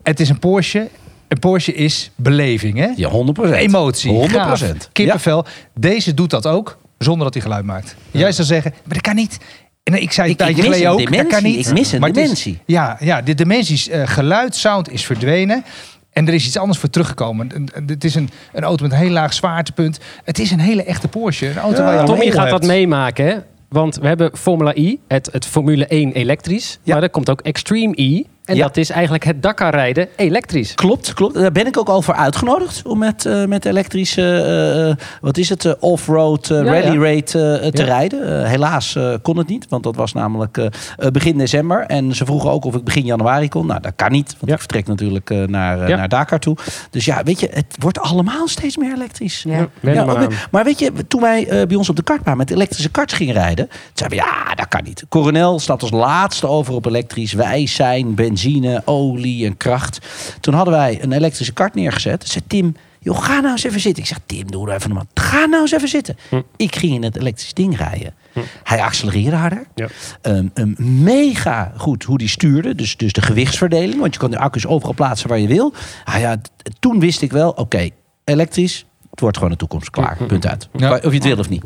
Het 0.03 0.21
is 0.21 0.29
een 0.29 0.39
Porsche. 0.39 0.89
Een 1.29 1.39
Porsche 1.39 1.75
is 1.75 2.11
beleving, 2.17 2.79
hè? 2.79 2.89
Ja, 2.97 3.09
100%. 3.09 3.53
Emotie. 3.55 4.11
100%. 4.13 4.31
gaaf, 4.33 4.89
Kippenvel. 4.93 5.45
Deze 5.75 6.15
doet 6.15 6.31
dat 6.31 6.47
ook 6.47 6.79
zonder 6.99 7.25
dat 7.25 7.35
hij 7.35 7.43
geluid 7.43 7.65
maakt. 7.65 7.97
Jij 8.11 8.33
zou 8.33 8.47
zeggen, 8.47 8.71
maar 8.85 8.93
dat 8.95 9.03
kan 9.03 9.15
niet. 9.15 9.39
En 9.83 10.03
ik 10.03 10.13
zei 10.13 10.31
een 10.31 10.37
tijdje 10.37 10.57
mis 10.57 10.65
geleden 10.65 10.87
een 10.87 10.93
ook, 10.93 10.99
dat 10.99 11.27
kan 11.27 11.43
dimensie. 11.43 11.57
niet. 11.57 11.67
Ik 11.67 11.73
mis 11.73 11.93
een 11.93 12.01
Maar 12.01 12.09
het 12.09 12.19
is- 12.19 12.23
dimensie. 12.25 12.59
ja, 12.67 12.97
ja, 13.01 13.23
de 13.23 13.35
dimensies. 13.35 13.89
eh, 13.89 14.03
geluid, 14.07 14.55
sound 14.57 14.91
is 14.93 15.05
verdwenen. 15.05 15.65
En 16.11 16.29
er 16.29 16.35
is 16.35 16.47
iets 16.47 16.57
anders 16.59 16.79
voor 16.79 16.91
teruggekomen. 16.91 17.67
Het 17.87 18.05
is 18.05 18.15
een, 18.15 18.31
een 18.53 18.63
auto 18.63 18.83
met 18.83 18.93
een 18.93 18.99
heel 18.99 19.11
laag 19.11 19.33
zwaartepunt. 19.33 19.99
Het 20.25 20.39
is 20.39 20.51
een 20.51 20.61
hele 20.61 20.85
echte 20.85 21.09
Porsche. 21.09 21.49
Een 21.51 21.57
auto 21.59 21.83
waar 21.85 22.01
je 22.01 22.05
Tommy 22.07 22.31
gaat 22.31 22.37
hebt. 22.37 22.51
dat 22.51 22.67
meemaken, 22.67 23.27
hè? 23.27 23.37
Want 23.69 23.97
we 23.97 24.07
hebben 24.07 24.37
Formula 24.37 24.73
E, 24.75 24.97
het, 25.09 25.29
het 25.33 25.47
Formule 25.47 25.87
1 25.87 26.13
elektrisch. 26.13 26.79
Ja. 26.83 26.95
Maar 26.95 27.03
er 27.03 27.11
komt 27.11 27.31
ook 27.31 27.41
Extreme 27.41 27.93
E. 27.97 28.23
En 28.53 28.59
Ja. 28.59 28.63
dat 28.67 28.77
is 28.77 28.91
eigenlijk 28.91 29.25
het 29.25 29.43
Dakar 29.43 29.71
rijden 29.75 30.09
elektrisch. 30.17 30.75
Klopt, 30.75 31.15
klopt. 31.15 31.35
Daar 31.35 31.53
ben 31.53 31.67
ik 31.67 31.79
ook 31.79 31.89
al 31.89 32.03
voor 32.03 32.15
uitgenodigd 32.15 32.87
om 32.87 32.99
met, 32.99 33.27
eh, 33.27 33.45
met 33.45 33.65
elektrische, 33.65 34.23
eh, 34.23 34.89
eh, 34.91 34.97
wat 35.21 35.37
is 35.39 35.49
het, 35.49 35.65
eh, 35.65 35.73
off-road 35.81 36.47
Ja, 36.47 36.63
rally 36.63 36.93
ja. 37.03 37.15
rate 37.15 37.59
eh, 37.63 37.69
te 37.71 37.83
Ja. 37.83 37.89
rijden. 37.89 38.47
Helaas 38.49 38.97
eh, 38.97 39.15
kon 39.23 39.37
het 39.39 39.49
niet, 39.49 39.67
want 39.69 39.83
dat 39.83 39.97
was 39.97 40.13
namelijk 40.13 40.71
begin 41.13 41.39
december. 41.39 41.85
En 41.87 42.15
ze 42.15 42.25
vroegen 42.25 42.51
ook 42.51 42.65
of 42.65 42.75
ik 42.75 42.85
begin 42.85 43.05
januari 43.05 43.49
kon. 43.49 43.67
Nou, 43.67 43.81
dat 43.81 43.93
kan 43.97 44.13
niet, 44.13 44.27
want 44.33 44.47
Ja. 44.47 44.53
ik 44.53 44.59
vertrek 44.59 44.87
natuurlijk 44.87 45.31
eh, 45.31 45.43
naar, 45.43 45.81
eh, 45.81 45.89
Ja. 45.89 45.97
naar 45.97 46.09
Dakar 46.09 46.39
toe. 46.39 46.57
Dus 46.91 47.05
ja, 47.05 47.23
weet 47.23 47.41
je, 47.41 47.49
het 47.53 47.77
wordt 47.79 47.99
allemaal 48.01 48.49
steeds 48.49 48.77
meer 48.77 48.93
elektrisch. 48.95 49.45
Ja. 49.49 49.69
Maar 49.81 50.29
maar, 50.51 50.65
weet 50.65 50.79
je, 50.79 50.93
toen 51.09 51.21
wij 51.21 51.49
eh, 51.49 51.67
bij 51.67 51.77
ons 51.77 51.89
op 51.89 51.97
de 51.97 52.03
kartbaan 52.03 52.37
met 52.37 52.51
elektrische 52.51 52.91
karts 52.91 53.15
gingen 53.15 53.35
rijden, 53.35 53.69
zeiden 53.95 54.19
we 54.19 54.25
ja, 54.25 54.55
dat 54.55 54.69
kan 54.69 54.81
niet. 54.85 55.05
Coronel 55.09 55.59
staat 55.61 55.83
als 55.83 55.91
laatste 55.91 56.47
over 56.49 56.75
op 56.75 56.87
elektrisch. 56.87 57.33
Wij 57.33 57.67
zijn 57.67 58.15
benzine, 58.15 58.42
olie 58.85 59.47
en 59.47 59.57
kracht. 59.57 59.99
Toen 60.41 60.55
hadden 60.55 60.75
wij 60.75 61.03
een 61.03 61.13
elektrische 61.13 61.53
kart 61.53 61.75
neergezet. 61.75 62.29
Zei 62.29 62.45
Tim, 62.47 62.77
joh, 63.01 63.23
ga 63.23 63.41
nou 63.41 63.53
eens 63.53 63.65
even 63.65 63.81
zitten. 63.81 64.03
Ik 64.03 64.09
zeg, 64.09 64.19
Tim, 64.27 64.51
doe 64.51 64.65
nou 64.65 64.77
even 64.77 64.89
normaal. 64.89 65.07
Ga 65.15 65.45
nou 65.45 65.63
eens 65.63 65.73
even 65.73 65.89
zitten. 65.89 66.17
Ik 66.57 66.77
ging 66.77 66.95
in 66.95 67.03
het 67.03 67.17
elektrisch 67.17 67.55
ding 67.55 67.77
rijden. 67.77 68.15
Hij 68.63 68.83
accelereerde 68.83 69.37
harder. 69.37 69.67
Ja. 69.75 69.87
Ehm, 70.21 70.47
ehm, 70.55 71.03
mega 71.03 71.73
goed 71.77 72.05
hoe 72.05 72.19
die 72.19 72.29
stuurde. 72.29 72.75
Dus, 72.75 72.97
dus 72.97 73.13
de 73.13 73.23
gewichtsverdeling. 73.23 74.01
Want 74.01 74.15
je 74.15 74.21
kan 74.21 74.31
de 74.31 74.39
accu's 74.39 74.67
overal 74.67 74.95
plaatsen 74.95 75.29
waar 75.29 75.39
je 75.39 75.49
wil. 75.49 75.73
Ah 76.05 76.21
ja, 76.21 76.41
toen 76.79 77.01
wist 77.01 77.23
ik 77.23 77.33
wel, 77.33 77.51
oké, 77.51 77.89
elektrisch. 78.25 78.87
Het 79.11 79.21
wordt 79.21 79.37
gewoon 79.37 79.53
de 79.53 79.59
toekomst. 79.59 79.91
Klaar, 79.91 80.17
punt 80.27 80.47
uit. 80.47 80.69
Ja. 80.77 80.95
Of 80.95 81.03
je 81.03 81.11
het 81.11 81.25
wil 81.25 81.39
of 81.39 81.49
niet. 81.49 81.65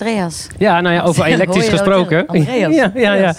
Andreas. 0.00 0.46
Ja, 0.58 0.80
nou 0.80 0.94
ja, 0.94 1.02
over 1.02 1.24
elektrisch 1.34 1.64
dat 1.70 1.78
gesproken. 1.78 2.26
Andreas. 2.26 2.74
ja, 2.80 2.90
ja, 2.94 3.14
ja. 3.14 3.34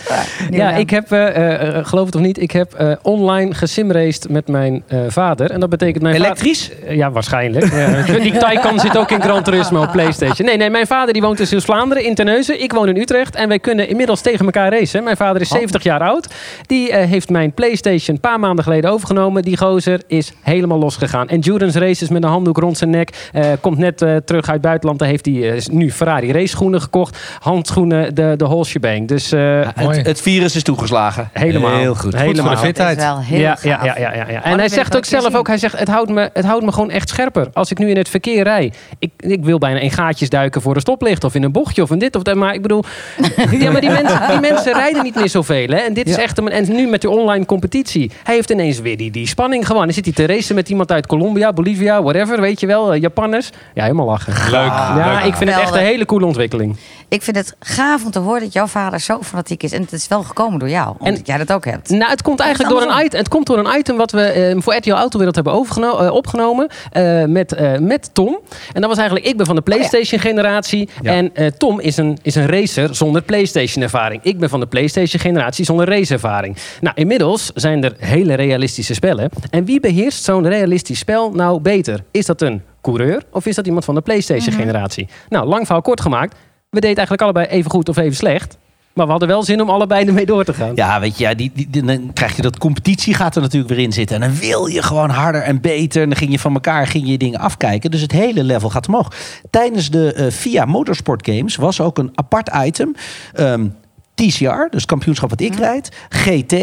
Ja, 0.50 0.72
ik 0.72 0.90
heb, 0.90 1.12
eh, 1.12 1.78
eh, 1.78 1.86
geloof 1.86 2.06
het 2.06 2.16
of 2.16 2.22
niet, 2.22 2.42
ik 2.42 2.52
heb 2.52 2.74
eh, 2.74 2.92
online 3.02 3.54
gesimraced 3.54 4.30
met 4.30 4.48
mijn 4.48 4.84
eh, 4.88 5.00
vader. 5.08 5.52
En 5.52 5.60
dat 5.60 5.70
betekent 5.70 6.04
mijn 6.04 6.16
vader- 6.16 6.32
Elektrisch? 6.32 6.72
Eh, 6.86 6.96
Ja, 6.96 7.12
waarschijnlijk. 7.12 7.72
Ja. 7.74 8.02
Die 8.28 8.38
Taycan 8.38 8.80
zit 8.80 8.98
ook 8.98 9.12
in 9.12 9.22
Gran 9.22 9.44
Turismo 9.44 9.82
op 9.82 9.92
Playstation. 9.92 10.48
Nee, 10.48 10.58
nee, 10.58 10.70
mijn 10.70 10.88
vader 10.88 11.14
die 11.14 11.22
woont 11.22 11.40
in 11.40 11.48
Zeeuws-Vlaanderen, 11.48 12.04
in 12.06 12.16
Terneuzen. 12.16 12.62
Ik 12.62 12.72
woon 12.72 12.88
in 12.88 12.98
Utrecht 12.98 13.36
en 13.36 13.48
wij 13.48 13.60
kunnen 13.60 13.90
inmiddels 13.90 14.22
tegen 14.22 14.46
elkaar 14.46 14.72
racen. 14.72 15.04
Mijn 15.04 15.18
vader 15.18 15.42
is 15.42 15.48
70 15.50 15.84
jaar 15.84 16.02
oud. 16.02 16.28
Die 16.66 16.92
eh, 16.92 17.10
heeft 17.10 17.30
mijn 17.30 17.54
Playstation 17.54 18.16
een 18.16 18.22
paar 18.22 18.40
maanden 18.40 18.64
geleden 18.64 18.92
overgenomen. 18.92 19.42
Die 19.44 19.58
gozer 19.58 20.02
is 20.08 20.32
helemaal 20.42 20.80
losgegaan. 20.80 21.28
Endurance 21.28 21.80
races 21.80 22.10
met 22.10 22.24
een 22.24 22.30
handdoek 22.30 22.58
rond 22.58 22.78
zijn 22.78 22.90
nek. 22.90 23.30
Eh, 23.34 23.46
komt 23.62 23.78
net 23.78 24.02
eh, 24.02 24.16
terug 24.16 24.46
uit 24.46 24.54
het 24.54 24.62
buitenland. 24.62 25.00
Daar 25.00 25.08
heeft 25.08 25.26
hij 25.26 25.52
eh, 25.52 25.66
nu 25.72 25.92
Ferrari 25.92 26.32
race 26.32 26.47
schoenen 26.48 26.82
gekocht. 26.82 27.18
Handschoenen, 27.40 28.16
de, 28.16 28.34
de 28.38 28.46
whole 28.46 28.66
shebang. 28.66 29.08
Dus 29.08 29.32
eh. 29.32 29.68
Het, 29.76 30.06
het 30.06 30.22
virus 30.22 30.56
is 30.56 30.64
toegeslagen. 30.64 31.30
Helemaal. 31.34 31.78
Heel 31.78 31.96
goed. 31.96 32.16
Helemaal. 32.16 32.46
voor 32.46 32.56
de 32.56 32.58
fitheid. 32.58 32.98
is 32.98 33.04
wel 33.04 33.20
heel 33.20 33.40
ja, 33.40 33.58
ja, 33.62 33.84
ja, 33.84 33.98
ja, 33.98 34.14
ja, 34.14 34.30
ja. 34.30 34.40
Oh, 34.40 34.48
En 34.48 34.58
hij 34.58 34.70
zegt 34.70 34.96
ook 34.98 35.06
zelf 35.06 35.24
zien. 35.24 35.36
ook, 35.36 35.48
hij 35.48 35.58
zegt, 35.58 35.80
het 35.80 35.88
houdt, 35.88 36.10
me, 36.10 36.30
het 36.34 36.46
houdt 36.46 36.66
me 36.66 36.72
gewoon 36.72 36.90
echt 36.90 37.10
scherper. 37.10 37.48
Als 37.54 37.72
ik 37.72 37.78
nu 37.78 37.90
in 37.90 37.98
het 37.98 38.10
verkeer 38.10 38.44
rij, 38.44 38.74
ik, 39.00 39.12
ik 39.18 39.44
wil 39.44 39.58
bijna 39.58 39.80
in 39.80 39.92
gaatjes 39.92 40.30
duiken 40.30 40.62
voor 40.62 40.76
een 40.76 40.82
stoplicht 40.82 41.24
of 41.24 41.36
in 41.36 41.44
een 41.44 41.52
bochtje 41.52 41.82
of 41.82 41.92
in 41.92 42.00
dit 42.00 42.16
of 42.16 42.24
dat. 42.24 42.36
Maar 42.36 42.54
ik 42.54 42.62
bedoel, 42.62 42.84
ja, 43.60 43.72
maar 43.72 43.82
die 43.82 43.90
mensen, 43.90 44.22
die 44.30 44.40
mensen 44.40 44.74
rijden 44.74 45.04
niet 45.04 45.16
meer 45.16 45.30
zoveel. 45.30 45.68
Hè? 45.68 45.78
En 45.78 45.94
dit 45.94 46.10
is 46.10 46.18
echt 46.18 46.38
een, 46.38 46.50
en 46.50 46.76
nu 46.76 46.88
met 46.88 47.02
die 47.02 47.10
online 47.10 47.46
competitie. 47.46 48.12
Hij 48.24 48.36
heeft 48.36 48.50
ineens 48.50 48.80
weer 48.80 48.98
die, 48.98 49.12
die 49.12 49.28
spanning 49.28 49.68
gewoon. 49.68 49.84
Dan 49.84 49.94
zit 49.94 50.06
hij 50.06 50.14
te 50.14 50.26
racen 50.26 50.56
met 50.56 50.70
iemand 50.70 50.92
uit 50.92 51.08
Colombia, 51.08 51.54
Bolivia, 51.54 52.04
whatever, 52.04 52.42
weet 52.42 52.60
je 52.60 52.68
wel, 52.68 52.94
eh, 52.94 53.02
Japanners. 53.02 53.50
Ja, 53.74 53.84
helemaal 53.84 54.06
lachen. 54.06 54.34
Leuk. 54.34 54.68
Ja, 54.68 55.14
leuk. 55.14 55.24
ik 55.24 55.36
vind 55.36 55.50
het 55.50 55.60
echt 55.60 55.74
een 55.74 55.80
hele 55.80 56.06
coole 56.06 56.26
ontwikkeling 56.26 56.37
ontwikkeling. 56.38 56.78
Ik 57.10 57.22
vind 57.22 57.36
het 57.36 57.56
gaaf 57.60 58.06
om 58.06 58.12
te 58.12 58.20
horen 58.20 58.42
dat 58.42 58.54
jouw 58.54 58.68
vader 58.68 59.00
zo 59.00 59.22
fanatiek 59.22 59.64
is. 59.64 59.72
En 59.72 59.82
het 59.82 59.92
is 59.92 60.08
wel 60.08 60.24
gekomen 60.24 60.60
door 60.60 60.70
jou, 60.70 60.96
omdat 61.00 61.18
En- 61.18 61.22
jij 61.24 61.38
dat 61.38 61.52
ook 61.54 61.66
hebt. 61.66 61.90
Nou, 61.90 62.10
het 62.12 62.22
komt 62.22 62.40
eigenlijk 62.40 62.72
door 62.74 62.82
een 62.92 63.06
item, 63.06 63.20
het 63.20 63.28
komt 63.28 63.46
door 63.48 63.58
een 63.58 63.78
item 63.80 63.98
wat 63.98 64.12
we 64.12 64.22
eh, 64.22 64.56
voor 64.60 64.76
RTL 64.76 64.92
Autowereld 64.92 65.36
hebben 65.36 65.54
eh, 65.54 66.12
opgenomen 66.14 66.68
eh, 66.92 67.24
met, 67.24 67.54
eh, 67.54 67.78
met 67.78 68.10
Tom. 68.14 68.40
En 68.74 68.82
dat 68.82 68.90
was 68.90 68.98
eigenlijk, 68.98 69.28
ik 69.28 69.38
ben 69.38 69.46
van 69.46 69.56
de 69.56 69.62
PlayStation 69.62 70.20
generatie 70.20 70.90
Ja. 71.02 71.12
en 71.14 71.36
eh, 71.36 71.48
Tom 71.48 71.80
is 71.80 71.98
een, 71.98 72.18
is 72.22 72.36
een 72.36 72.48
racer 72.48 72.96
zonder 72.96 73.22
PlayStation 73.22 73.84
ervaring. 73.84 74.24
Ik 74.24 74.40
ben 74.40 74.50
van 74.50 74.60
de 74.60 74.68
PlayStation 74.68 75.22
generatie 75.22 75.66
zonder 75.66 75.88
raceervaring. 75.90 76.58
Nou, 76.82 76.96
inmiddels 76.96 77.52
zijn 77.56 77.84
er 77.84 77.94
hele 77.98 78.34
realistische 78.34 78.94
spellen. 78.94 79.30
En 79.50 79.66
wie 79.66 79.80
beheerst 79.80 80.24
zo'n 80.24 80.48
realistisch 80.48 81.00
spel 81.00 81.32
nou 81.32 81.60
beter? 81.60 82.04
Is 82.12 82.26
dat 82.26 82.42
een 82.42 82.62
coureur 82.82 83.24
of 83.32 83.46
is 83.46 83.56
dat 83.56 83.66
iemand 83.66 83.86
van 83.86 83.96
de 83.96 84.02
PlayStation 84.02 84.54
generatie? 84.54 85.08
Nou, 85.30 85.48
lang 85.48 85.66
verhaal 85.66 85.82
kort 85.82 86.02
gemaakt. 86.02 86.36
We 86.78 86.84
deden 86.84 87.06
eigenlijk 87.06 87.22
allebei 87.22 87.58
even 87.58 87.72
goed 87.72 87.90
of 87.90 87.98
even 87.98 88.16
slecht. 88.16 88.58
Maar 88.94 89.06
we 89.06 89.12
hadden 89.12 89.30
wel 89.30 89.44
zin 89.44 89.62
om 89.62 89.70
allebei 89.70 90.06
ermee 90.06 90.26
door 90.26 90.44
te 90.44 90.54
gaan. 90.54 90.72
Ja, 90.76 91.00
weet 91.00 91.18
je, 91.18 91.24
ja, 91.24 91.34
die, 91.34 91.52
die, 91.54 91.84
dan 91.84 92.14
krijg 92.14 92.36
je 92.36 92.42
dat 92.42 92.58
competitie 92.58 93.14
gaat 93.14 93.36
er 93.36 93.42
natuurlijk 93.42 93.74
weer 93.74 93.84
in 93.84 93.94
zitten. 93.94 94.22
En 94.22 94.30
dan 94.30 94.40
wil 94.40 94.66
je 94.66 94.82
gewoon 94.84 95.10
harder 95.10 95.42
en 95.42 95.62
beter. 95.62 96.02
En 96.02 96.10
dan 96.10 96.18
ging 96.18 96.32
je 96.32 96.40
van 96.40 96.54
elkaar 96.54 96.88
ging 96.88 97.08
je 97.08 97.18
dingen 97.18 97.40
afkijken. 97.40 97.92
Dus 97.92 98.02
het 98.02 98.12
hele 98.12 98.44
level 98.44 98.70
gaat 98.70 98.88
omhoog. 98.88 99.14
Tijdens 99.50 99.90
de 99.90 100.14
eh 100.14 100.32
FIA 100.32 100.66
Motorsport 100.66 101.30
Games 101.30 101.56
was 101.56 101.82
ook 101.82 101.98
een 101.98 102.12
apart 102.16 102.50
item. 102.54 102.96
Ehm, 103.34 103.68
TCR, 104.16 104.68
dus 104.70 104.86
kampioenschap 104.86 105.30
wat 105.30 105.42
ik 105.42 105.56
rijd. 105.56 105.92
GT, 106.10 106.56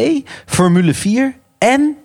Formule 0.47 0.94
4 0.94 1.35
en... 1.59 1.97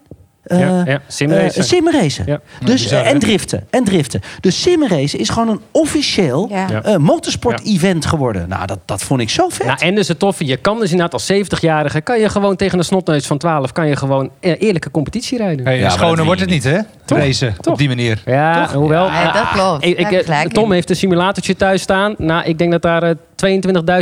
eh, 0.50 0.60
Ja, 0.60 0.84
ja, 0.86 1.02
simracen. 1.08 1.62
eh, 1.62 1.68
simracen. 1.68 2.24
Ja. 2.28 2.40
Dus, 2.66 2.84
bizar, 2.84 3.04
eh, 3.04 3.12
en 3.12 3.20
driften. 3.20 3.68
En 3.70 3.84
driften. 3.84 4.22
Dus 4.40 4.62
simracen 4.62 5.20
is 5.20 5.30
gewoon 5.30 5.50
een 5.50 5.62
officieel 5.72 6.52
motorsport-event 6.98 8.06
geworden. 8.06 8.50
Nou, 8.50 8.66
dat, 8.66 8.80
dat 8.86 9.04
vond 9.04 9.22
ik 9.22 9.30
zo 9.30 9.50
vet. 9.50 9.66
Nou, 9.68 9.80
en 9.80 9.96
dus 9.96 10.08
het 10.08 10.20
toffe, 10.20 10.46
je 10.46 10.58
kan 10.58 10.80
dus 10.80 10.92
inderdaad 10.92 11.14
als 11.14 11.32
70-jarige... 11.32 12.02
kan 12.02 12.20
je 12.20 12.30
gewoon 12.30 12.56
tegen 12.56 12.78
een 12.78 12.84
snotneus 12.84 13.28
van 13.28 13.38
12... 13.38 13.72
kan 13.72 13.88
je 13.88 13.96
gewoon 13.96 14.30
eerlijke 14.40 14.92
competitie 14.92 15.38
rijden. 15.38 15.66
Hey, 15.66 15.80
Ja, 15.80 15.90
schoner 15.90 16.26
wordt 16.26 16.42
het 16.42 16.50
niet, 16.50 16.64
hè? 16.64 16.80
Toch? 17.06 17.18
Racen 17.18 17.56
Toch? 17.62 17.74
op 17.74 17.80
die 17.80 17.88
manier. 17.88 18.22
Ja, 18.26 18.70
hoewel... 18.74 19.06
Ja, 19.06 19.32
dat 19.32 19.50
klopt. 19.50 19.86
ik, 19.86 20.00
ik, 20.00 20.54
Tom 20.54 20.72
heeft 20.72 20.90
een 20.90 20.96
simulatortje 20.96 21.56
thuis 21.56 21.82
staan. 21.82 22.16
Nou, 22.18 22.44
ik 22.46 22.58
denk 22.58 22.72
dat 22.72 22.82
daar 22.82 23.04
eh, 23.04 23.16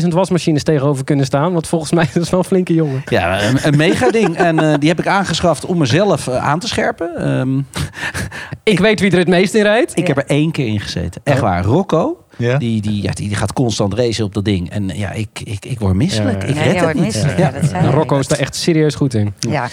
22.000 0.02 0.08
wasmachines 0.08 0.64
tegenover 0.64 1.04
kunnen 1.04 1.26
staan. 1.26 1.54
Want 1.54 1.68
volgens 1.68 1.92
mij 1.92 2.04
is 2.08 2.14
dat 2.14 2.30
wel 2.30 2.40
een 2.40 2.46
flinke 2.46 2.74
jongen. 2.74 3.02
Ja, 3.06 3.44
een, 3.44 3.58
een 3.62 3.78
mega 3.78 4.12
ding. 4.12 4.36
En 4.36 4.60
eh, 4.60 4.74
die 4.80 4.90
heb 4.90 5.00
ik 5.00 5.08
aangeschaft 5.08 5.66
om 5.66 5.78
mezelf 5.78 6.28
eh, 6.28 6.46
aan 6.46 6.60
te 6.60 6.68
scherpen. 6.68 7.16
Ehm, 7.16 7.58
Ik 8.64 8.80
weet 8.80 9.00
wie 9.00 9.12
er 9.12 9.18
het 9.18 9.28
meest 9.28 9.54
in 9.54 9.62
rijdt. 9.62 9.98
ik 9.98 10.08
heb 10.08 10.18
er 10.18 10.26
één 10.26 10.52
keer 10.52 10.68
in 10.68 10.80
gezeten. 10.80 11.22
Echt 11.24 11.40
waar. 11.40 11.64
Rocco, 11.64 12.18
Ja. 12.38 12.58
die, 12.58 12.82
die, 12.82 13.02
ja, 13.04 13.12
die, 13.12 13.28
die 13.28 13.38
gaat 13.38 13.54
constant 13.54 13.94
racen 13.94 14.26
op 14.26 14.34
dat 14.34 14.46
ding. 14.46 14.70
En 14.70 14.88
ja, 14.94 15.12
ik, 15.12 15.28
ik, 15.44 15.66
ik 15.66 15.80
word 15.80 15.94
misselijk. 15.94 16.42
Ja, 16.42 16.48
Ik 16.48 16.56
Ja, 16.56 16.62
red 16.62 16.74
het 16.74 16.82
wordt 16.84 17.00
niet. 17.00 17.26
Ja. 17.38 17.52
Ja, 17.74 17.82
je. 17.82 17.90
Rocco 17.90 18.20
is 18.20 18.28
daar 18.28 18.40
echt 18.40 18.56
serieus 18.56 18.96
goed 18.96 19.14
in. 19.14 19.34
Ja. 19.40 19.68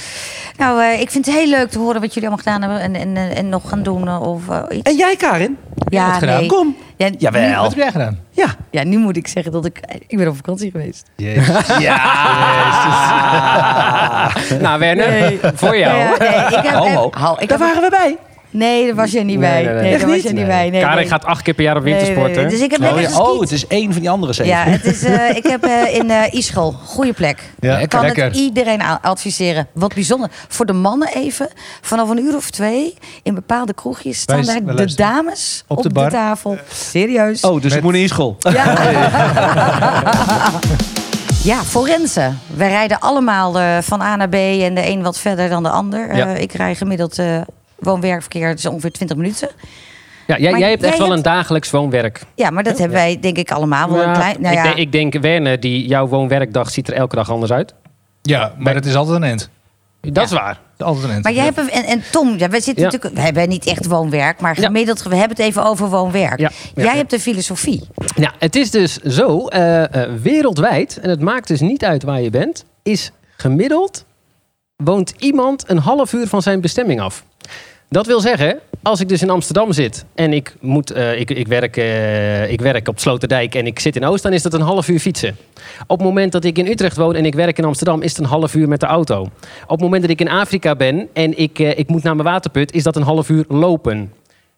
Nou, 0.58 0.82
eh, 0.82 1.00
ik 1.00 1.10
vind 1.10 1.26
het 1.26 1.34
heel 1.34 1.48
leuk 1.48 1.70
te 1.70 1.78
horen 1.78 2.00
wat 2.00 2.14
jullie 2.14 2.28
allemaal 2.28 2.44
gedaan 2.54 2.70
hebben 2.70 2.80
en, 2.80 2.94
en, 3.08 3.16
en, 3.16 3.36
en 3.36 3.48
nog 3.48 3.68
gaan 3.68 3.82
doen 3.82 4.08
eh, 4.08 4.20
of 4.22 4.48
eh, 4.48 4.62
iets. 4.78 4.90
En 4.90 4.96
jij, 4.96 5.16
Karin? 5.16 5.56
ja, 5.88 6.06
wat 6.10 6.18
gedaan? 6.18 6.38
nee. 6.38 6.48
Kom. 6.48 6.76
Ja, 6.96 7.08
Jawel. 7.18 7.60
Wat 7.62 7.68
heb 7.70 7.78
jij 7.78 7.90
gedaan? 7.90 8.18
Ja. 8.30 8.46
Ja, 8.70 8.84
nu 8.84 8.98
moet 8.98 9.16
ik 9.16 9.26
zeggen 9.28 9.52
dat 9.52 9.64
ik... 9.64 9.80
Ik 10.06 10.16
ben 10.18 10.28
op 10.28 10.36
vakantie 10.36 10.70
geweest. 10.70 11.06
Nou, 14.60 14.78
Werner, 14.78 15.08
Nee. 15.08 15.38
voor 15.54 15.76
jou. 15.78 15.98
Ja, 15.98 16.14
nee, 16.18 16.28
ik 16.58 16.64
heb, 16.64 16.74
Hallo. 16.74 17.10
eh, 17.10 17.20
hou, 17.22 17.36
ik 17.40 17.48
Daar 17.48 17.58
heb- 17.58 17.68
waren 17.68 17.82
we 17.82 17.90
bij. 17.90 18.16
Nee, 18.56 18.86
daar 18.86 18.94
was 18.94 19.10
je 19.10 19.18
niet 19.20 19.38
Nee, 19.38 19.50
bij. 19.50 19.62
nee, 19.62 19.72
nee. 19.72 19.82
Nee, 19.82 19.92
Echt 19.92 20.00
daar 20.00 20.10
was 20.10 20.22
je 20.22 20.32
niet 20.32 20.46
bij. 20.46 20.70
Nee, 20.70 20.80
Karin 20.80 20.96
nee. 20.96 21.06
gaat 21.08 21.24
acht 21.24 21.42
keer 21.42 21.54
per 21.54 21.64
jaar 21.64 21.76
op 21.76 21.82
Nee, 21.82 21.92
nee, 21.92 22.00
wintersport, 22.02 22.34
nee. 22.34 22.44
hè? 22.44 22.50
Dus 22.50 22.60
ik 22.60 22.70
heb 22.70 22.80
Oh, 22.80 22.84
lekker 22.86 23.02
ja. 23.02 23.08
geskiet. 23.08 23.26
oh, 23.26 23.40
het 23.40 23.52
is 23.52 23.66
één 23.66 23.92
van 23.92 24.00
die 24.00 24.10
andere 24.10 24.32
zeven. 24.32 24.52
Ja, 24.52 24.64
het 24.64 24.84
is, 24.84 25.02
eh, 25.02 25.36
ik 25.40 25.46
heb 25.46 25.64
eh, 25.64 25.94
in 25.94 26.10
eh 26.10 26.32
Ischel, 26.32 26.72
goede 26.84 27.12
plek. 27.12 27.42
Ja, 27.60 27.78
ik 27.78 27.88
kan 27.88 28.00
lekker. 28.00 28.24
het 28.24 28.36
iedereen 28.36 28.82
adviseren. 29.00 29.66
Wat 29.72 29.94
bijzonder. 29.94 30.30
Voor 30.48 30.66
de 30.66 30.72
mannen 30.72 31.08
even, 31.14 31.48
vanaf 31.80 32.08
een 32.08 32.18
uur 32.18 32.36
of 32.36 32.50
twee, 32.50 32.94
in 33.22 33.34
bepaalde 33.34 33.74
kroegjes 33.74 34.20
staan 34.20 34.44
Wij- 34.44 34.54
daar 34.54 34.64
de 34.66 34.72
luisteren. 34.74 35.12
dames 35.12 35.64
Op 35.66 35.76
op, 35.76 35.82
de 35.82 35.88
de, 35.88 35.94
bar. 35.94 36.10
tafel. 36.10 36.58
Serieus. 36.72 37.40
Oh, 37.40 37.54
dus 37.54 37.62
Met- 37.62 37.72
ik 37.72 37.82
moet 37.82 37.92
naar 37.92 38.08
school. 38.08 38.36
Ja. 38.38 38.64
ja, 41.50 41.62
forensen. 41.64 42.38
Wij 42.56 42.68
rijden 42.68 43.00
allemaal 43.00 43.58
eh, 43.58 43.78
van 43.80 44.00
A 44.00 44.16
naar 44.16 44.28
B 44.28 44.34
en 44.34 44.74
de 44.74 44.88
een 44.88 45.02
wat 45.02 45.18
verder 45.18 45.48
dan 45.48 45.62
de 45.62 45.68
ander. 45.68 46.08
Eh, 46.08 46.40
ik 46.40 46.52
rij 46.52 46.74
gemiddeld 46.74 47.18
eh 47.18 47.40
woon-werkverkeer, 47.84 48.50
is 48.50 48.66
ongeveer 48.66 48.90
20 48.92 49.16
minuten. 49.16 49.48
Ja, 50.26 50.38
jij, 50.38 50.50
Maar 50.50 50.60
jij 50.60 50.70
hebt 50.70 50.82
echt 50.82 50.98
wel 50.98 51.06
hebt- 51.06 51.16
een 51.18 51.22
dagelijks 51.32 51.70
woonwerk. 51.70 52.20
Ja, 52.34 52.50
maar 52.50 52.62
dat 52.62 52.78
hebben 52.78 52.96
wij 52.96 53.18
denk 53.20 53.36
ik 53.36 53.50
allemaal 53.50 53.88
wel 53.90 54.00
Ja, 54.02 54.08
een 54.08 54.14
klein... 54.14 54.36
Nou 54.40 54.52
ik, 54.54 54.58
ja, 54.58 54.62
denk, 54.62 54.76
ik 54.76 54.92
denk, 54.92 55.14
Werner, 55.18 55.60
die, 55.60 55.86
jouw 55.86 56.06
woonwerkdag 56.06 56.70
ziet 56.70 56.88
er 56.88 56.94
elke 56.94 57.16
dag 57.16 57.30
anders 57.30 57.52
uit. 57.52 57.74
Ja, 58.22 58.54
maar 58.58 58.74
het 58.74 58.86
is 58.86 58.94
altijd 58.94 59.16
een 59.16 59.22
end. 59.24 59.48
Dat 60.00 60.24
is 60.24 60.32
waar. 60.32 60.60
Altijd 60.78 61.04
een 61.04 61.10
end. 61.10 61.24
Maar 61.24 61.32
jij 61.32 61.44
hebt 61.44 61.58
een, 61.58 61.70
en, 61.70 61.84
en 61.84 62.02
Tom, 62.10 62.38
ja, 62.38 62.48
wij 62.48 62.60
zitten 62.60 62.84
Ja. 62.84 62.90
natuurlijk, 62.90 63.14
we 63.14 63.20
hebben 63.20 63.48
niet 63.48 63.66
echt 63.66 63.86
woonwerk, 63.86 64.40
maar 64.40 64.60
Ja. 64.60 64.66
gemiddeld, 64.66 65.02
we 65.02 65.16
hebben 65.16 65.36
het 65.36 65.46
even 65.46 65.64
over 65.64 65.88
woonwerk. 65.88 66.38
Ja. 66.38 66.50
Ja. 66.74 66.82
Jij 66.82 66.96
hebt 66.96 67.12
een 67.12 67.20
filosofie. 67.20 67.88
Ja, 68.16 68.32
het 68.38 68.56
is 68.56 68.70
dus 68.70 68.96
zo, 68.96 69.46
eh, 69.46 70.02
eh, 70.02 70.10
wereldwijd, 70.22 70.98
en 71.02 71.10
het 71.10 71.20
maakt 71.20 71.48
dus 71.48 71.60
niet 71.60 71.84
uit 71.84 72.02
waar 72.02 72.20
je 72.20 72.30
bent, 72.30 72.64
is 72.82 73.10
gemiddeld 73.36 74.04
woont 74.76 75.14
iemand 75.18 75.64
een 75.70 75.78
half 75.78 76.12
uur 76.12 76.26
van 76.28 76.42
zijn 76.42 76.60
bestemming 76.60 77.00
af. 77.00 77.24
Dat 77.94 78.06
wil 78.06 78.20
zeggen, 78.20 78.58
als 78.82 79.00
ik 79.00 79.08
dus 79.08 79.22
in 79.22 79.30
Amsterdam 79.30 79.72
zit 79.72 80.04
en 80.14 80.32
ik, 80.32 80.56
moet, 80.60 80.90
eh, 80.90 81.20
ik, 81.20 81.30
ik, 81.30 81.46
werk, 81.46 81.76
eh, 81.76 82.50
ik 82.50 82.60
werk 82.60 82.88
op 82.88 82.98
Sloterdijk 82.98 83.54
en 83.54 83.66
ik 83.66 83.78
zit 83.78 83.96
in 83.96 84.04
Oost, 84.04 84.22
dan 84.22 84.32
is 84.32 84.42
dat 84.42 84.54
een 84.54 84.60
half 84.60 84.88
uur 84.88 84.98
fietsen. 84.98 85.36
Op 85.86 85.98
het 85.98 86.06
moment 86.06 86.32
dat 86.32 86.44
ik 86.44 86.58
in 86.58 86.66
Utrecht 86.66 86.96
woon 86.96 87.14
en 87.14 87.24
ik 87.24 87.34
werk 87.34 87.58
in 87.58 87.64
Amsterdam, 87.64 88.02
is 88.02 88.10
het 88.10 88.18
een 88.18 88.30
half 88.30 88.54
uur 88.54 88.68
met 88.68 88.80
de 88.80 88.86
auto. 88.86 89.20
Op 89.62 89.70
het 89.70 89.80
moment 89.80 90.02
dat 90.02 90.10
ik 90.10 90.20
in 90.20 90.28
Afrika 90.28 90.76
ben 90.76 91.08
en 91.12 91.38
ik, 91.38 91.58
eh, 91.58 91.78
ik 91.78 91.88
moet 91.88 92.02
naar 92.02 92.16
mijn 92.16 92.28
waterput, 92.28 92.72
is 92.72 92.82
dat 92.82 92.96
een 92.96 93.02
half 93.02 93.28
uur 93.28 93.44
lopen. 93.48 94.12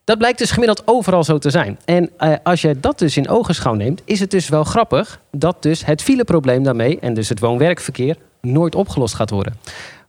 Dat 0.04 0.18
blijkt 0.18 0.38
dus 0.38 0.50
gemiddeld 0.50 0.82
overal 0.84 1.24
zo 1.24 1.38
te 1.38 1.50
zijn. 1.50 1.78
En 1.84 2.10
als 2.42 2.60
je 2.60 2.80
dat 2.80 2.98
dus 2.98 3.16
in 3.16 3.28
ogenschouw 3.28 3.74
neemt, 3.74 4.02
is 4.04 4.20
het 4.20 4.30
dus 4.30 4.48
wel 4.48 4.64
grappig 4.64 5.20
dat 5.30 5.62
dus 5.62 5.84
het 5.84 6.02
fileprobleem 6.02 6.62
daarmee 6.62 6.98
en 7.00 7.14
dus 7.14 7.28
het 7.28 7.40
woon-werkverkeer 7.40 8.16
nooit 8.40 8.74
opgelost 8.74 9.14
gaat 9.14 9.30
worden. 9.30 9.54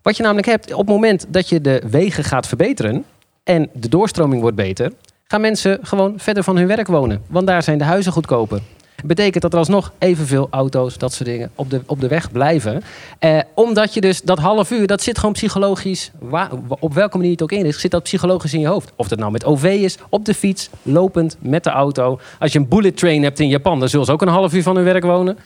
Wat 0.02 0.18
je 0.18 0.24
namelijk 0.24 0.48
hebt, 0.48 0.74
op 0.74 0.80
het 0.80 0.88
moment 0.88 1.26
dat 1.30 1.50
je 1.50 1.62
de 1.62 1.82
wegen 1.90 2.24
gaat 2.24 2.48
verbeteren 2.48 3.06
en 3.48 3.70
de 3.74 3.90
doorstroming 3.90 4.42
wordt 4.42 4.56
beter, 4.56 4.92
gaan 5.24 5.42
mensen 5.42 5.80
gewoon 5.82 6.14
verder 6.18 6.44
van 6.44 6.58
hun 6.58 6.68
werk 6.68 6.88
wonen. 6.88 7.22
Want 7.28 7.48
daar 7.48 7.64
zijn 7.64 7.78
de 7.78 7.84
huizen 7.84 8.12
goedkoper. 8.12 8.62
Betekent 9.06 9.44
dat 9.44 9.54
er 9.54 9.60
alsnog 9.60 9.94
evenveel 9.98 10.48
auto's, 10.50 10.98
dat 10.98 11.14
soort 11.14 11.30
dingen, 11.30 11.52
op 11.56 11.70
de, 11.70 11.82
op 11.86 12.02
de 12.02 12.08
weg 12.08 12.32
blijven. 12.32 12.84
Eh, 13.20 13.40
omdat 13.54 13.94
je 13.94 14.02
dus 14.02 14.22
dat 14.22 14.40
half 14.40 14.72
uur, 14.72 14.88
dat 14.88 15.02
zit 15.02 15.18
gewoon 15.18 15.34
psychologisch, 15.34 16.12
waar, 16.20 16.50
op 16.80 16.94
welke 16.94 17.18
manier 17.18 17.32
het 17.32 17.42
ook 17.42 17.52
in 17.52 17.66
is, 17.66 17.80
zit 17.80 17.92
dat 17.92 18.04
psychologisch 18.04 18.54
in 18.54 18.60
je 18.60 18.68
hoofd. 18.68 18.92
Of 18.96 19.08
dat 19.08 19.20
nou 19.20 19.32
met 19.32 19.46
OV 19.46 19.64
is, 19.64 19.98
op 20.10 20.26
de 20.26 20.34
fiets, 20.34 20.70
lopend, 20.82 21.38
met 21.40 21.64
de 21.64 21.70
auto. 21.70 22.20
Als 22.40 22.52
je 22.52 22.60
een 22.60 22.68
bullet 22.68 22.98
train 22.98 23.24
hebt 23.24 23.40
in 23.40 23.48
Japan, 23.48 23.80
dan 23.80 23.90
zullen 23.90 24.06
ze 24.06 24.12
ook 24.12 24.22
een 24.22 24.28
half 24.28 24.54
uur 24.54 24.64
van 24.64 24.76
hun 24.76 24.86
werk 24.86 25.04
wonen. 25.04 25.38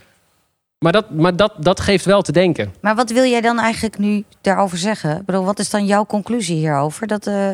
Maar 0.79 0.91
dat, 0.91 1.09
maar 1.09 1.35
dat, 1.35 1.53
dat 1.57 1.79
geeft 1.79 2.05
wel 2.05 2.21
te 2.21 2.31
denken. 2.31 2.73
Maar 2.81 2.95
wat 2.95 3.11
wil 3.11 3.23
jij 3.23 3.41
dan 3.41 3.59
eigenlijk 3.59 3.97
nu 3.97 4.23
daarover 4.41 4.77
zeggen? 4.77 5.17
Ik 5.17 5.25
bedoel, 5.25 5.45
wat 5.45 5.59
is 5.59 5.69
dan 5.69 5.85
jouw 5.85 6.05
conclusie 6.05 6.55
hierover? 6.55 7.07
Dat, 7.07 7.27
eh, 7.27 7.53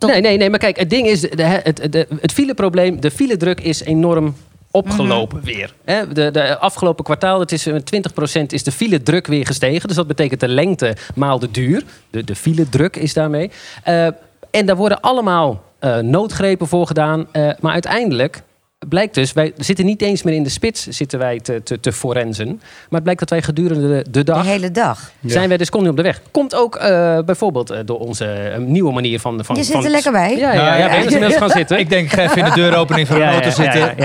Tot- 0.00 0.10
Nee, 0.10 0.20
nee, 0.20 0.36
nee, 0.36 0.50
maar 0.50 0.58
kijk, 0.58 0.78
het 0.78 0.90
ding 0.90 1.06
is, 1.06 1.20
de, 1.20 1.42
het, 1.42 1.78
het, 1.82 2.06
het 2.20 2.32
fileprobleem, 2.32 3.00
de 3.00 3.10
filedruk 3.10 3.60
is 3.60 3.82
enorm 3.82 4.34
opgelopen 4.70 5.40
weer. 5.42 5.74
Hè, 5.84 6.12
de, 6.12 6.30
de 6.30 6.58
afgelopen 6.58 7.04
kwartaal, 7.04 7.40
het 7.40 7.52
is 7.52 7.66
eh, 7.66 7.72
met 7.72 7.92
20% 8.40 8.42
is 8.46 8.62
de 8.62 8.72
file 8.72 9.02
druk 9.02 9.26
weer 9.26 9.46
gestegen. 9.46 9.88
Dus 9.88 9.96
dat 9.96 10.06
betekent 10.06 10.40
de 10.40 10.48
lengte 10.48 10.96
maal 11.14 11.38
de 11.38 11.50
duur. 11.50 11.82
De, 12.10 12.24
de 12.24 12.34
file 12.34 12.68
druk 12.68 12.96
is 12.96 13.14
daarmee. 13.14 13.50
Uh, 13.88 14.06
en 14.50 14.66
daar 14.66 14.76
worden 14.76 15.00
allemaal 15.00 15.62
uh, 15.80 15.98
noodgrepen 15.98 16.66
voor 16.66 16.86
gedaan. 16.86 17.26
Uh, 17.32 17.50
maar 17.60 17.72
uiteindelijk 17.72 18.42
blijkt 18.88 19.14
dus, 19.14 19.32
wij 19.32 19.52
zitten 19.56 19.84
niet 19.84 20.02
eens 20.02 20.22
meer 20.22 20.34
in 20.34 20.42
de 20.42 20.48
spits 20.48 20.86
zitten 20.86 21.18
wij 21.18 21.40
te, 21.40 21.62
te, 21.62 21.80
te 21.80 21.92
forensen. 21.92 22.46
Maar 22.48 22.86
het 22.90 23.02
blijkt 23.02 23.20
dat 23.20 23.30
wij 23.30 23.42
gedurende 23.42 23.88
de, 23.88 24.10
de 24.10 24.24
dag... 24.24 24.42
De 24.42 24.48
hele 24.48 24.70
dag. 24.70 25.10
Zijn 25.24 25.48
wij 25.48 25.56
dus 25.56 25.70
continu 25.70 25.90
op 25.90 25.96
de 25.96 26.02
weg. 26.02 26.20
Komt 26.30 26.54
ook 26.54 26.76
uh, 26.76 27.18
bijvoorbeeld 27.18 27.70
uh, 27.70 27.78
door 27.84 27.98
onze 27.98 28.52
uh, 28.58 28.64
nieuwe 28.66 28.92
manier 28.92 29.20
van... 29.20 29.44
van 29.44 29.56
je 29.56 29.62
zit 29.62 29.72
van, 29.72 29.84
er 29.84 29.90
lekker 29.90 30.12
bij. 30.12 30.36
Ja, 30.36 30.52
ja, 30.52 30.76
ja, 30.76 30.86
ja, 30.86 31.18
ja. 31.18 31.30
gaan 31.30 31.50
zitten. 31.50 31.78
Ik 31.78 31.88
denk, 31.88 32.10
ga 32.10 32.22
even 32.22 32.36
in 32.36 32.44
de 32.44 32.50
deuropening 32.50 33.06
van 33.06 33.16
een 33.16 33.28
auto 33.28 33.50
zitten. 33.50 33.96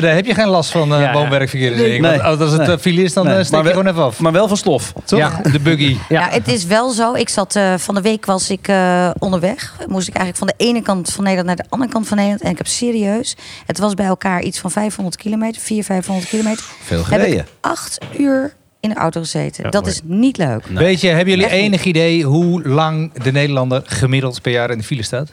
Daar 0.00 0.14
heb 0.14 0.26
je 0.26 0.34
geen 0.34 0.48
last 0.48 0.70
van 0.70 0.92
uh, 0.92 1.12
woonwerkverkeer. 1.12 1.76
Nee. 1.76 2.00
nee. 2.00 2.20
Want 2.20 2.40
als 2.40 2.52
het 2.52 2.66
nee. 2.66 2.78
file 2.78 3.02
is, 3.02 3.12
dan 3.12 3.26
nee. 3.26 3.44
steek 3.44 3.62
je 3.62 3.68
gewoon 3.68 3.86
even 3.86 4.02
af. 4.02 4.20
Maar 4.20 4.32
wel 4.32 4.48
van 4.48 4.56
stof. 4.56 4.92
Toch? 5.04 5.40
De 5.40 5.60
buggy. 5.60 5.96
Ja. 6.08 6.28
Het 6.30 6.48
is 6.48 6.64
wel 6.64 6.90
zo. 6.90 7.14
Ik 7.14 7.28
zat 7.28 7.58
van 7.76 7.94
de 7.94 8.00
week 8.00 8.26
was 8.26 8.50
ik 8.50 8.72
onderweg. 9.18 9.76
Moest 9.86 10.08
ik 10.08 10.14
eigenlijk 10.14 10.36
van 10.36 10.46
de 10.46 10.64
ene 10.64 10.82
kant 10.82 11.12
van 11.12 11.24
Nederland 11.24 11.48
naar 11.48 11.66
de 11.66 11.66
andere 11.68 11.90
kant 11.90 12.08
van 12.08 12.16
Nederland. 12.16 12.42
En 12.44 12.50
ik 12.50 12.58
heb 12.58 12.66
serieus... 12.66 13.36
Het 13.66 13.78
was 13.78 13.94
bij 13.94 14.06
elkaar 14.06 14.16
iets 14.24 14.58
van 14.58 14.70
500 14.70 15.08
500 15.08 15.16
kilometer, 15.16 15.60
400, 15.62 15.86
500 15.86 16.28
kilometer. 16.28 16.64
Veel 16.82 17.04
gereden. 17.04 17.36
Heb 17.36 17.46
ik 17.46 17.54
acht 17.60 17.98
uur 18.18 18.54
in 18.80 18.88
de 18.88 18.94
auto 18.94 19.20
gezeten. 19.20 19.64
Ja, 19.64 19.70
dat 19.70 19.82
mooi. 19.82 19.94
is 19.94 20.00
niet 20.04 20.36
leuk. 20.36 20.70
Nee. 20.70 20.84
Weet 20.84 21.00
je, 21.00 21.08
hebben 21.08 21.28
jullie 21.28 21.44
Echt 21.44 21.54
enig 21.54 21.84
niet. 21.84 21.96
idee 21.96 22.22
hoe 22.24 22.68
lang 22.68 23.12
de 23.22 23.32
Nederlander 23.32 23.82
gemiddeld 23.84 24.42
per 24.42 24.52
jaar 24.52 24.70
in 24.70 24.78
de 24.78 24.84
file 24.84 25.02
staat? 25.02 25.28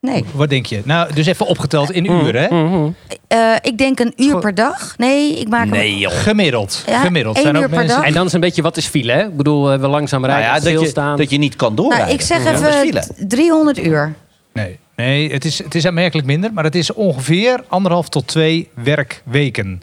Nee. 0.00 0.24
Wat 0.32 0.48
denk 0.48 0.66
je? 0.66 0.80
Nou, 0.84 1.14
dus 1.14 1.26
even 1.26 1.46
opgeteld 1.46 1.90
in 1.90 2.04
uren, 2.04 2.42
hè? 2.42 2.48
Mm 2.48 2.72
-hmm. 2.72 2.94
uh, 3.32 3.56
ik 3.62 3.78
denk 3.78 4.00
een 4.00 4.12
uur 4.16 4.38
per 4.38 4.54
dag. 4.54 4.94
Nee, 4.96 5.40
ik 5.40 5.48
maak 5.48 5.66
nee, 5.66 5.98
joh. 5.98 6.12
Gemiddeld. 6.12 6.82
Ja, 6.86 7.00
Gemiddeld. 7.00 7.38
Zijn 7.38 7.56
ook 7.56 7.68
mensen... 7.68 8.02
En 8.02 8.12
dan 8.12 8.26
is 8.26 8.32
een 8.32 8.40
beetje, 8.40 8.62
wat 8.62 8.76
is 8.76 8.86
file, 8.86 9.12
hè? 9.12 9.24
Ik 9.24 9.36
bedoel, 9.36 9.78
we 9.78 9.88
langzaam 9.88 10.24
rijden, 10.24 10.44
nou 10.44 10.64
ja, 10.64 10.72
dat, 10.72 10.94
je, 10.94 11.16
dat 11.16 11.30
je 11.30 11.38
niet 11.38 11.56
kan 11.56 11.74
doorrijden. 11.74 12.06
Nou, 12.06 12.18
ik 12.18 12.24
zeg 12.24 12.44
even 12.44 13.28
300 13.28 13.78
uur. 13.78 14.14
Nee. 14.52 14.78
Nee, 15.04 15.32
het 15.32 15.44
is, 15.44 15.62
het 15.62 15.74
is 15.74 15.86
aanmerkelijk 15.86 16.26
minder, 16.26 16.52
maar 16.52 16.64
het 16.64 16.74
is 16.74 16.92
ongeveer 16.92 17.64
anderhalf 17.68 18.08
tot 18.08 18.26
twee 18.26 18.68
werkweken. 18.74 19.82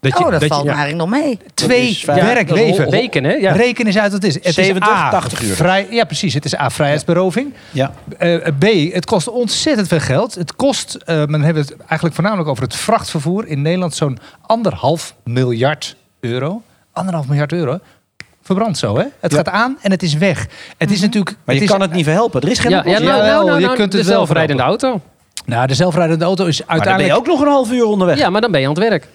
Dat 0.00 0.18
je, 0.18 0.24
oh, 0.24 0.30
dat, 0.30 0.40
dat 0.40 0.48
valt 0.48 0.62
je, 0.62 0.70
eigenlijk 0.70 1.10
nog 1.10 1.20
mee. 1.20 1.38
Twee 1.54 2.02
werkweven. 2.06 2.90
Weken, 2.90 3.24
hè? 3.24 3.32
Ja. 3.32 3.52
Reken 3.52 3.86
eens 3.86 3.98
uit 3.98 4.12
wat 4.12 4.22
het 4.22 4.36
is. 4.36 4.44
Het 4.44 4.54
70, 4.54 4.92
is 4.92 4.98
A, 4.98 5.10
80 5.10 5.42
uur. 5.42 5.54
Vrij, 5.54 5.86
ja, 5.90 6.04
precies. 6.04 6.34
Het 6.34 6.44
is 6.44 6.58
A, 6.58 6.70
vrijheidsberoving. 6.70 7.54
Ja. 7.70 7.92
Uh, 8.20 8.36
B, 8.58 8.92
het 8.92 9.04
kost 9.04 9.28
ontzettend 9.28 9.88
veel 9.88 10.00
geld. 10.00 10.34
Het 10.34 10.56
kost, 10.56 10.98
uh, 11.06 11.24
men 11.24 11.42
hebben 11.42 11.62
het 11.62 11.76
eigenlijk 11.76 12.14
voornamelijk 12.14 12.48
over 12.48 12.62
het 12.62 12.76
vrachtvervoer 12.76 13.46
in 13.46 13.62
Nederland, 13.62 13.94
zo'n 13.94 14.18
anderhalf 14.40 15.14
miljard 15.24 15.96
euro. 16.20 16.62
Anderhalf 16.92 17.28
miljard 17.28 17.52
euro 17.52 17.78
verbrand 18.42 18.78
zo, 18.78 18.96
hè? 18.96 19.04
Het 19.20 19.30
ja. 19.30 19.36
gaat 19.36 19.48
aan 19.48 19.78
en 19.80 19.90
het 19.90 20.02
is 20.02 20.14
weg. 20.14 20.46
Het 20.78 20.90
is 20.90 21.00
natuurlijk. 21.00 21.36
Maar 21.44 21.54
je 21.54 21.60
is, 21.60 21.70
kan 21.70 21.80
het 21.80 21.92
niet 21.92 22.04
verhelpen. 22.04 22.40
Er 22.40 22.48
is 22.48 22.58
geen. 22.58 22.70
Ja, 22.70 22.82
ja, 22.84 22.98
nou, 22.98 23.04
nou, 23.04 23.24
nou, 23.24 23.46
nou, 23.46 23.60
je 23.60 23.72
kunt 23.72 23.92
de 23.92 24.02
zelfrijdende 24.02 24.62
auto. 24.62 25.00
Nou, 25.46 25.66
de 25.66 25.74
zelfrijdende 25.74 26.24
auto 26.24 26.46
is 26.46 26.60
uiteindelijk. 26.66 26.84
Maar 26.84 26.98
dan 26.98 27.06
ben 27.06 27.14
je 27.14 27.20
ook 27.20 27.38
nog 27.38 27.46
een 27.46 27.52
half 27.52 27.72
uur 27.72 27.84
onderweg. 27.84 28.18
Ja, 28.18 28.30
maar 28.30 28.40
dan 28.40 28.50
ben 28.50 28.60
je 28.60 28.66
aan 28.66 28.74
het 28.74 28.82
werk. 28.82 29.08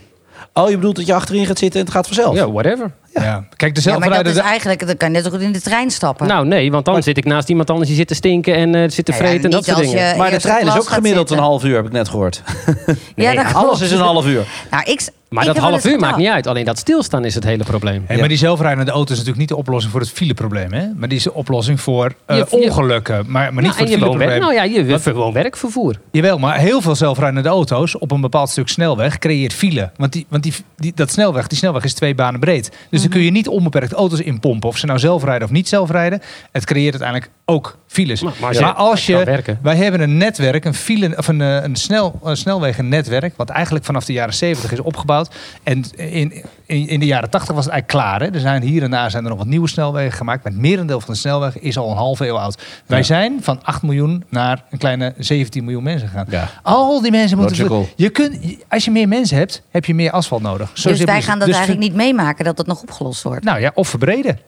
Oh, 0.53 0.69
je 0.69 0.75
bedoelt 0.75 0.95
dat 0.95 1.05
je 1.05 1.13
achterin 1.13 1.45
gaat 1.45 1.57
zitten 1.57 1.79
en 1.79 1.85
het 1.85 1.95
gaat 1.95 2.05
vanzelf? 2.05 2.35
Ja, 2.35 2.51
whatever. 2.51 2.91
Ja. 3.13 3.23
ja. 3.23 3.47
Kijk, 3.55 3.75
de 3.75 3.81
zelfrijdende... 3.81 4.17
Ja, 4.17 4.23
maar 4.23 4.33
dat 4.33 4.43
is 4.43 4.49
eigenlijk, 4.49 4.87
dan 4.87 4.97
kan 4.97 5.07
je 5.07 5.13
net 5.13 5.23
zo 5.23 5.29
goed 5.29 5.41
in 5.41 5.51
de 5.51 5.61
trein 5.61 5.91
stappen. 5.91 6.27
Nou, 6.27 6.45
nee, 6.45 6.71
want 6.71 6.85
dan 6.85 6.93
maar... 6.93 7.03
zit 7.03 7.17
ik 7.17 7.25
naast 7.25 7.49
iemand 7.49 7.69
anders 7.69 7.87
die 7.87 7.97
zit 7.97 8.07
te 8.07 8.15
stinken 8.15 8.55
en 8.55 8.75
uh, 8.75 8.89
zit 8.89 9.05
te 9.05 9.13
vreten 9.13 9.37
ja, 9.37 9.43
en 9.43 9.49
dat 9.49 9.65
soort 9.65 9.77
dingen. 9.77 10.17
Maar 10.17 10.31
de 10.31 10.39
trein 10.39 10.67
is 10.67 10.77
ook 10.77 10.87
gemiddeld 10.87 11.29
een 11.29 11.37
half 11.37 11.63
uur, 11.63 11.75
heb 11.75 11.85
ik 11.85 11.91
net 11.91 12.09
gehoord. 12.09 12.41
nee, 13.15 13.33
ja, 13.33 13.51
alles 13.51 13.81
is 13.81 13.91
een 13.91 13.99
half 13.99 14.25
uur. 14.25 14.45
Nou, 14.71 14.83
ik, 14.83 15.09
maar 15.29 15.45
dat 15.45 15.57
half 15.57 15.85
uur 15.85 15.99
maakt 15.99 16.17
niet 16.17 16.27
uit. 16.27 16.47
Alleen 16.47 16.65
dat 16.65 16.77
stilstaan 16.77 17.25
is 17.25 17.35
het 17.35 17.43
hele 17.43 17.63
probleem. 17.63 18.03
Hey, 18.07 18.17
maar 18.17 18.27
die 18.27 18.37
zelfrijdende 18.37 18.91
auto 18.91 19.11
is 19.11 19.17
natuurlijk 19.17 19.39
niet 19.39 19.49
de 19.49 19.55
oplossing 19.55 19.91
voor 19.91 20.01
het 20.01 20.11
fileprobleem. 20.11 20.73
Hè? 20.73 20.87
Maar 20.95 21.07
die 21.07 21.17
is 21.17 21.23
de 21.23 21.33
oplossing 21.33 21.81
voor 21.81 22.13
uh, 22.27 22.37
je, 22.37 22.49
ongelukken. 22.49 23.25
Maar, 23.27 23.53
maar 23.53 23.63
niet 23.63 23.63
nou, 23.63 23.73
voor 23.73 23.81
het 23.81 23.93
fileprobleem. 23.93 24.39
Nou 24.39 24.53
ja, 24.53 24.63
je 24.63 24.99
gewoon 24.99 25.33
werkvervoer. 25.33 25.99
Jawel, 26.11 26.37
maar 26.37 26.57
heel 26.57 26.81
veel 26.81 26.95
zelfrijdende 26.95 27.49
auto's 27.49 27.97
op 27.97 28.11
een 28.11 28.21
bepaald 28.21 28.49
stuk 28.49 28.67
snelweg 28.67 29.17
creëert 29.17 29.53
file. 29.53 29.91
Want, 29.95 30.13
die, 30.13 30.25
want 30.29 30.43
die, 30.43 30.53
die, 30.75 30.91
dat 30.95 31.11
snelweg, 31.11 31.47
die 31.47 31.57
snelweg 31.57 31.83
is 31.83 31.93
twee 31.93 32.15
banen 32.15 32.39
breed. 32.39 32.63
Dus 32.63 32.71
mm 32.71 32.87
-hmm. 32.89 32.99
dan 32.99 33.09
kun 33.09 33.21
je 33.21 33.31
niet 33.31 33.47
onbeperkt 33.47 33.93
auto's 33.93 34.19
inpompen. 34.19 34.69
Of 34.69 34.77
ze 34.77 34.85
nou 34.85 34.99
zelf 34.99 35.23
rijden 35.23 35.47
of 35.47 35.53
niet 35.53 35.67
zelf 35.67 35.91
rijden. 35.91 36.21
Het 36.51 36.65
creëert 36.65 37.01
uiteindelijk 37.01 37.31
ook 37.45 37.77
files. 37.97 38.21
Maar, 38.21 38.33
maar, 38.39 38.61
maar 38.61 38.73
als 38.73 39.05
je, 39.05 39.43
wij 39.61 39.75
hebben 39.75 40.01
een 40.01 40.17
netwerk, 40.17 40.65
een, 40.65 40.73
file, 40.73 41.17
of 41.17 41.27
een, 41.27 41.39
een, 41.39 41.75
snel, 41.75 42.19
een 42.23 42.37
snelwegennetwerk, 42.37 43.33
wat 43.35 43.49
eigenlijk 43.49 43.85
vanaf 43.85 44.05
de 44.05 44.13
jaren 44.13 44.33
70 44.33 44.71
is 44.71 44.79
opgebouwd. 44.79 45.35
En 45.63 45.83
in, 45.95 46.43
in, 46.65 46.87
in 46.87 46.99
de 46.99 47.05
jaren 47.05 47.29
80 47.29 47.55
was 47.55 47.65
het 47.65 47.73
eigenlijk 47.73 48.03
klaar. 48.03 48.21
Hè? 48.21 48.33
Er 48.33 48.39
zijn 48.39 48.61
hier 48.61 48.83
en 48.83 48.91
daar 48.91 49.11
zijn 49.11 49.23
er 49.23 49.29
nog 49.29 49.37
wat 49.37 49.47
nieuwe 49.47 49.67
snelwegen 49.67 50.11
gemaakt. 50.11 50.43
Maar 50.43 50.51
het 50.51 50.61
merendeel 50.61 50.99
van 50.99 51.13
de 51.13 51.19
snelweg 51.19 51.59
is 51.59 51.77
al 51.77 51.89
een 51.89 51.97
halve 51.97 52.27
eeuw 52.27 52.37
oud. 52.37 52.61
Wij 52.85 52.97
ja. 52.97 53.03
zijn 53.03 53.39
van 53.41 53.63
8 53.63 53.81
miljoen 53.81 54.23
naar 54.29 54.63
een 54.69 54.77
kleine 54.77 55.13
17 55.17 55.63
miljoen 55.63 55.83
mensen 55.83 56.07
gegaan. 56.07 56.25
Ja. 56.29 56.49
Al 56.63 57.01
die 57.01 57.11
mensen 57.11 57.37
moeten. 57.37 57.87
Je 57.95 58.09
kunt, 58.09 58.39
als 58.69 58.85
je 58.85 58.91
meer 58.91 59.07
mensen 59.07 59.37
hebt, 59.37 59.61
heb 59.69 59.85
je 59.85 59.95
meer 59.95 60.11
asfalt 60.11 60.41
nodig. 60.41 60.71
Zo 60.73 60.89
dus 60.89 61.03
wij 61.03 61.21
gaan 61.21 61.39
dat 61.39 61.47
dus 61.47 61.57
eigenlijk 61.57 61.87
niet 61.87 61.95
meemaken 61.95 62.45
dat 62.45 62.57
het 62.57 62.67
nog 62.67 62.81
opgelost 62.81 63.23
wordt. 63.23 63.43
Nou 63.43 63.59
ja, 63.59 63.71
of 63.73 63.87
verbreden. 63.87 64.39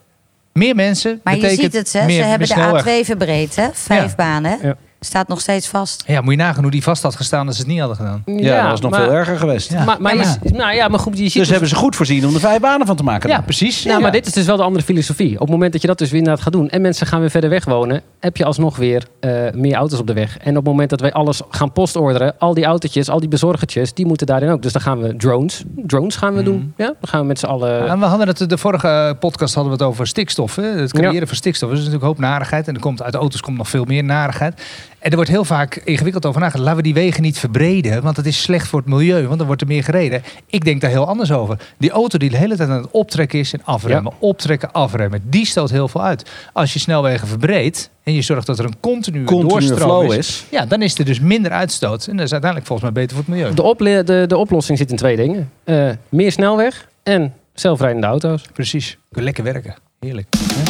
Meer 0.59 0.75
mensen. 0.75 1.19
Maar 1.23 1.37
je 1.37 1.49
ziet 1.49 1.73
het, 1.73 1.93
hè? 1.93 2.09
Ze 2.09 2.23
hebben 2.23 2.47
de 2.47 3.01
A2 3.01 3.05
verbreed, 3.05 3.55
hè? 3.55 3.67
Vijf 3.73 4.09
ja. 4.09 4.15
banen. 4.15 4.77
Staat 4.99 5.27
nog 5.27 5.41
steeds 5.41 5.67
vast. 5.67 6.03
Ja, 6.07 6.21
moet 6.21 6.31
je 6.31 6.39
nagaan 6.39 6.61
hoe 6.61 6.71
die 6.71 6.83
vast 6.83 7.03
had 7.03 7.15
gestaan 7.15 7.47
als 7.47 7.55
ze 7.55 7.61
het 7.61 7.71
niet 7.71 7.79
hadden 7.79 7.97
gedaan. 7.97 8.23
Ja, 8.25 8.33
ja 8.33 8.61
dat 8.61 8.71
was 8.71 8.81
nog 8.81 8.91
maar, 8.91 9.03
veel 9.03 9.13
erger 9.13 9.37
geweest. 9.37 9.71
Ja. 9.71 9.83
Maar, 9.83 10.01
maar, 10.01 10.15
ja, 10.15 10.23
maar. 10.23 10.37
Je, 10.43 10.51
nou 10.51 10.73
ja, 10.73 10.87
maar 10.87 10.99
goed, 10.99 11.17
je 11.17 11.23
ziet 11.23 11.33
dus, 11.33 11.41
dus 11.41 11.49
hebben 11.49 11.69
ze 11.69 11.75
goed 11.75 11.95
voorzien 11.95 12.25
om 12.27 12.33
er 12.33 12.39
vijf 12.39 12.59
banen 12.59 12.87
van 12.87 12.95
te 12.95 13.03
maken. 13.03 13.29
Ja, 13.29 13.41
precies. 13.41 13.83
Nou, 13.83 14.01
maar 14.01 14.11
dit 14.11 14.27
is 14.27 14.33
dus 14.33 14.45
wel 14.45 14.57
de 14.57 14.63
andere 14.63 14.85
filosofie. 14.85 15.33
Op 15.33 15.39
het 15.39 15.49
moment 15.49 15.71
dat 15.71 15.81
je 15.81 15.87
dat 15.87 15.97
dus 15.97 16.09
weer 16.09 16.19
inderdaad 16.19 16.43
gaat 16.43 16.53
doen 16.53 16.69
en 16.69 16.81
mensen 16.81 17.07
gaan 17.07 17.19
weer 17.19 17.29
verder 17.29 17.49
weg 17.49 17.65
wonen, 17.65 18.01
heb 18.19 18.37
je 18.37 18.45
alsnog 18.45 18.77
weer 18.77 19.03
uh, 19.21 19.51
meer 19.51 19.75
auto's 19.75 19.99
op 19.99 20.07
de 20.07 20.13
weg. 20.13 20.37
En 20.37 20.49
op 20.49 20.55
het 20.55 20.65
moment 20.65 20.89
dat 20.89 20.99
wij 20.99 21.13
alles 21.13 21.41
gaan 21.49 21.71
postorderen, 21.71 22.35
al 22.39 22.53
die 22.53 22.65
autootjes, 22.65 23.09
al 23.09 23.19
die 23.19 23.29
bezorgertjes, 23.29 23.93
die 23.93 24.05
moeten 24.05 24.27
daarin 24.27 24.49
ook. 24.49 24.61
Dus 24.61 24.73
dan 24.73 24.81
gaan 24.81 25.01
we 25.01 25.15
drones. 25.15 25.63
Drones 25.75 26.15
gaan 26.15 26.33
we 26.33 26.39
mm. 26.39 26.45
doen. 26.45 26.73
Ja, 26.77 26.85
dan 26.85 26.95
gaan 27.01 27.21
we 27.21 27.27
met 27.27 27.39
z'n 27.39 27.45
allen. 27.45 27.87
En 27.87 27.99
we 27.99 28.05
hadden 28.05 28.27
het 28.27 28.49
de 28.49 28.57
vorige 28.57 29.15
podcast 29.19 29.53
hadden 29.53 29.73
we 29.73 29.83
het 29.83 29.87
over 29.87 30.07
stikstof. 30.07 30.55
Hè? 30.55 30.63
Het 30.63 30.93
creëren 30.93 31.27
van 31.27 31.37
stikstof. 31.37 31.69
Dus 31.69 31.79
dat 31.79 31.87
is 31.87 31.93
natuurlijk 31.93 32.19
een 32.19 32.23
hoop 32.23 32.31
narigheid. 32.31 32.67
En 32.67 32.73
er 32.73 32.79
komt 32.79 33.01
uit 33.01 33.11
de 33.11 33.17
auto's 33.17 33.41
komt 33.41 33.57
nog 33.57 33.69
veel 33.69 33.85
meer 33.85 34.03
narigheid. 34.03 34.61
En 34.99 35.09
er 35.09 35.15
wordt 35.15 35.29
heel 35.29 35.45
vaak 35.45 35.75
ingewikkeld 35.75 36.25
over 36.25 36.41
nagedacht. 36.41 36.63
Laten 36.63 36.83
we 36.83 36.93
die 36.93 36.93
wegen 36.93 37.21
niet 37.21 37.39
verbreden, 37.39 38.01
want 38.03 38.17
het 38.17 38.25
is 38.25 38.41
slecht 38.41 38.67
voor 38.67 38.79
het 38.79 38.89
milieu, 38.89 39.25
want 39.25 39.37
dan 39.37 39.47
wordt 39.47 39.61
er 39.61 39.67
meer 39.67 39.83
gereden. 39.83 40.23
Ik 40.45 40.65
denk 40.65 40.81
daar 40.81 40.89
heel 40.89 41.07
anders 41.07 41.31
over. 41.31 41.59
Die 41.77 41.89
auto 41.89 42.17
die 42.17 42.29
de 42.29 42.37
hele 42.37 42.55
tijd 42.55 42.69
aan 42.69 42.81
het 42.81 42.91
optrekken 42.91 43.39
is 43.39 43.53
en 43.53 43.61
afremmen, 43.63 44.11
ja. 44.11 44.27
optrekken, 44.27 44.71
afremmen, 44.71 45.21
die 45.23 45.45
stoot 45.45 45.69
heel 45.69 45.87
veel 45.87 46.03
uit. 46.03 46.29
Als 46.53 46.73
je 46.73 46.79
snelwegen 46.79 47.27
verbreedt 47.27 47.89
en 48.03 48.13
je 48.13 48.21
zorgt 48.21 48.47
dat 48.47 48.59
er 48.59 48.65
een 48.65 48.79
continue, 48.79 49.23
continue 49.23 49.67
doorstroom 49.67 50.11
is, 50.11 50.17
is, 50.17 50.45
ja, 50.49 50.65
dan 50.65 50.81
is 50.81 50.97
er 50.97 51.05
dus 51.05 51.19
minder 51.19 51.51
uitstoot. 51.51 52.07
En 52.07 52.15
dat 52.15 52.25
is 52.25 52.31
uiteindelijk 52.31 52.69
volgens 52.69 52.91
mij 52.91 53.01
beter 53.01 53.17
voor 53.17 53.25
het 53.25 53.35
milieu. 53.35 53.53
De, 53.53 54.03
de, 54.03 54.25
de 54.27 54.37
oplossing 54.37 54.77
zit 54.77 54.91
in 54.91 54.97
twee 54.97 55.15
dingen. 55.15 55.51
Uh, 55.65 55.89
meer 56.09 56.31
snelweg 56.31 56.87
en 57.03 57.33
zelfrijdende 57.53 58.07
auto's. 58.07 58.41
Precies. 58.53 58.97
Lekker 59.09 59.43
werken. 59.43 59.75
Heerlijk. 59.99 60.27
Ja? 60.31 60.68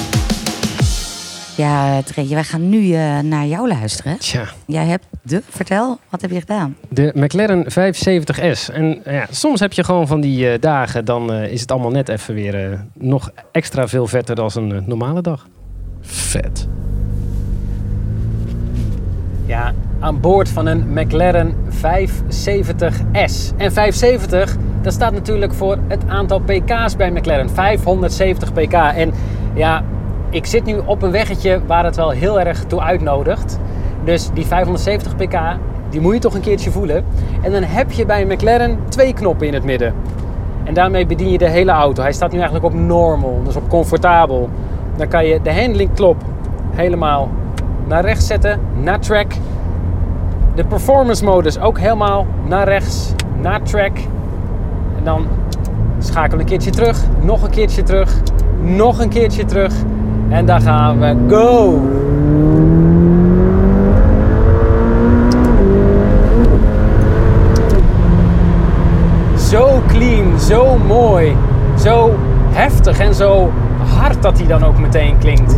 Ja, 1.60 2.02
Treetje, 2.02 2.34
wij 2.34 2.44
gaan 2.44 2.70
nu 2.70 2.78
uh, 2.78 3.20
naar 3.20 3.46
jou 3.46 3.68
luisteren. 3.68 4.18
Tja. 4.18 4.46
Jij 4.66 4.86
hebt 4.86 5.06
de, 5.22 5.42
vertel, 5.50 6.00
wat 6.10 6.22
heb 6.22 6.32
je 6.32 6.40
gedaan? 6.40 6.76
De 6.90 7.12
McLaren 7.16 7.64
570S. 7.64 8.74
En 8.74 9.02
ja, 9.06 9.28
soms 9.32 9.60
heb 9.60 9.74
je 9.74 9.84
gewoon 9.84 10.08
van 10.08 10.22
die 10.22 10.52
uh, 10.52 10.60
dagen, 10.60 11.06
dan 11.06 11.34
uh, 11.34 11.52
is 11.52 11.62
het 11.62 11.72
allemaal 11.72 11.92
net 11.92 12.10
even 12.10 12.34
weer 12.34 12.86
nog 12.94 13.32
extra 13.52 13.88
veel 13.88 14.08
vetter 14.08 14.36
dan 14.36 14.52
een 14.54 14.84
normale 14.86 15.22
dag. 15.22 15.48
Vet. 16.02 16.68
Ja, 19.46 19.74
aan 20.00 20.20
boord 20.20 20.50
van 20.50 20.66
een 20.66 20.94
McLaren 20.94 21.56
570S. 21.72 23.56
En 23.58 23.72
570, 23.72 24.58
dat 24.82 24.94
staat 24.94 25.14
natuurlijk 25.14 25.54
voor 25.54 25.78
het 25.88 26.08
aantal 26.08 26.40
pk's 26.40 26.96
bij 26.96 27.12
McLaren. 27.12 27.50
570 27.50 28.54
pk. 28.54 28.74
En 28.74 29.14
ja, 29.56 29.84
ik 30.30 30.46
zit 30.46 30.66
nu 30.66 30.78
op 30.86 31.02
een 31.02 31.12
weggetje 31.12 31.62
waar 31.66 31.86
het 31.86 31.96
wel 31.96 32.10
heel 32.10 32.40
erg 32.40 32.64
toe 32.64 32.82
uitnodigt. 32.82 33.60
Dus 34.04 34.30
die 34.34 34.46
570 34.46 35.16
pk, 35.16 35.40
die 35.90 36.02
moet 36.02 36.14
je 36.14 36.20
toch 36.20 36.34
een 36.34 36.42
keertje 36.42 36.72
voelen. 36.72 37.06
En 37.42 37.52
dan 37.52 37.64
heb 37.64 37.92
je 37.92 38.06
bij 38.06 38.22
een 38.22 38.28
McLaren 38.28 38.80
twee 38.90 39.14
knoppen 39.14 39.48
in 39.48 39.54
het 39.54 39.64
midden. 39.64 39.94
En 40.64 40.74
daarmee 40.74 41.06
bedien 41.06 41.32
je 41.32 41.38
de 41.38 41.50
hele 41.50 41.72
auto. 41.72 42.02
Hij 42.02 42.14
staat 42.14 42.32
nu 42.32 42.38
eigenlijk 42.38 42.66
op 42.66 42.74
normal, 42.74 43.42
dus 43.44 43.56
op 43.56 43.70
comfortabel. 43.70 44.50
Dan 44.96 45.08
kan 45.08 45.26
je 45.26 45.42
de 45.42 45.54
handling 45.54 45.94
klop 45.94 46.24
helemaal 46.72 47.30
naar 47.88 48.06
rechts 48.06 48.28
zetten, 48.28 48.60
naar 48.82 49.00
track. 49.00 49.32
De 50.56 50.66
performance 50.66 51.24
modus 51.24 51.60
ook 51.60 51.80
helemaal 51.80 52.26
naar 52.46 52.68
rechts, 52.68 53.14
naar 53.42 53.62
track. 53.62 53.98
En 54.98 55.04
dan 55.04 55.28
schakel 56.00 56.40
een 56.40 56.46
keertje 56.46 56.72
terug, 56.72 57.04
nog 57.22 57.44
een 57.44 57.50
keertje 57.50 57.84
terug, 57.84 58.22
nog 58.62 59.00
een 59.00 59.10
keertje 59.10 59.46
terug. 59.46 59.74
En 60.30 60.46
daar 60.46 60.62
gaan 60.62 61.00
we. 61.00 61.16
Go! 61.28 61.82
clean, 70.00 70.40
zo 70.40 70.78
mooi, 70.78 71.36
zo 71.78 72.16
heftig 72.50 73.00
en 73.00 73.16
zo 73.16 73.52
hard 73.98 74.22
dat 74.22 74.38
hij 74.38 74.48
dan 74.48 74.64
ook 74.64 74.80
meteen 74.80 75.18
klinkt. 75.18 75.58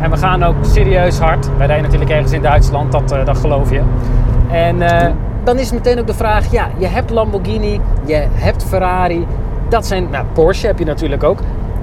En 0.00 0.10
we 0.10 0.16
gaan 0.16 0.42
ook 0.42 0.54
serieus 0.60 1.18
hard. 1.18 1.48
Wij 1.56 1.66
rijden 1.66 1.84
natuurlijk 1.84 2.10
ergens 2.10 2.32
in 2.32 2.42
Duitsland, 2.42 2.92
dat, 2.92 3.12
uh, 3.12 3.24
dat 3.24 3.38
geloof 3.38 3.70
je. 3.70 3.82
En 4.50 4.76
uh, 4.76 5.06
dan 5.44 5.58
is 5.58 5.72
meteen 5.72 5.98
ook 5.98 6.06
de 6.06 6.14
vraag, 6.14 6.50
ja, 6.50 6.68
je 6.78 6.86
hebt 6.86 7.10
Lamborghini, 7.10 7.80
je 8.04 8.26
hebt 8.32 8.64
Ferrari. 8.64 9.26
Dat 9.68 9.86
zijn, 9.86 10.06
nou, 10.10 10.24
Porsche 10.32 10.66
heb 10.66 10.78
je 10.78 10.84
natuurlijk 10.84 11.22
ook. 11.22 11.38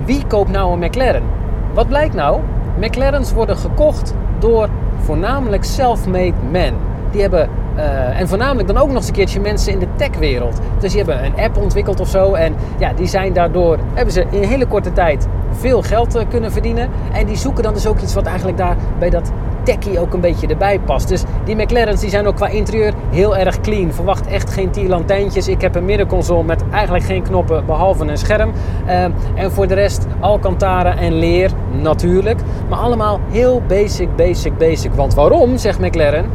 Wie 0.06 0.26
koopt 0.28 0.52
nou 0.52 0.74
een 0.74 0.80
McLaren? 0.80 1.24
Wat 1.73 1.88
blijkt 1.88 2.13
nou? 2.13 2.39
McLaren's 2.79 3.34
worden 3.34 3.57
gekocht 3.57 4.13
door 4.39 4.69
voornamelijk 4.99 5.63
self-made 5.63 6.34
men. 6.51 6.73
Die 7.12 7.21
hebben, 7.21 7.49
uh, 7.75 8.19
en 8.19 8.27
voornamelijk 8.27 8.67
dan 8.67 8.77
ook 8.77 8.88
nog 8.88 8.95
eens 8.95 9.07
een 9.07 9.13
keertje 9.13 9.39
mensen 9.39 9.73
in 9.73 9.79
de 9.79 9.88
techwereld. 9.95 10.60
Dus 10.79 10.91
die 10.93 11.03
hebben 11.03 11.25
een 11.25 11.43
app 11.43 11.57
ontwikkeld 11.57 11.99
of 11.99 12.07
zo. 12.07 12.34
En 12.34 12.55
ja, 12.77 12.93
die 12.93 13.07
zijn 13.07 13.34
daardoor, 13.34 13.77
hebben 13.93 14.13
ze 14.13 14.25
in 14.29 14.41
een 14.41 14.49
hele 14.49 14.65
korte 14.65 14.93
tijd 14.93 15.27
veel 15.51 15.81
geld 15.81 16.15
uh, 16.15 16.21
kunnen 16.29 16.51
verdienen. 16.51 16.89
En 17.13 17.25
die 17.25 17.38
zoeken 17.38 17.63
dan 17.63 17.73
dus 17.73 17.88
ook 17.88 17.99
iets 17.99 18.13
wat 18.13 18.25
eigenlijk 18.25 18.57
daar 18.57 18.75
bij 18.99 19.10
dat 19.10 19.31
techie 19.63 19.99
ook 19.99 20.13
een 20.13 20.19
beetje 20.19 20.47
erbij 20.47 20.79
past. 20.79 21.07
Dus 21.07 21.23
die 21.43 21.55
McLaren's 21.55 21.99
die 21.99 22.10
zijn 22.10 22.27
ook 22.27 22.36
qua 22.36 22.47
interieur 22.47 22.93
heel 23.10 23.38
erg 23.38 23.62
clean. 23.62 23.93
Verwacht 23.93 24.27
echt 24.27 24.49
geen 24.49 24.69
tierlantijntjes. 24.71 25.47
Ik 25.47 25.62
heb 25.62 25.75
een 25.75 25.86
middenconsole 25.86 26.43
met 26.43 26.63
eigenlijk 26.71 27.05
geen 27.05 27.23
knoppen 27.23 27.65
behalve 27.65 28.05
een 28.05 28.17
scherm. 28.17 28.51
Uh, 28.86 29.03
en 29.36 29.51
voor 29.51 29.67
de 29.67 29.73
rest 29.73 30.07
Alcantara 30.19 30.97
en 30.97 31.13
leer 31.13 31.51
natuurlijk. 31.71 32.39
Maar 32.69 32.79
allemaal 32.79 33.19
heel 33.29 33.62
basic, 33.67 34.15
basic, 34.15 34.57
basic. 34.57 34.93
Want 34.93 35.13
waarom, 35.13 35.57
zegt 35.57 35.79
McLaren? 35.79 36.25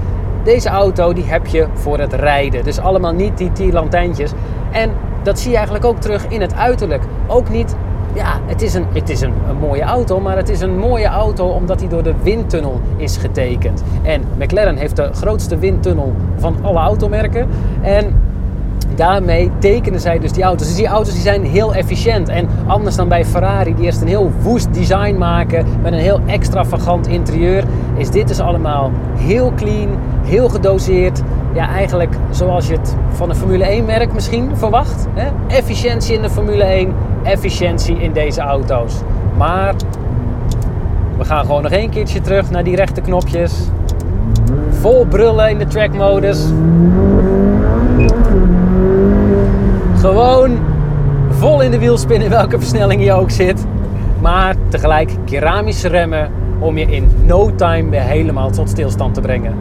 Deze 0.45 0.69
auto 0.69 1.13
die 1.13 1.25
heb 1.25 1.47
je 1.47 1.67
voor 1.75 1.99
het 1.99 2.13
rijden. 2.13 2.65
Dus 2.65 2.79
allemaal 2.79 3.13
niet 3.13 3.39
die 3.39 3.53
tierlantijntjes. 3.53 4.31
En 4.73 4.91
dat 5.23 5.39
zie 5.39 5.51
je 5.51 5.57
eigenlijk 5.57 5.87
ook 5.87 6.01
terug 6.01 6.27
in 6.29 6.41
het 6.41 6.55
uiterlijk. 6.55 7.03
Ook 7.27 7.49
niet 7.49 7.77
ja, 8.17 8.41
het 8.47 8.63
is, 8.63 8.75
een, 8.75 8.87
het 8.93 9.09
is 9.09 9.21
een, 9.21 9.33
een, 9.49 9.57
mooie 9.57 9.83
auto, 9.83 10.21
maar 10.21 10.37
het 10.37 10.49
is 10.49 10.61
een 10.61 10.79
mooie 10.79 11.07
auto 11.07 11.49
omdat 11.49 11.81
hij 11.81 11.89
door 11.89 12.03
de 12.03 12.15
windtunnel 12.23 12.81
is 12.97 13.17
getekend. 13.17 13.83
En 14.03 14.23
McLaren 14.39 14.77
heeft 14.77 14.97
de 14.97 15.11
grootste 15.13 15.59
windtunnel 15.59 16.13
van 16.37 16.57
alle 16.63 16.79
automerken. 16.79 17.49
En 17.81 18.26
daarmee 18.97 19.51
tekenen 19.59 20.01
zij 20.01 20.19
dus 20.19 20.33
die 20.33 20.43
auto's. 20.43 20.67
Dus 20.67 20.77
die 20.77 20.87
auto's 20.87 21.13
die 21.13 21.23
zijn 21.23 21.45
heel 21.45 21.75
efficiënt. 21.75 22.29
En 22.29 22.49
anders 22.67 22.97
dan 22.97 23.09
bij 23.09 23.25
Ferrari, 23.25 23.75
die 23.75 23.85
eerst 23.85 24.01
een 24.01 24.09
heel 24.09 24.33
woest 24.43 24.75
design 24.75 25.17
maken 25.19 25.67
met 25.83 25.93
een 25.93 25.99
heel 25.99 26.21
extravagant 26.27 27.07
interieur, 27.07 27.65
is 27.97 28.11
dit 28.11 28.29
dus 28.29 28.41
allemaal 28.41 28.91
heel 29.17 29.53
clean, 29.57 29.89
heel 30.25 30.49
gedoseerd. 30.49 31.23
Ja, 31.55 31.69
eigenlijk 31.69 32.15
zoals 32.31 32.67
je 32.67 32.73
het 32.73 32.97
van 33.11 33.31
een 33.31 33.37
Formule 33.37 33.65
1 33.65 33.85
merk 33.85 34.13
misschien 34.13 34.57
verwacht. 34.57 35.07
Hè? 35.15 35.29
Efficiëntie 35.47 36.15
in 36.15 36.23
de 36.23 36.31
Formule 36.31 36.65
1, 36.65 36.95
efficiëntie 37.23 37.97
in 38.01 38.13
deze 38.13 38.41
auto's. 38.41 38.95
Maar 39.37 39.75
we 41.19 41.25
gaan 41.25 41.45
gewoon 41.45 41.63
nog 41.63 41.73
één 41.73 41.91
keertje 41.91 42.21
terug 42.21 42.51
naar 42.51 42.65
die 42.65 42.77
rechte 42.77 43.01
knopjes. 43.01 43.53
Vol 44.71 45.07
brullen 45.07 45.51
in 45.51 45.59
de 45.59 45.67
track 45.67 45.95
modus. 45.95 46.45
Gewoon 50.07 50.59
vol 51.31 51.63
in 51.63 51.71
de 51.71 51.79
wielspin 51.79 52.23
in 52.23 52.31
welke 52.31 52.59
versnelling 52.59 53.05
je 53.05 53.13
ook 53.13 53.31
zit. 53.31 53.65
Maar 54.21 54.55
tegelijk 54.69 55.11
keramische 55.25 55.89
remmen 55.89 56.31
om 56.59 56.79
je 56.79 56.87
in 56.87 57.11
no 57.25 57.55
time 57.55 57.91
weer 57.91 58.01
helemaal 58.01 58.51
tot 58.51 58.69
stilstand 58.69 59.15
te 59.15 59.21
brengen. 59.21 59.55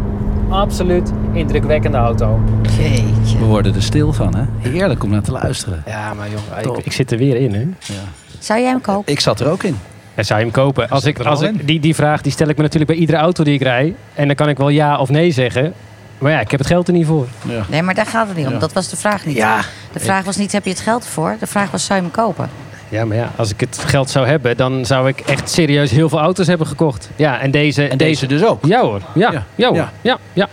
Absoluut 0.49 1.12
indrukwekkende 1.34 1.97
auto. 1.97 2.39
Jeetje. 2.77 3.38
We 3.38 3.45
worden 3.45 3.75
er 3.75 3.84
stil 3.84 4.13
van, 4.13 4.36
hè? 4.36 4.69
Heerlijk 4.69 5.03
om 5.03 5.10
naar 5.10 5.21
te 5.21 5.31
luisteren. 5.31 5.84
Ja, 5.86 6.13
maar 6.13 6.27
jongen, 6.29 6.77
ik, 6.77 6.86
ik, 6.86 6.91
zit 6.91 7.12
er 7.12 7.17
weer 7.17 7.36
in, 7.36 7.53
hè? 7.53 7.62
Ja. 7.79 8.01
Zou 8.39 8.60
jij 8.60 8.69
hem 8.69 8.81
kopen? 8.81 9.12
Ik 9.12 9.19
zat 9.19 9.39
er 9.39 9.49
ook 9.49 9.63
in. 9.63 9.77
En 10.15 10.25
zou 10.25 10.39
je 10.39 10.45
hem 10.45 10.53
kopen? 10.53 10.89
Als 10.89 11.05
ik, 11.05 11.19
als 11.19 11.41
ik, 11.41 11.67
die, 11.67 11.79
die 11.79 11.95
vraag 11.95 12.21
die 12.21 12.31
stel 12.31 12.47
ik 12.47 12.55
me 12.55 12.62
natuurlijk 12.62 12.91
bij 12.91 12.99
iedere 12.99 13.17
auto 13.17 13.43
die 13.43 13.53
ik 13.53 13.62
rij. 13.62 13.95
En 14.13 14.27
dan 14.27 14.36
kan 14.36 14.49
ik 14.49 14.58
wel 14.58 14.69
ja 14.69 14.97
of 14.97 15.10
nee 15.10 15.31
zeggen. 15.31 15.73
Maar 16.17 16.31
ja, 16.31 16.39
ik 16.39 16.51
heb 16.51 16.60
het 16.60 16.69
geld 16.69 16.88
er 16.88 16.93
niet 16.93 17.05
voor. 17.05 17.27
Ja. 17.47 17.63
Nee, 17.69 17.81
maar 17.81 17.93
daar 17.93 18.05
gaat 18.05 18.27
het 18.27 18.38
niet 18.38 18.47
om. 18.47 18.60
Dat 18.60 18.73
was 18.73 18.89
de 18.89 18.97
vraag 18.97 19.25
niet. 19.25 19.36
Ja. 19.36 19.62
De 19.95 20.01
vraag 20.01 20.23
was 20.25 20.36
niet, 20.36 20.51
heb 20.51 20.63
je 20.63 20.69
het 20.69 20.79
geld 20.79 21.03
ervoor? 21.03 21.36
De 21.39 21.47
vraag 21.47 21.71
was, 21.71 21.86
zou 21.86 21.99
je 21.99 22.05
hem 22.05 22.13
kopen? 22.13 22.49
Ja, 22.89 23.05
maar 23.05 23.17
ja, 23.17 23.31
als 23.36 23.51
ik 23.51 23.60
het 23.60 23.84
geld 23.86 24.10
zou 24.10 24.27
hebben, 24.27 24.58
dan 24.58 24.86
zou 24.86 25.08
ik 25.08 25.19
echt 25.19 25.49
serieus 25.49 25.91
heel 25.91 26.10
veel 26.10 26.19
auto's 26.19 26.47
hebben 26.47 26.67
gekocht. 26.67 27.10
Ja, 27.15 27.39
en 27.39 27.51
deze... 27.51 27.88
En 27.88 27.97
deze 27.97 28.27
dus 28.27 28.45
ook? 28.45 28.65
Ja 28.65 28.81
hoor, 28.81 29.01
ja, 29.13 29.31
ja, 29.31 29.45
ja 29.55 29.67
hoor. 29.67 29.89
Ja. 30.01 30.17
ja, 30.34 30.49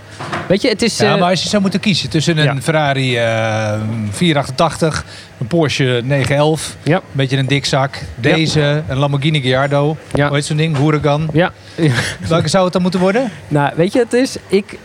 Weet 0.48 0.62
je, 0.62 0.68
het 0.68 0.83
is... 0.83 0.98
Ja, 0.98 1.16
maar 1.16 1.31
als 1.31 1.42
je 1.42 1.48
zou 1.48 1.62
moeten 1.62 1.81
kiezen 1.81 2.11
tussen 2.11 2.38
een 2.38 2.62
Ferrari 2.62 3.16
uh, 3.16 3.81
488, 4.11 5.05
een 5.38 5.46
Porsche 5.46 6.00
911, 6.05 6.76
ja. 6.83 6.96
een 6.96 7.02
beetje 7.12 7.37
een 7.37 7.46
dikzak, 7.46 7.98
deze, 8.14 8.83
een 8.88 8.96
Lamborghini 8.96 9.40
Gallardo, 9.40 9.96
ja. 10.14 10.26
hoe 10.26 10.37
heet 10.37 10.44
zo'n 10.44 10.57
ding, 10.57 10.76
Huracan. 10.76 11.28
Ja. 11.33 11.52
Welke 12.28 12.48
zou 12.48 12.64
het 12.64 12.72
dan 12.72 12.83
moeten 12.83 13.00
worden? 13.00 13.31
Nou, 13.48 13.72
weet 13.76 13.92
je, 13.92 13.98
het 13.98 14.12
is... 14.12 14.37
Ik, 14.48 14.78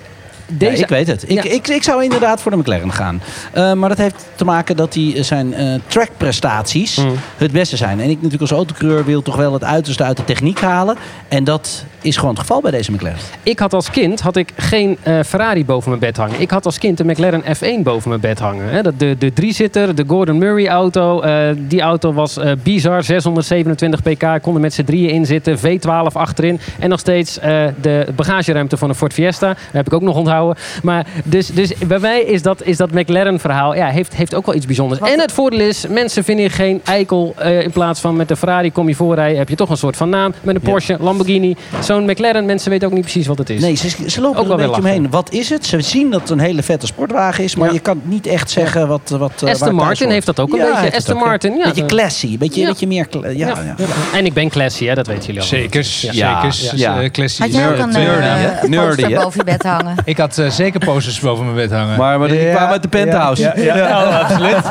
deze... 0.48 0.78
Ja, 0.78 0.84
ik 0.84 0.90
weet 0.90 1.08
het. 1.08 1.30
Ik, 1.30 1.44
ik, 1.44 1.68
ik 1.68 1.84
zou 1.84 2.04
inderdaad 2.04 2.42
voor 2.42 2.52
de 2.52 2.58
McLaren 2.58 2.94
gaan. 2.94 3.22
Uh, 3.56 3.74
maar 3.74 3.90
dat 3.90 3.98
heeft 3.98 4.26
te 4.36 4.46
maken 4.46 4.76
dat 4.76 4.94
die 4.94 5.24
zijn 5.24 5.62
uh, 5.62 5.80
trackprestaties 5.88 6.96
mm. 6.96 7.14
het 7.38 7.52
beste 7.52 7.78
zijn. 7.78 8.00
En 8.00 8.10
ik 8.10 8.16
natuurlijk 8.16 8.42
als 8.42 8.52
autocoureur 8.52 9.06
wil 9.06 9.22
toch 9.22 9.36
wel 9.36 9.54
het 9.54 9.64
uiterste 9.64 10.04
uit 10.04 10.18
de 10.18 10.24
techniek 10.24 10.60
halen. 10.60 10.98
En 11.28 11.44
dat 11.44 11.86
is 12.08 12.16
gewoon 12.16 12.32
het 12.32 12.40
geval 12.40 12.62
bij 12.62 12.72
deze 12.72 12.92
McLaren. 12.92 13.20
Ik 13.44 13.60
had 13.60 13.74
als 13.74 13.90
kind 13.90 14.22
had 14.22 14.36
ik 14.36 14.54
geen 14.56 14.98
uh, 15.08 15.20
Ferrari 15.26 15.66
boven 15.66 15.90
mijn 15.90 16.02
bed 16.02 16.18
hangen. 16.18 16.42
Ik 16.42 16.52
had 16.52 16.66
als 16.66 16.78
kind 16.78 16.98
de 16.98 17.06
McLaren 17.06 17.44
F1 17.44 17.84
boven 17.84 18.10
mijn 18.10 18.22
bed 18.22 18.40
hangen. 18.40 18.70
Hè. 18.70 18.82
De, 18.98 19.18
de 19.18 19.34
driezitter, 19.34 19.96
de 19.96 20.04
Gordon 20.08 20.38
Murray 20.38 20.68
auto. 20.68 21.24
die 21.58 21.82
auto 21.82 22.14
was 22.14 22.40
bizar, 22.64 23.04
627 23.04 24.02
pk. 24.02 24.24
Ik 24.24 24.42
kon 24.42 24.56
er 24.56 24.62
met 24.62 24.74
z'n 24.74 24.84
drieën 24.84 25.10
in 25.10 25.26
zitten. 25.26 25.58
V12 25.58 26.14
achterin. 26.14 26.60
En 26.80 26.90
nog 26.90 27.00
steeds 27.00 27.40
de 27.82 28.08
bagageruimte 28.16 28.78
van 28.78 28.90
een 28.90 28.96
Ford 28.96 29.14
Fiesta. 29.14 29.48
Daar 29.48 29.58
heb 29.72 29.88
ik 29.88 29.94
ook 29.94 30.02
nog 30.02 30.16
onthouden. 30.16 30.58
Maar 30.84 31.06
dus, 31.24 31.48
dus 31.48 31.74
bij 31.88 32.00
mij 32.00 32.22
is 32.22 32.42
dat, 32.42 32.64
is 32.64 32.78
dat 32.78 32.92
McLaren-verhaal 32.92 33.76
ja, 33.76 33.88
heeft, 33.88 34.16
heeft 34.16 34.36
ook 34.36 34.46
wel 34.46 34.56
iets 34.56 34.66
bijzonders. 34.66 35.00
Wat? 35.00 35.10
En 35.10 35.20
het 35.20 35.32
voordeel 35.32 35.60
is, 35.60 35.88
mensen 35.88 36.24
vinden 36.24 36.44
je 36.44 36.52
geen 36.52 36.82
eikel. 36.84 37.36
Uh, 37.40 37.62
in 37.62 37.72
plaats 37.72 38.00
van 38.00 38.16
met 38.16 38.28
de 38.28 38.36
Ferrari 38.36 38.72
kom 38.72 38.88
je 38.88 38.96
voorrijden, 38.96 39.38
heb 39.38 39.50
je 39.50 39.56
toch 39.56 39.70
een 39.70 39.78
soort 39.78 39.98
van 39.98 40.10
naam. 40.10 40.34
Met 40.42 40.56
een 40.56 40.62
Porsche, 40.62 40.94
ja. 40.94 41.04
Lamborghini. 41.04 41.56
Zo'n 41.80 41.97
McLaren, 42.06 42.46
mensen 42.46 42.70
weten 42.70 42.88
ook 42.88 42.94
niet 42.94 43.04
precies 43.04 43.28
wat 43.28 43.38
het 43.38 43.50
is. 43.50 43.62
Nee, 43.62 43.76
ze, 43.76 43.90
ze 44.10 44.22
lopen 44.22 44.40
ook 44.40 44.46
er 44.46 44.52
een 44.52 44.58
beetje 44.58 44.82
omheen. 44.82 45.10
Wat 45.10 45.32
is 45.32 45.50
het? 45.50 45.66
Ze 45.66 45.82
zien 45.82 46.12
dat 46.12 46.22
het 46.22 46.30
een 46.30 46.40
hele 46.40 46.64
vette 46.64 46.86
sportwagen 46.86 47.44
is, 47.44 47.56
maar 47.56 47.68
ja. 47.68 47.74
je 47.74 47.80
kan 47.80 48.02
niet 48.04 48.28
echt 48.28 48.50
zeggen 48.50 48.88
wat... 48.88 49.10
wat 49.10 49.42
uh, 49.44 49.50
Aston 49.50 49.76
Martin 49.76 50.10
heeft 50.10 50.26
dat 50.26 50.40
ook 50.40 50.52
een 50.52 50.58
beetje. 50.58 50.96
Aston 50.96 51.18
Martin, 51.18 51.56
ja. 51.56 51.64
Beetje 51.64 51.86
classy, 51.86 52.38
beetje, 52.38 52.66
beetje 52.66 52.88
meer... 52.88 53.08
Ja, 53.22 53.32
ja. 53.32 53.76
En 54.14 54.26
ik 54.26 54.34
ben 54.34 54.50
classy, 54.50 54.86
hè, 54.86 54.94
dat 54.94 55.08
weten 55.08 55.26
jullie 55.26 55.42
al. 55.42 55.48
Zeker, 55.48 55.84
zeker. 55.84 56.18
Ja. 56.18 57.10
Classy. 57.12 57.42
Had 57.42 57.54
jij 57.54 57.70
ook 57.70 57.78
een 57.78 58.70
nerdy 58.70 59.16
boven 59.16 59.38
je 59.38 59.44
bed 59.44 59.64
hangen? 59.64 59.96
Ik 60.06 60.18
had 60.18 60.38
uh, 60.38 60.50
zeker 60.50 60.80
posters 60.80 61.20
boven 61.20 61.44
mijn 61.44 61.56
bed 61.56 61.72
hangen. 61.72 61.98
Maar, 61.98 62.20
maar 62.20 62.28
die 62.28 62.50
kwamen 62.50 62.70
uit 62.70 62.82
de 62.82 62.88
penthouse. 62.88 63.42
Ja, 63.42 63.54
ja, 63.56 63.76
ja. 63.76 64.20
Absoluut. 64.24 64.66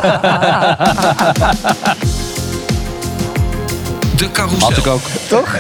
De 4.17 4.31
carousel. 4.33 4.69
Had 4.69 4.77
ik 4.77 4.87
ook. 4.87 5.01
Toch? 5.29 5.57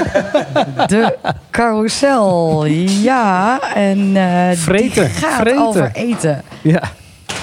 De 0.86 1.16
carousel, 1.50 2.64
ja. 2.64 3.60
En 3.74 3.98
uh, 3.98 4.50
vreten. 4.54 5.10
gaat 5.10 5.40
vreten. 5.40 5.66
over 5.66 5.90
eten. 5.94 6.42
Ja. 6.62 6.82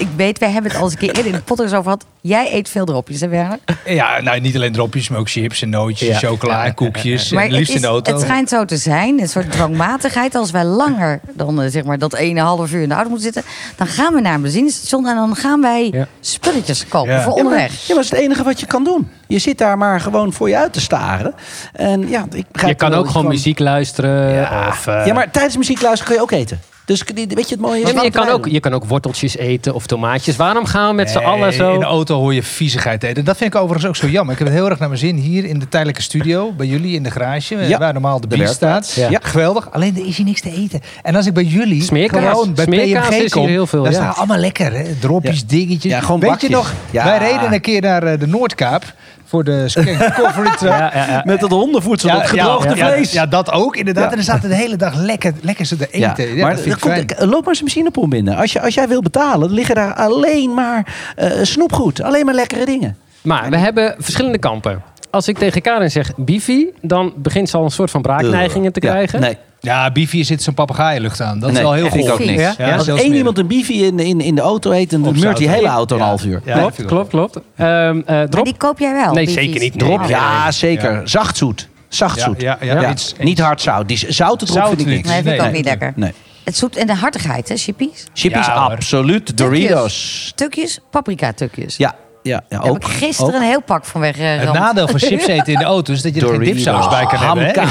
Ik 0.04 0.10
weet, 0.16 0.40
wij 0.40 0.52
hebben 0.52 0.72
het 0.72 0.80
al 0.80 0.86
eens 0.86 0.94
een 0.94 1.00
keer 1.00 1.10
eerder 1.10 1.26
in 1.26 1.32
de 1.32 1.42
podcast 1.42 1.72
over 1.72 1.84
gehad. 1.84 2.06
Jij 2.22 2.54
eet 2.54 2.70
veel 2.70 2.86
dropjes, 2.86 3.22
hè 3.22 3.28
Werner? 3.28 3.60
Ja, 3.86 4.22
nou 4.22 4.40
niet 4.40 4.56
alleen 4.56 4.72
dropjes, 4.72 5.10
maar 5.10 5.20
ook 5.20 5.30
chips 5.30 5.62
en 5.62 5.70
nootjes, 5.70 6.08
ja. 6.20 6.28
chocola 6.28 6.66
en 6.66 6.74
koekjes. 6.74 7.32
Maar 7.32 7.44
en 7.44 7.52
liefst 7.52 7.68
het, 7.68 7.70
is, 7.70 7.76
in 7.76 7.82
de 7.82 7.88
auto. 7.88 8.12
het 8.12 8.22
schijnt 8.22 8.50
zo 8.50 8.66
te 8.66 8.78
zijn, 8.78 9.22
een 9.22 9.28
soort 9.28 9.52
dwangmatigheid. 9.52 10.36
Als 10.36 10.52
wij 10.52 10.64
langer 10.64 11.20
dan 11.34 11.62
uh, 11.62 11.70
zeg 11.70 11.84
maar 11.84 11.98
dat 11.98 12.14
ene 12.14 12.42
half 12.42 12.74
uur 12.74 12.82
in 12.82 12.90
de 12.90 12.94
auto 12.94 13.10
moeten 13.10 13.34
zitten... 13.34 13.52
dan 13.76 13.88
gaan 13.88 14.14
we 14.14 14.22
naar 14.22 14.34
een 14.34 14.42
benzinestation 14.42 15.08
en 15.08 15.16
dan 15.16 15.36
gaan 15.36 15.62
wij 15.62 15.90
ja. 15.92 16.08
spulletjes 16.20 16.88
kopen 16.88 17.22
voor 17.22 17.34
onderweg. 17.34 17.72
Ja, 17.72 17.78
maar, 17.88 17.96
dat 17.96 18.04
is 18.04 18.10
het 18.10 18.20
enige 18.20 18.44
wat 18.44 18.60
je 18.60 18.66
kan 18.66 18.84
doen. 18.84 19.10
Je 19.28 19.40
zit 19.40 19.58
daar 19.58 19.78
maar 19.78 20.00
gewoon 20.00 20.34
voor 20.34 20.50
je 20.50 20.58
uit 20.58 20.74
te 20.74 20.82
staren. 20.82 21.34
En 21.74 22.10
ja, 22.10 22.26
ik 22.32 22.46
je 22.66 22.76
kan 22.76 22.94
ook 22.94 23.10
gewoon 23.10 23.28
muziek 23.28 23.60
luisteren. 23.60 24.34
Ja. 24.34 24.68
Of, 24.68 24.88
uh... 24.88 25.06
ja, 25.06 25.14
maar 25.14 25.32
tijdens 25.32 25.58
muziek 25.58 25.82
luisteren 25.82 26.08
kun 26.08 26.16
je 26.16 26.22
ook 26.22 26.40
eten. 26.42 26.73
Dus 26.86 27.04
weet 27.14 27.28
je 27.28 27.56
het 27.56 27.60
mooie 27.60 27.88
je, 27.88 28.12
kan 28.12 28.30
ook, 28.30 28.48
je 28.48 28.60
kan 28.60 28.74
ook 28.74 28.86
worteltjes 28.86 29.38
eten 29.38 29.74
of 29.74 29.86
tomaatjes. 29.86 30.36
Waarom 30.36 30.66
gaan 30.66 30.90
we 30.90 30.96
met 30.96 31.06
nee, 31.06 31.14
z'n 31.14 31.24
allen 31.24 31.54
zo... 31.54 31.74
In 31.74 31.80
de 31.80 31.86
auto 31.86 32.20
hoor 32.20 32.34
je 32.34 32.44
viezigheid 32.44 33.04
eten. 33.04 33.26
Dat 33.26 33.38
vind 33.38 33.54
ik 33.54 33.62
overigens 33.62 33.86
ook 33.86 33.96
zo 33.96 34.08
jammer. 34.08 34.34
Ik 34.34 34.40
heb 34.40 34.48
het 34.48 34.58
heel 34.58 34.70
erg 34.70 34.80
naar 34.80 34.88
mijn 34.88 35.00
zin 35.00 35.16
hier 35.16 35.46
in 35.46 35.60
de 35.60 35.68
tijdelijke 35.68 36.02
studio. 36.02 36.52
Bij 36.52 36.66
jullie 36.66 36.96
in 36.96 37.04
de 37.04 37.12
garage. 37.12 37.56
Ja. 37.56 37.78
Waar 37.78 37.94
normaal 37.94 38.22
de, 38.22 38.28
de 38.28 38.38
bier 38.38 38.48
staat. 38.48 38.94
Ja. 38.94 39.10
ja. 39.10 39.20
Geweldig. 39.22 39.72
Alleen 39.72 39.96
er 39.96 40.06
is 40.06 40.18
hier 40.18 40.26
niks 40.26 40.42
te 40.42 40.52
eten. 40.52 40.82
En 41.02 41.16
als 41.16 41.26
ik 41.26 41.34
bij 41.34 41.44
jullie 41.44 41.84
Smeerkaas. 41.84 42.32
gewoon 42.32 42.54
bij 42.54 42.66
Smeerkaas 42.66 43.08
PMG 43.08 43.30
kom. 43.30 43.48
heel 43.48 43.68
veel, 43.68 43.84
dan 43.84 43.92
ja. 43.92 43.98
staan 43.98 44.16
allemaal 44.16 44.38
lekker. 44.38 44.74
Hè? 44.74 44.84
Dropjes, 45.00 45.46
dingetjes. 45.46 45.92
Ja, 45.92 46.00
gewoon 46.00 46.20
Weet 46.20 46.30
bakjes. 46.30 46.50
je 46.50 46.56
nog? 46.56 46.74
Wij 46.92 47.18
reden 47.18 47.54
een 47.54 47.62
keer 47.62 47.82
naar 47.82 48.20
de 48.20 48.28
Noordkaap 48.28 48.94
voor 49.34 49.44
de 49.44 49.66
coffee 50.20 50.44
truck. 50.58 50.72
Ja, 50.72 50.92
ja, 50.94 51.06
ja. 51.10 51.22
Met 51.26 51.40
dat 51.40 51.50
hondenvoedsel, 51.50 52.10
dat 52.10 52.28
gedroogde 52.28 52.76
ja, 52.76 52.88
vlees. 52.94 53.12
Ja, 53.12 53.26
dat 53.26 53.52
ook 53.52 53.76
inderdaad. 53.76 54.10
En 54.10 54.16
dan 54.16 54.24
zaten 54.24 54.50
de 54.50 54.56
hele 54.56 54.76
dag 54.76 54.96
lekker, 54.96 55.34
lekker 55.42 55.66
ze 55.66 55.76
te 55.78 55.88
eten. 55.92 56.36
Ja, 56.36 56.42
maar 56.42 56.52
dat 56.54 56.62
vind 56.62 56.76
ik 56.76 56.82
goed, 56.82 56.92
fijn. 56.92 57.06
k- 57.06 57.20
loop 57.20 57.40
maar 57.40 57.48
eens 57.48 57.58
een 57.60 57.66
machinepomp 57.66 58.10
binnen. 58.10 58.36
Als, 58.36 58.52
je, 58.54 58.62
als 58.62 58.74
jij 58.74 58.88
wil 58.88 59.02
betalen, 59.02 59.52
liggen 59.52 59.76
daar 59.76 59.94
alleen 59.94 60.54
maar 60.54 60.94
eh, 61.16 61.32
snoepgoed. 61.42 62.02
Alleen 62.02 62.26
maar 62.26 62.34
lekkere 62.36 62.66
dingen. 62.66 62.98
Maar 63.22 63.50
we 63.50 63.58
hebben 63.58 63.96
verschillende 64.00 64.38
kampen. 64.38 64.82
Als 65.10 65.28
ik 65.28 65.38
tegen 65.38 65.62
Karin 65.62 65.92
zeg 65.92 66.12
bifi, 66.16 66.68
dan 66.82 67.14
begint 67.16 67.50
ze 67.50 67.58
al 67.58 67.64
een 67.64 67.72
soort 67.72 67.92
van 67.92 68.02
braakneigingen 68.02 68.72
te 68.74 68.82
Ja, 68.86 68.92
krijgen. 68.92 69.20
nee, 69.22 69.38
Ja, 69.66 69.92
Bifi 69.92 70.24
zit 70.24 70.42
zijn 70.44 70.56
papegaaienlucht 70.56 71.22
aan. 71.22 71.40
Dat 71.40 71.52
is 71.52 71.60
wel 71.60 71.74
heel 71.74 71.90
goed. 71.90 72.10
ook 72.12 72.20
niks. 72.20 72.42
Ja, 72.42 72.54
Ja, 72.58 72.76
Als 72.76 72.88
één 72.88 73.14
iemand 73.14 73.38
een 73.38 73.48
biefie 73.48 73.86
in, 73.86 74.00
in, 74.00 74.22
in 74.22 74.36
de 74.36 74.42
auto 74.42 74.72
eet, 74.72 74.90
dan 74.90 75.02
meurt 75.20 75.38
die 75.38 75.50
hele 75.50 75.68
auto. 75.68 75.96
een 75.96 76.02
half 76.02 76.26
uur. 76.26 76.42
Klopt, 76.42 76.86
klopt, 76.86 77.10
klopt. 77.10 77.40
Ehm, 77.56 78.02
eh, 78.06 78.22
drop. 78.22 78.46
die 78.46 78.58
koop 78.58 78.80
jij 78.80 78.94
wel? 78.94 79.14
Nee, 79.14 79.30
zeker 79.30 79.60
niet. 79.60 79.76
Nee. 79.76 79.90
Drop. 79.90 80.10
Ja, 80.10 80.52
zeker. 80.52 81.02
Zachtzoet. 81.10 81.68
Zachtzoet. 81.88 82.42
Ja, 82.42 82.58
ja, 82.62 82.82
ja, 82.82 82.94
Niet 83.20 83.40
hard 83.40 83.62
zout. 83.62 83.88
Die 83.88 83.98
zoute 84.10 84.46
drop 84.46 84.58
Zout 84.58 84.68
vind 84.68 84.80
ik 84.82 84.86
niet. 84.88 84.96
niks. 84.96 85.08
Nee, 85.08 85.22
vind 85.24 85.36
ik 85.36 85.42
ook 85.42 85.52
niet 85.52 85.66
lekker. 85.66 85.94
Nee. 85.96 86.12
Het 86.44 86.58
zoet 86.58 86.76
en 86.76 86.88
de 86.88 86.96
hartigheid, 86.96 87.50
hè, 87.50 87.56
chippies? 87.58 88.06
Chippies, 88.14 88.46
Ja, 88.46 88.52
absoluut. 88.54 89.38
Doritos. 89.38 90.32
Tukjes, 90.36 90.80
paprika-tukjes. 90.90 91.78
Ja, 91.78 91.96
ja, 92.24 92.44
ja 92.50 92.58
Daar 92.58 92.62
heb 92.62 92.72
ook. 92.72 92.78
ik 92.78 92.84
gisteren 92.84 93.34
ook. 93.34 93.40
een 93.42 93.48
heel 93.48 93.62
pak 93.62 93.86
van 93.86 94.02
weg. 94.02 94.18
Het 94.18 94.54
nadeel 94.54 94.88
van 94.88 95.00
chips 95.00 95.28
eten 95.36 95.54
in 95.54 95.60
de 95.60 95.66
auto 95.66 95.94
is 95.94 96.02
dat 96.02 96.16
je 96.16 96.22
er 96.22 96.28
geen 96.28 96.40
dipsaus 96.40 96.88
bij 96.90 97.06
kan 97.06 97.20
hebben. 97.20 97.46
hè? 97.46 97.66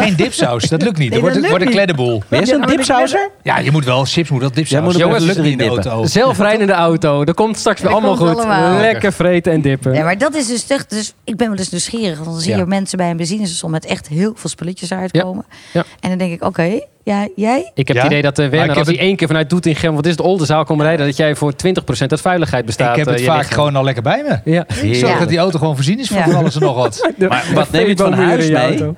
Geen 0.00 0.16
dipsaus, 0.16 0.62
dat 0.62 0.82
lukt 0.82 0.98
niet. 0.98 1.10
Nee, 1.10 1.20
Dat 1.20 1.20
wordt, 1.20 1.34
dat 1.34 1.44
wordt 1.44 1.64
een 1.64 1.70
lukt 1.70 1.70
kleddeboel. 1.70 2.22
Ben 2.28 2.40
je 2.40 2.46
zo'n 2.46 2.60
dipsauser? 2.66 3.30
Ja, 3.42 3.58
je 3.58 3.70
moet 3.70 3.84
wel, 3.84 4.04
chips 4.04 4.30
moet 4.30 4.40
wel 4.40 4.50
dipsaus. 4.52 4.82
moet 4.82 4.96
Jongens, 4.96 5.26
dat 5.26 5.36
lukt 5.36 5.48
niet 5.48 5.60
in 5.60 5.66
de 5.74 5.82
auto. 5.82 6.04
Zelfrijdende 6.06 6.72
auto. 6.72 7.24
Dat 7.24 7.34
komt 7.34 7.58
straks 7.58 7.80
weer 7.80 7.90
allemaal 7.90 8.16
goed. 8.16 8.28
allemaal. 8.28 8.78
Lekker 8.80 9.12
vreten 9.12 9.52
en 9.52 9.60
dippen. 9.60 9.94
Ja, 9.94 10.04
maar 10.04 10.18
dat 10.18 10.34
is 10.34 10.46
dus 10.46 10.66
echt. 10.66 10.90
Dus 10.90 11.14
ik 11.24 11.36
ben 11.36 11.48
wel 11.48 11.58
eens 11.58 11.70
nieuwsgierig. 11.70 12.18
Want 12.18 12.30
dan 12.30 12.40
zie 12.40 12.52
je 12.52 12.58
Ja. 12.58 12.64
mensen 12.64 12.98
bij 12.98 13.10
een 13.10 13.16
benzinestation 13.16 13.70
met 13.70 13.84
echt 13.84 14.08
heel 14.08 14.32
veel 14.36 14.50
spulletjes 14.50 14.92
uitkomen. 14.92 15.44
Ja. 15.72 15.84
En 16.00 16.08
dan 16.08 16.18
denk 16.18 16.32
ik, 16.32 16.44
oké, 16.44 16.80
ja, 17.08 17.28
jij? 17.36 17.70
Ik 17.74 17.88
heb 17.88 17.96
Ja? 17.96 18.02
het 18.02 18.12
idee 18.12 18.22
dat 18.22 18.38
uh, 18.38 18.48
Werner, 18.48 18.70
ik 18.70 18.76
als 18.76 18.86
hij 18.86 18.98
één 18.98 19.16
keer 19.16 19.26
vanuit 19.26 19.50
Doetinchem, 19.50 19.94
wat 19.94 20.04
is 20.06 20.10
het, 20.10 20.20
Oldenzaal 20.20 20.64
komt 20.64 20.80
rijden, 20.80 21.06
dat 21.06 21.16
jij 21.16 21.34
voor 21.34 21.52
20% 21.52 21.56
uit 21.98 22.20
veiligheid 22.20 22.64
bestaat. 22.66 22.90
Ik 22.90 22.96
heb 22.96 23.06
eh, 23.06 23.12
het 23.12 23.20
je 23.22 23.26
vaak 23.28 23.38
lichaam. 23.38 23.54
gewoon 23.54 23.76
al 23.76 23.84
lekker 23.84 24.02
bij 24.02 24.24
me. 24.28 24.50
Ja. 24.52 24.64
Zorg 24.94 25.18
dat 25.18 25.28
die 25.28 25.38
auto 25.38 25.58
gewoon 25.58 25.74
voorzien 25.74 25.98
is 25.98 26.08
Ja. 26.08 26.24
van 26.24 26.34
alles 26.34 26.54
en 26.54 26.60
nog 26.60 26.76
wat. 26.76 27.10
Maar 27.28 27.44
wat 27.54 27.70
neem 27.70 27.86
je 27.88 27.96
van 27.96 28.12
huis 28.12 28.46
je 28.46 28.52
mee? 28.52 28.62
auto. 28.62 28.94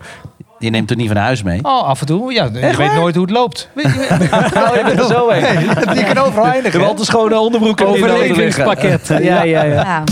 Je 0.59 0.70
neemt 0.70 0.88
het 0.88 0.99
niet 0.99 1.09
van 1.09 1.16
huis 1.16 1.42
mee. 1.42 1.59
Oh, 1.62 1.83
af 1.88 2.01
en 2.01 2.07
toe. 2.07 2.33
Ja, 2.33 2.44
je 2.44 2.51
weet 2.51 2.77
waar? 2.77 2.94
nooit 2.94 3.14
hoe 3.14 3.25
het 3.25 3.33
loopt. 3.35 3.68
Weet 3.75 3.85
je, 3.85 3.90
Oh, 4.55 4.75
je 4.77 4.83
bent 4.85 4.99
er 5.01 5.07
zo 5.07 5.29
heen. 5.31 5.61
je 5.96 6.05
kan 6.14 6.25
overal 6.25 6.44
Je 6.46 6.51
eindigen. 6.53 6.79
hebt 6.79 6.90
altijd 6.90 7.07
schone 7.09 7.38
onderbroeken. 7.38 7.87
Overlevingspakket. 7.87 9.07
Ja, 9.09 9.42
ja, 9.42 9.62
ja. 9.64 10.05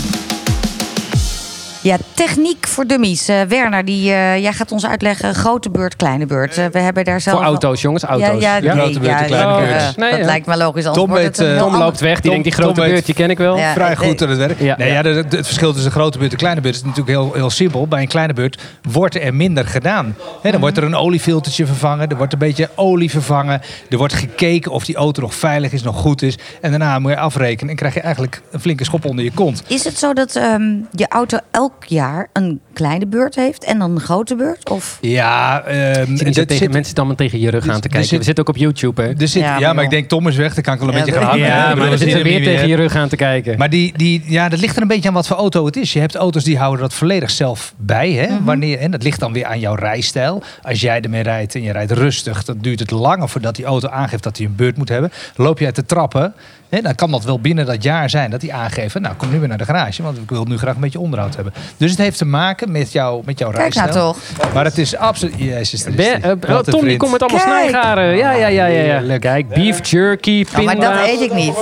Ja. 1.89 1.97
Techniek 2.13 2.67
voor 2.67 2.85
dummies. 2.85 3.27
Eh, 3.27 3.41
Werner, 3.41 3.85
die, 3.85 4.11
eh, 4.11 4.37
jij 4.37 4.53
gaat 4.53 4.71
ons 4.71 4.85
uitleggen. 4.85 5.35
Grote 5.35 5.69
beurt, 5.69 5.95
kleine 5.95 6.25
beurt. 6.25 6.57
Eh, 6.57 6.65
we 6.71 6.79
hebben 6.79 7.03
daar 7.03 7.21
zelf... 7.21 7.37
Voor 7.37 7.45
auto's, 7.45 7.81
jongens, 7.81 8.03
auto's. 8.03 8.41
Ja, 8.41 8.55
ja, 8.55 8.59
nee, 8.59 8.83
Grote 8.83 8.99
beurt, 8.99 9.19
ja, 9.19 9.23
kleine 9.23 9.57
beurt. 9.57 9.97
Nee, 9.97 10.09
dat 10.09 10.19
ja. 10.19 10.25
lijkt 10.25 10.45
me 10.45 10.57
logisch. 10.57 10.83
Tom 10.83 10.93
wordt 10.95 11.13
weet, 11.13 11.25
het 11.25 11.39
een 11.39 11.53
heel 11.53 11.69
Tom 11.69 11.77
loopt 11.77 11.99
weg, 11.99 12.13
die 12.13 12.21
Tom- 12.21 12.31
denkt 12.31 12.43
die 12.43 12.53
grote 12.53 12.81
beurt, 12.81 13.05
die 13.05 13.15
ken 13.15 13.29
ik 13.29 13.37
wel. 13.37 13.57
Ja. 13.57 13.73
Vrij 13.73 13.95
goed 13.95 14.21
aan 14.21 14.29
het 14.29 14.37
werk. 14.37 14.59
Ja. 14.59 14.77
Nee, 14.77 14.91
ja, 14.91 15.03
het 15.03 15.27
verschil 15.29 15.73
tussen 15.73 15.91
grote 15.91 16.17
beurt 16.17 16.31
en 16.31 16.37
kleine 16.37 16.61
beurt 16.61 16.75
is 16.75 16.83
natuurlijk 16.83 17.09
heel, 17.09 17.31
heel 17.33 17.49
simpel. 17.49 17.87
Bij 17.87 18.01
een 18.01 18.07
kleine 18.07 18.33
beurt 18.33 18.61
wordt 18.91 19.15
er 19.15 19.33
minder 19.33 19.65
gedaan. 19.65 20.15
Hè, 20.41 20.51
dan 20.51 20.59
wordt 20.59 20.77
er 20.77 20.83
een 20.83 20.95
oliefiltertje 20.95 21.65
vervangen. 21.65 22.09
Er 22.09 22.17
wordt 22.17 22.33
een 22.33 22.39
beetje 22.39 22.69
olie 22.75 23.09
vervangen. 23.09 23.61
Er 23.89 23.97
wordt 23.97 24.13
gekeken 24.13 24.71
of 24.71 24.85
die 24.85 24.95
auto 24.95 25.21
nog 25.21 25.35
veilig 25.35 25.71
is, 25.71 25.83
nog 25.83 25.95
goed 25.95 26.21
is. 26.21 26.37
En 26.61 26.69
daarna 26.69 26.99
moet 26.99 27.11
je 27.11 27.17
afrekenen 27.17 27.69
en 27.69 27.75
krijg 27.75 27.93
je 27.93 28.01
eigenlijk 28.01 28.41
een 28.51 28.59
flinke 28.59 28.83
schop 28.83 29.05
onder 29.05 29.23
je 29.23 29.31
kont. 29.31 29.63
Is 29.67 29.83
het 29.83 29.97
zo 29.97 30.13
dat 30.13 30.35
ehm, 30.35 30.75
je 30.91 31.07
auto 31.07 31.37
elk 31.79 31.89
jaar 31.89 32.29
een 32.33 32.59
kleine 32.73 33.07
beurt 33.07 33.35
heeft 33.35 33.63
en 33.63 33.79
dan 33.79 33.91
een 33.91 33.99
grote 33.99 34.35
beurt? 34.35 34.69
Of 34.69 34.97
Ja, 35.01 35.61
ehm, 35.63 36.05
zo 36.17 36.23
dit 36.23 36.33
tegen 36.33 36.57
zit- 36.57 36.71
mensen 36.71 36.95
dan 36.95 37.07
maar 37.07 37.15
tegen 37.15 37.39
je 37.39 37.49
rug 37.49 37.67
aan 37.67 37.79
te 37.81 37.87
kijken. 37.87 38.07
zit- 38.07 38.17
We 38.17 38.23
zitten 38.23 38.43
ook 38.47 38.49
op 38.55 38.57
YouTube, 38.61 39.01
hè? 39.01 39.13
zit, 39.17 39.31
Ja, 39.33 39.57
ja, 39.57 39.59
maar 39.65 39.75
maar 39.75 39.83
ik 39.83 39.89
denk 39.89 40.09
Tom 40.09 40.27
is 40.27 40.35
weg. 40.35 40.53
Dan 40.53 40.63
kan 40.63 40.73
ik 40.73 40.79
wel 40.79 40.89
een 40.89 40.95
Ja, 40.95 41.03
beetje 41.03 41.19
gaan 41.19 41.29
hangen. 41.29 41.45
Ja, 41.45 41.55
maar 41.55 41.67
bedoel, 41.69 41.83
we 41.83 41.89
dat 41.89 41.99
zitten 41.99 42.23
weer 42.23 42.43
tegen 42.43 42.67
je 42.67 42.75
rug 42.75 42.95
aan 42.95 43.09
te 43.09 43.15
kijken. 43.15 43.57
Maar 43.57 43.69
die, 43.69 43.93
die, 43.97 44.23
ja, 44.25 44.49
dat 44.49 44.59
ligt 44.59 44.75
er 44.75 44.81
een 44.81 44.87
beetje 44.87 45.07
aan 45.07 45.13
wat 45.13 45.27
voor 45.27 45.37
auto 45.37 45.65
het 45.65 45.77
is. 45.77 45.93
Je 45.93 45.99
hebt 45.99 46.15
auto's 46.15 46.43
die 46.43 46.57
houden 46.57 46.81
dat 46.81 46.93
volledig 46.93 47.29
zelf 47.29 47.73
bij. 47.77 48.11
Hè? 48.11 48.27
Mhm. 48.33 48.43
Wanneer, 48.43 48.79
en 48.79 48.91
dat 48.91 49.03
ligt 49.03 49.19
dan 49.19 49.33
weer 49.33 49.45
aan 49.45 49.59
jouw 49.59 49.75
rijstijl. 49.75 50.43
Als 50.61 50.81
jij 50.81 51.01
ermee 51.01 51.23
rijdt 51.23 51.55
en 51.55 51.63
je 51.63 51.71
rijdt 51.71 51.91
rustig, 51.91 52.43
dan 52.43 52.57
duurt 52.61 52.79
het 52.79 52.91
langer 52.91 53.29
voordat 53.29 53.55
die 53.55 53.65
auto 53.65 53.87
aangeeft 53.89 54.23
dat 54.23 54.37
hij 54.37 54.45
een 54.45 54.55
beurt 54.55 54.77
moet 54.77 54.89
hebben. 54.89 55.11
Loop 55.35 55.59
jij 55.59 55.71
te 55.71 55.85
trappen, 55.85 56.33
hè, 56.69 56.81
dan 56.81 56.95
kan 56.95 57.11
dat 57.11 57.23
wel 57.23 57.39
binnen 57.39 57.65
dat 57.65 57.83
jaar 57.83 58.09
zijn 58.09 58.29
dat 58.31 58.41
hij 58.41 58.51
aangeeft. 58.51 58.99
Nou, 58.99 59.15
kom 59.15 59.29
nu 59.31 59.39
weer 59.39 59.47
naar 59.47 59.57
de 59.57 59.65
garage, 59.65 60.03
want 60.03 60.17
ik 60.17 60.29
wil 60.29 60.43
nu 60.43 60.57
graag 60.57 60.75
een 60.75 60.81
beetje 60.81 60.99
onderhoud 60.99 61.35
hebben. 61.35 61.53
Dus 61.77 61.89
het 61.91 61.99
heeft 61.99 62.17
te 62.17 62.25
maken 62.25 62.71
met, 62.71 62.91
jou, 62.91 63.21
met 63.25 63.39
jouw 63.39 63.51
Kijk 63.51 63.73
nou 63.73 63.91
toch. 63.91 64.17
Maar 64.53 64.65
het 64.65 64.77
is 64.77 64.95
absoluut. 64.95 65.33
Jezus, 65.37 65.85
is 65.85 65.95
Ben, 65.95 66.21
die. 66.21 66.47
eh, 66.47 66.57
Tom, 66.57 66.85
die 66.85 66.97
komt 66.97 67.11
met 67.11 67.21
allemaal 67.21 67.39
snijgaren. 67.41 68.17
Ja, 68.17 68.31
ja, 68.31 68.47
ja, 68.47 68.65
ja. 68.65 68.99
ja. 68.99 69.17
Kijk, 69.17 69.47
beef 69.47 69.89
jerky, 69.89 70.45
Oh, 70.57 70.63
maar 70.65 70.75
dat 70.79 71.07
eet 71.07 71.21
ik 71.21 71.33
niet. 71.33 71.53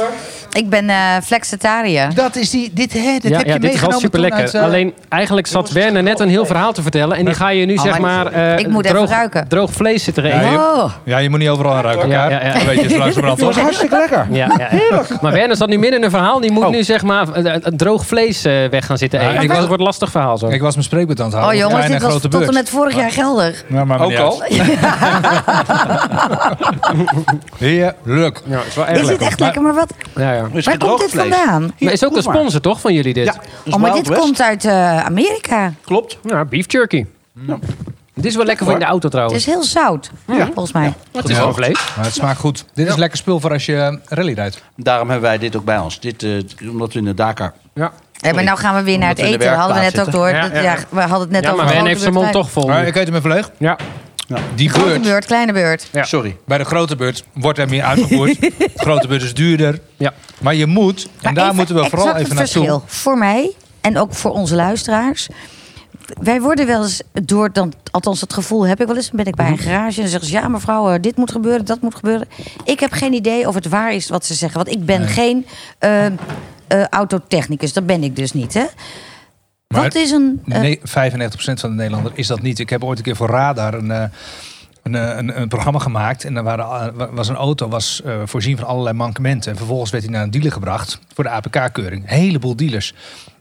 Ik 0.58 0.70
ben 0.70 0.90
eh 0.90 0.96
flexitariër. 1.24 2.14
Dat 2.14 2.36
is 2.36 2.50
die. 2.50 2.72
Dit, 2.74 2.94
hè, 2.94 3.18
dit 3.20 3.32
Ja, 3.32 3.38
heb 3.38 3.48
ja, 3.48 3.54
je 3.54 3.60
dit 3.60 3.74
is 3.74 3.80
wel 3.80 3.90
meegenomen 3.90 4.00
super 4.00 4.20
lekker. 4.20 4.56
eh, 4.56 4.64
Alleen 4.64 4.94
eigenlijk 5.10 5.48
zat 5.48 5.72
Werner 5.72 6.04
net 6.04 6.20
een 6.20 6.30
heel 6.30 6.46
verhaal 6.46 6.74
te 6.74 6.82
vertellen. 6.82 7.18
En 7.18 7.26
die 7.26 7.34
ga 7.34 7.50
je 7.50 7.66
nu 7.66 7.76
Oh, 7.76 7.82
zeg 7.84 8.00
maar 8.00 8.26
eh, 8.32 8.58
ik 8.58 8.68
moet 8.68 8.86
even 8.86 8.98
droog, 8.98 9.10
ruiken. 9.10 9.48
Droog 9.48 9.72
vlees 9.72 10.04
zitten 10.04 10.26
Ja, 10.28 10.38
eten. 10.40 10.52
je- 10.52 10.58
Oh, 10.58 10.92
Ja, 11.04 11.18
je 11.18 11.30
moet 11.30 11.40
niet 11.40 11.50
overal 11.50 11.74
aan 11.74 11.82
ruiken. 11.84 12.10
Ja, 12.10 12.30
ja, 12.30 12.46
ja. 12.46 12.66
Weet 12.66 12.82
je, 12.82 12.88
Dat 13.22 13.40
was 13.40 13.56
hartstikke 13.58 13.96
lekker. 13.98 14.28
Ja, 14.38 14.48
ja, 14.58 14.68
ja. 14.90 15.02
Maar 15.22 15.32
Werner 15.32 15.56
zat 15.58 15.68
nu 15.68 15.78
midden 15.80 16.00
in 16.00 16.06
een 16.06 16.12
verhaal. 16.12 16.40
Die 16.40 16.52
moet 16.52 16.64
Oh. 16.64 16.70
nu 16.70 16.84
zeg 16.84 17.04
maar 17.04 17.26
droog 17.76 18.06
vlees 18.06 18.46
eh, 18.46 18.54
weg 18.70 18.86
gaan 18.86 18.98
zitten 18.98 19.22
Ja, 19.22 19.30
eten. 19.30 19.42
ik 19.42 19.48
was- 19.48 19.58
het 19.58 19.66
wordt 19.68 19.82
een 19.82 19.88
lastig 19.88 20.12
verhaal 20.12 20.38
zo. 20.38 20.48
Ik 20.48 20.62
was 20.62 20.74
mijn 20.74 20.86
spreekbeurt 20.86 21.20
aan 21.20 21.26
het 21.26 21.36
houden. 21.36 21.58
oh 21.64 21.70
jongens, 21.70 21.88
dit 21.88 22.02
was 22.02 22.10
grote 22.12 22.28
tot 22.28 22.48
en 22.48 22.54
met 22.54 22.70
vorig 22.70 22.96
jaar 22.96 23.12
geldig. 23.12 23.64
Ja, 23.70 23.86
maar 23.86 24.02
Ook 24.02 24.16
al? 24.16 24.44
Heerlijk. 27.58 28.42
Ja, 28.46 28.60
is 28.60 28.76
lekker. 29.06 29.28
echt 29.28 29.40
lekker? 29.40 29.62
Maar 29.62 29.74
wat, 29.74 29.94
Ja, 30.16 30.34
ja. 30.34 30.47
Is 30.54 30.66
waar 30.66 30.78
komt 30.78 31.00
dit 31.00 31.10
vlees. 31.10 31.34
vandaan? 31.36 31.72
Maar 31.80 31.94
is 31.94 32.06
ook 32.06 32.12
maar. 32.14 32.22
sponsor 32.22 32.62
toch 32.62 32.80
van 32.82 32.94
jullie 32.94 33.14
dit? 33.14 33.26
Ja, 33.26 33.36
Ja, 33.64 33.74
Oh, 33.74 33.80
maar 33.80 33.94
dit 33.94 34.08
West. 34.08 34.22
komt 34.22 34.42
uit 34.42 34.66
eh, 34.66 35.06
Amerika. 35.06 35.74
Klopt. 35.86 36.18
beef 36.50 36.72
jerky. 36.72 37.06
Dit 38.14 38.26
is 38.26 38.36
wel 38.36 38.46
lekker 38.46 38.66
voor 38.66 38.74
in 38.74 38.80
de 38.80 38.86
auto 38.86 39.02
Het 39.02 39.12
trouwens. 39.12 39.40
is 39.40 39.46
heel 39.54 39.64
zout, 39.64 40.12
volgens 40.26 40.72
mij. 40.72 40.94
Het 41.12 41.30
is 41.30 41.38
gewoon 41.38 41.54
vlees. 41.54 41.80
Maar 41.96 42.06
het 42.06 42.14
smaakt 42.14 42.40
goed. 42.40 42.66
Dit 42.74 42.88
is 42.88 42.96
lekker 42.96 43.18
spul 43.18 43.40
voor 43.40 43.52
als 43.52 43.66
je 43.66 43.76
eh, 43.76 43.94
rally 44.06 44.34
rijdt. 44.34 44.64
Daarom 44.76 45.10
hebben 45.10 45.30
wij 45.30 45.38
dit 45.38 45.56
ook 45.56 45.66
bij 45.66 45.78
ons. 45.78 46.00
Dit, 46.00 46.24
eh, 46.24 46.32
omdat 46.72 46.94
we 46.94 47.00
in 47.00 47.06
de 47.06 47.14
Dakar... 47.14 47.54
Ja, 47.74 47.92
Ja, 48.14 48.34
maar 48.34 48.44
nou 48.44 48.58
gaan 48.58 48.76
we 48.76 48.84
weer 48.84 48.98
naar 48.98 49.10
het 49.10 49.20
Omdat 49.20 49.36
we 49.36 49.44
eten. 49.44 49.56
Hadden 49.58 49.78
we 49.78 49.84
net 49.84 50.00
ook 50.00 50.12
door. 50.12 50.30
Ja, 50.30 50.46
Ja, 50.54 50.62
ja, 50.62 50.76
we 50.90 51.00
hadden 51.00 51.20
het 51.20 51.30
net 51.30 51.44
ja 51.44 51.52
over 51.52 51.64
maar 51.64 51.74
grote 51.74 51.88
heeft 51.90 52.02
zijn 52.02 52.14
mond 52.14 52.32
toch 52.32 52.52
vol. 52.52 52.68
Maar 52.68 52.88
ik 52.88 52.96
eet 52.96 53.08
hem 53.08 53.16
even 53.16 53.30
leeg. 53.30 53.52
Ja. 53.58 53.78
Die 54.56 54.70
Grote 54.70 54.86
beurt, 54.88 55.02
beurt, 55.02 55.26
kleine 55.26 55.54
beurt. 55.54 55.88
Ja. 55.92 56.04
Sorry. 56.04 56.38
bij 56.46 56.58
de 56.58 56.64
grote 56.64 56.96
beurt, 56.96 57.24
wordt 57.34 57.60
er 57.60 57.70
meer 57.70 57.84
uitgevoerd. 57.92 58.42
de 58.42 58.52
grote 58.76 59.08
beurt 59.08 59.22
is 59.22 59.34
duurder. 59.34 59.80
Ja. 59.98 60.14
Maar 60.42 60.56
je 60.56 60.66
moet, 60.66 61.04
en 61.04 61.10
Maar 61.22 61.34
daar 61.34 61.44
even 61.44 61.56
moeten 61.56 61.76
we 61.76 61.90
vooral 61.90 62.08
even 62.16 62.20
het 62.30 62.34
verschil. 62.38 62.62
naartoe. 62.62 62.82
Voor 62.86 63.18
mij 63.18 63.52
en 63.82 63.98
ook 63.98 64.14
voor 64.14 64.32
onze 64.32 64.56
luisteraars. 64.56 65.28
Wij 66.22 66.42
worden 66.42 66.66
wel 66.66 66.84
eens 66.84 67.02
door, 67.24 67.52
dan, 67.54 67.74
althans 67.92 68.22
het 68.22 68.34
gevoel 68.34 68.68
heb 68.68 68.82
ik 68.82 68.88
wel 68.88 68.96
eens, 68.96 69.08
dan 69.08 69.16
ben 69.16 69.26
ik 69.26 69.36
bij 69.36 69.46
Mhm. 69.46 69.54
een 69.54 69.60
garage 69.60 70.02
en 70.02 70.08
zeggen 70.08 70.28
ze 70.30 70.36
ja 70.36 70.48
mevrouw, 70.48 70.90
eh, 70.90 71.02
dit 71.02 71.18
moet 71.18 71.32
gebeuren, 71.32 71.66
dat 71.66 71.82
moet 71.82 71.96
gebeuren. 71.96 72.28
Ik 72.64 72.80
heb 72.80 72.92
geen 72.92 73.14
idee 73.14 73.48
of 73.48 73.56
het 73.56 73.68
waar 73.68 73.94
is 73.94 74.10
wat 74.10 74.26
ze 74.26 74.34
zeggen, 74.34 74.58
want 74.64 74.76
ik 74.76 74.86
ben 74.86 75.08
geen 75.08 75.46
eh, 75.80 76.06
eh, 76.06 76.12
autotechnicus, 76.90 77.74
dat 77.74 77.86
ben 77.86 78.04
ik 78.04 78.16
dus 78.16 78.34
niet. 78.34 78.54
Hè? 78.54 78.66
Maar 79.68 79.82
wat 79.84 79.96
is 79.96 80.12
een. 80.12 80.42
eh, 80.48 80.60
Nee, 80.60 80.80
95% 80.80 80.82
van 81.60 81.70
de 81.70 81.76
Nederlander 81.76 82.12
is 82.16 82.28
dat 82.28 82.42
niet. 82.42 82.60
Ik 82.60 82.70
heb 82.70 82.84
ooit 82.84 82.98
een 82.98 83.04
keer 83.04 83.16
voor 83.16 83.30
Radar 83.30 83.74
een, 83.74 83.92
eh, 83.92 84.04
een, 84.84 84.96
eh, 84.96 85.18
een, 85.18 85.42
een 85.42 85.48
programma 85.48 85.80
gemaakt. 85.80 86.24
En 86.24 86.38
er 86.38 86.44
waren, 86.44 86.94
was 87.16 87.28
een 87.28 87.36
auto 87.36 87.68
was, 87.68 88.02
voorzien 88.26 88.58
van 88.58 88.68
allerlei 88.68 88.96
mankementen. 88.96 89.52
En 89.52 89.58
vervolgens 89.58 89.92
werd 89.92 90.04
hij 90.04 90.14
naar 90.14 90.24
een 90.24 90.32
dealer 90.32 90.52
gebracht 90.52 91.00
voor 91.14 91.24
de 91.24 91.30
APK-keuring. 91.30 92.02
Een 92.04 92.18
heleboel 92.18 92.56
dealers. 92.56 92.94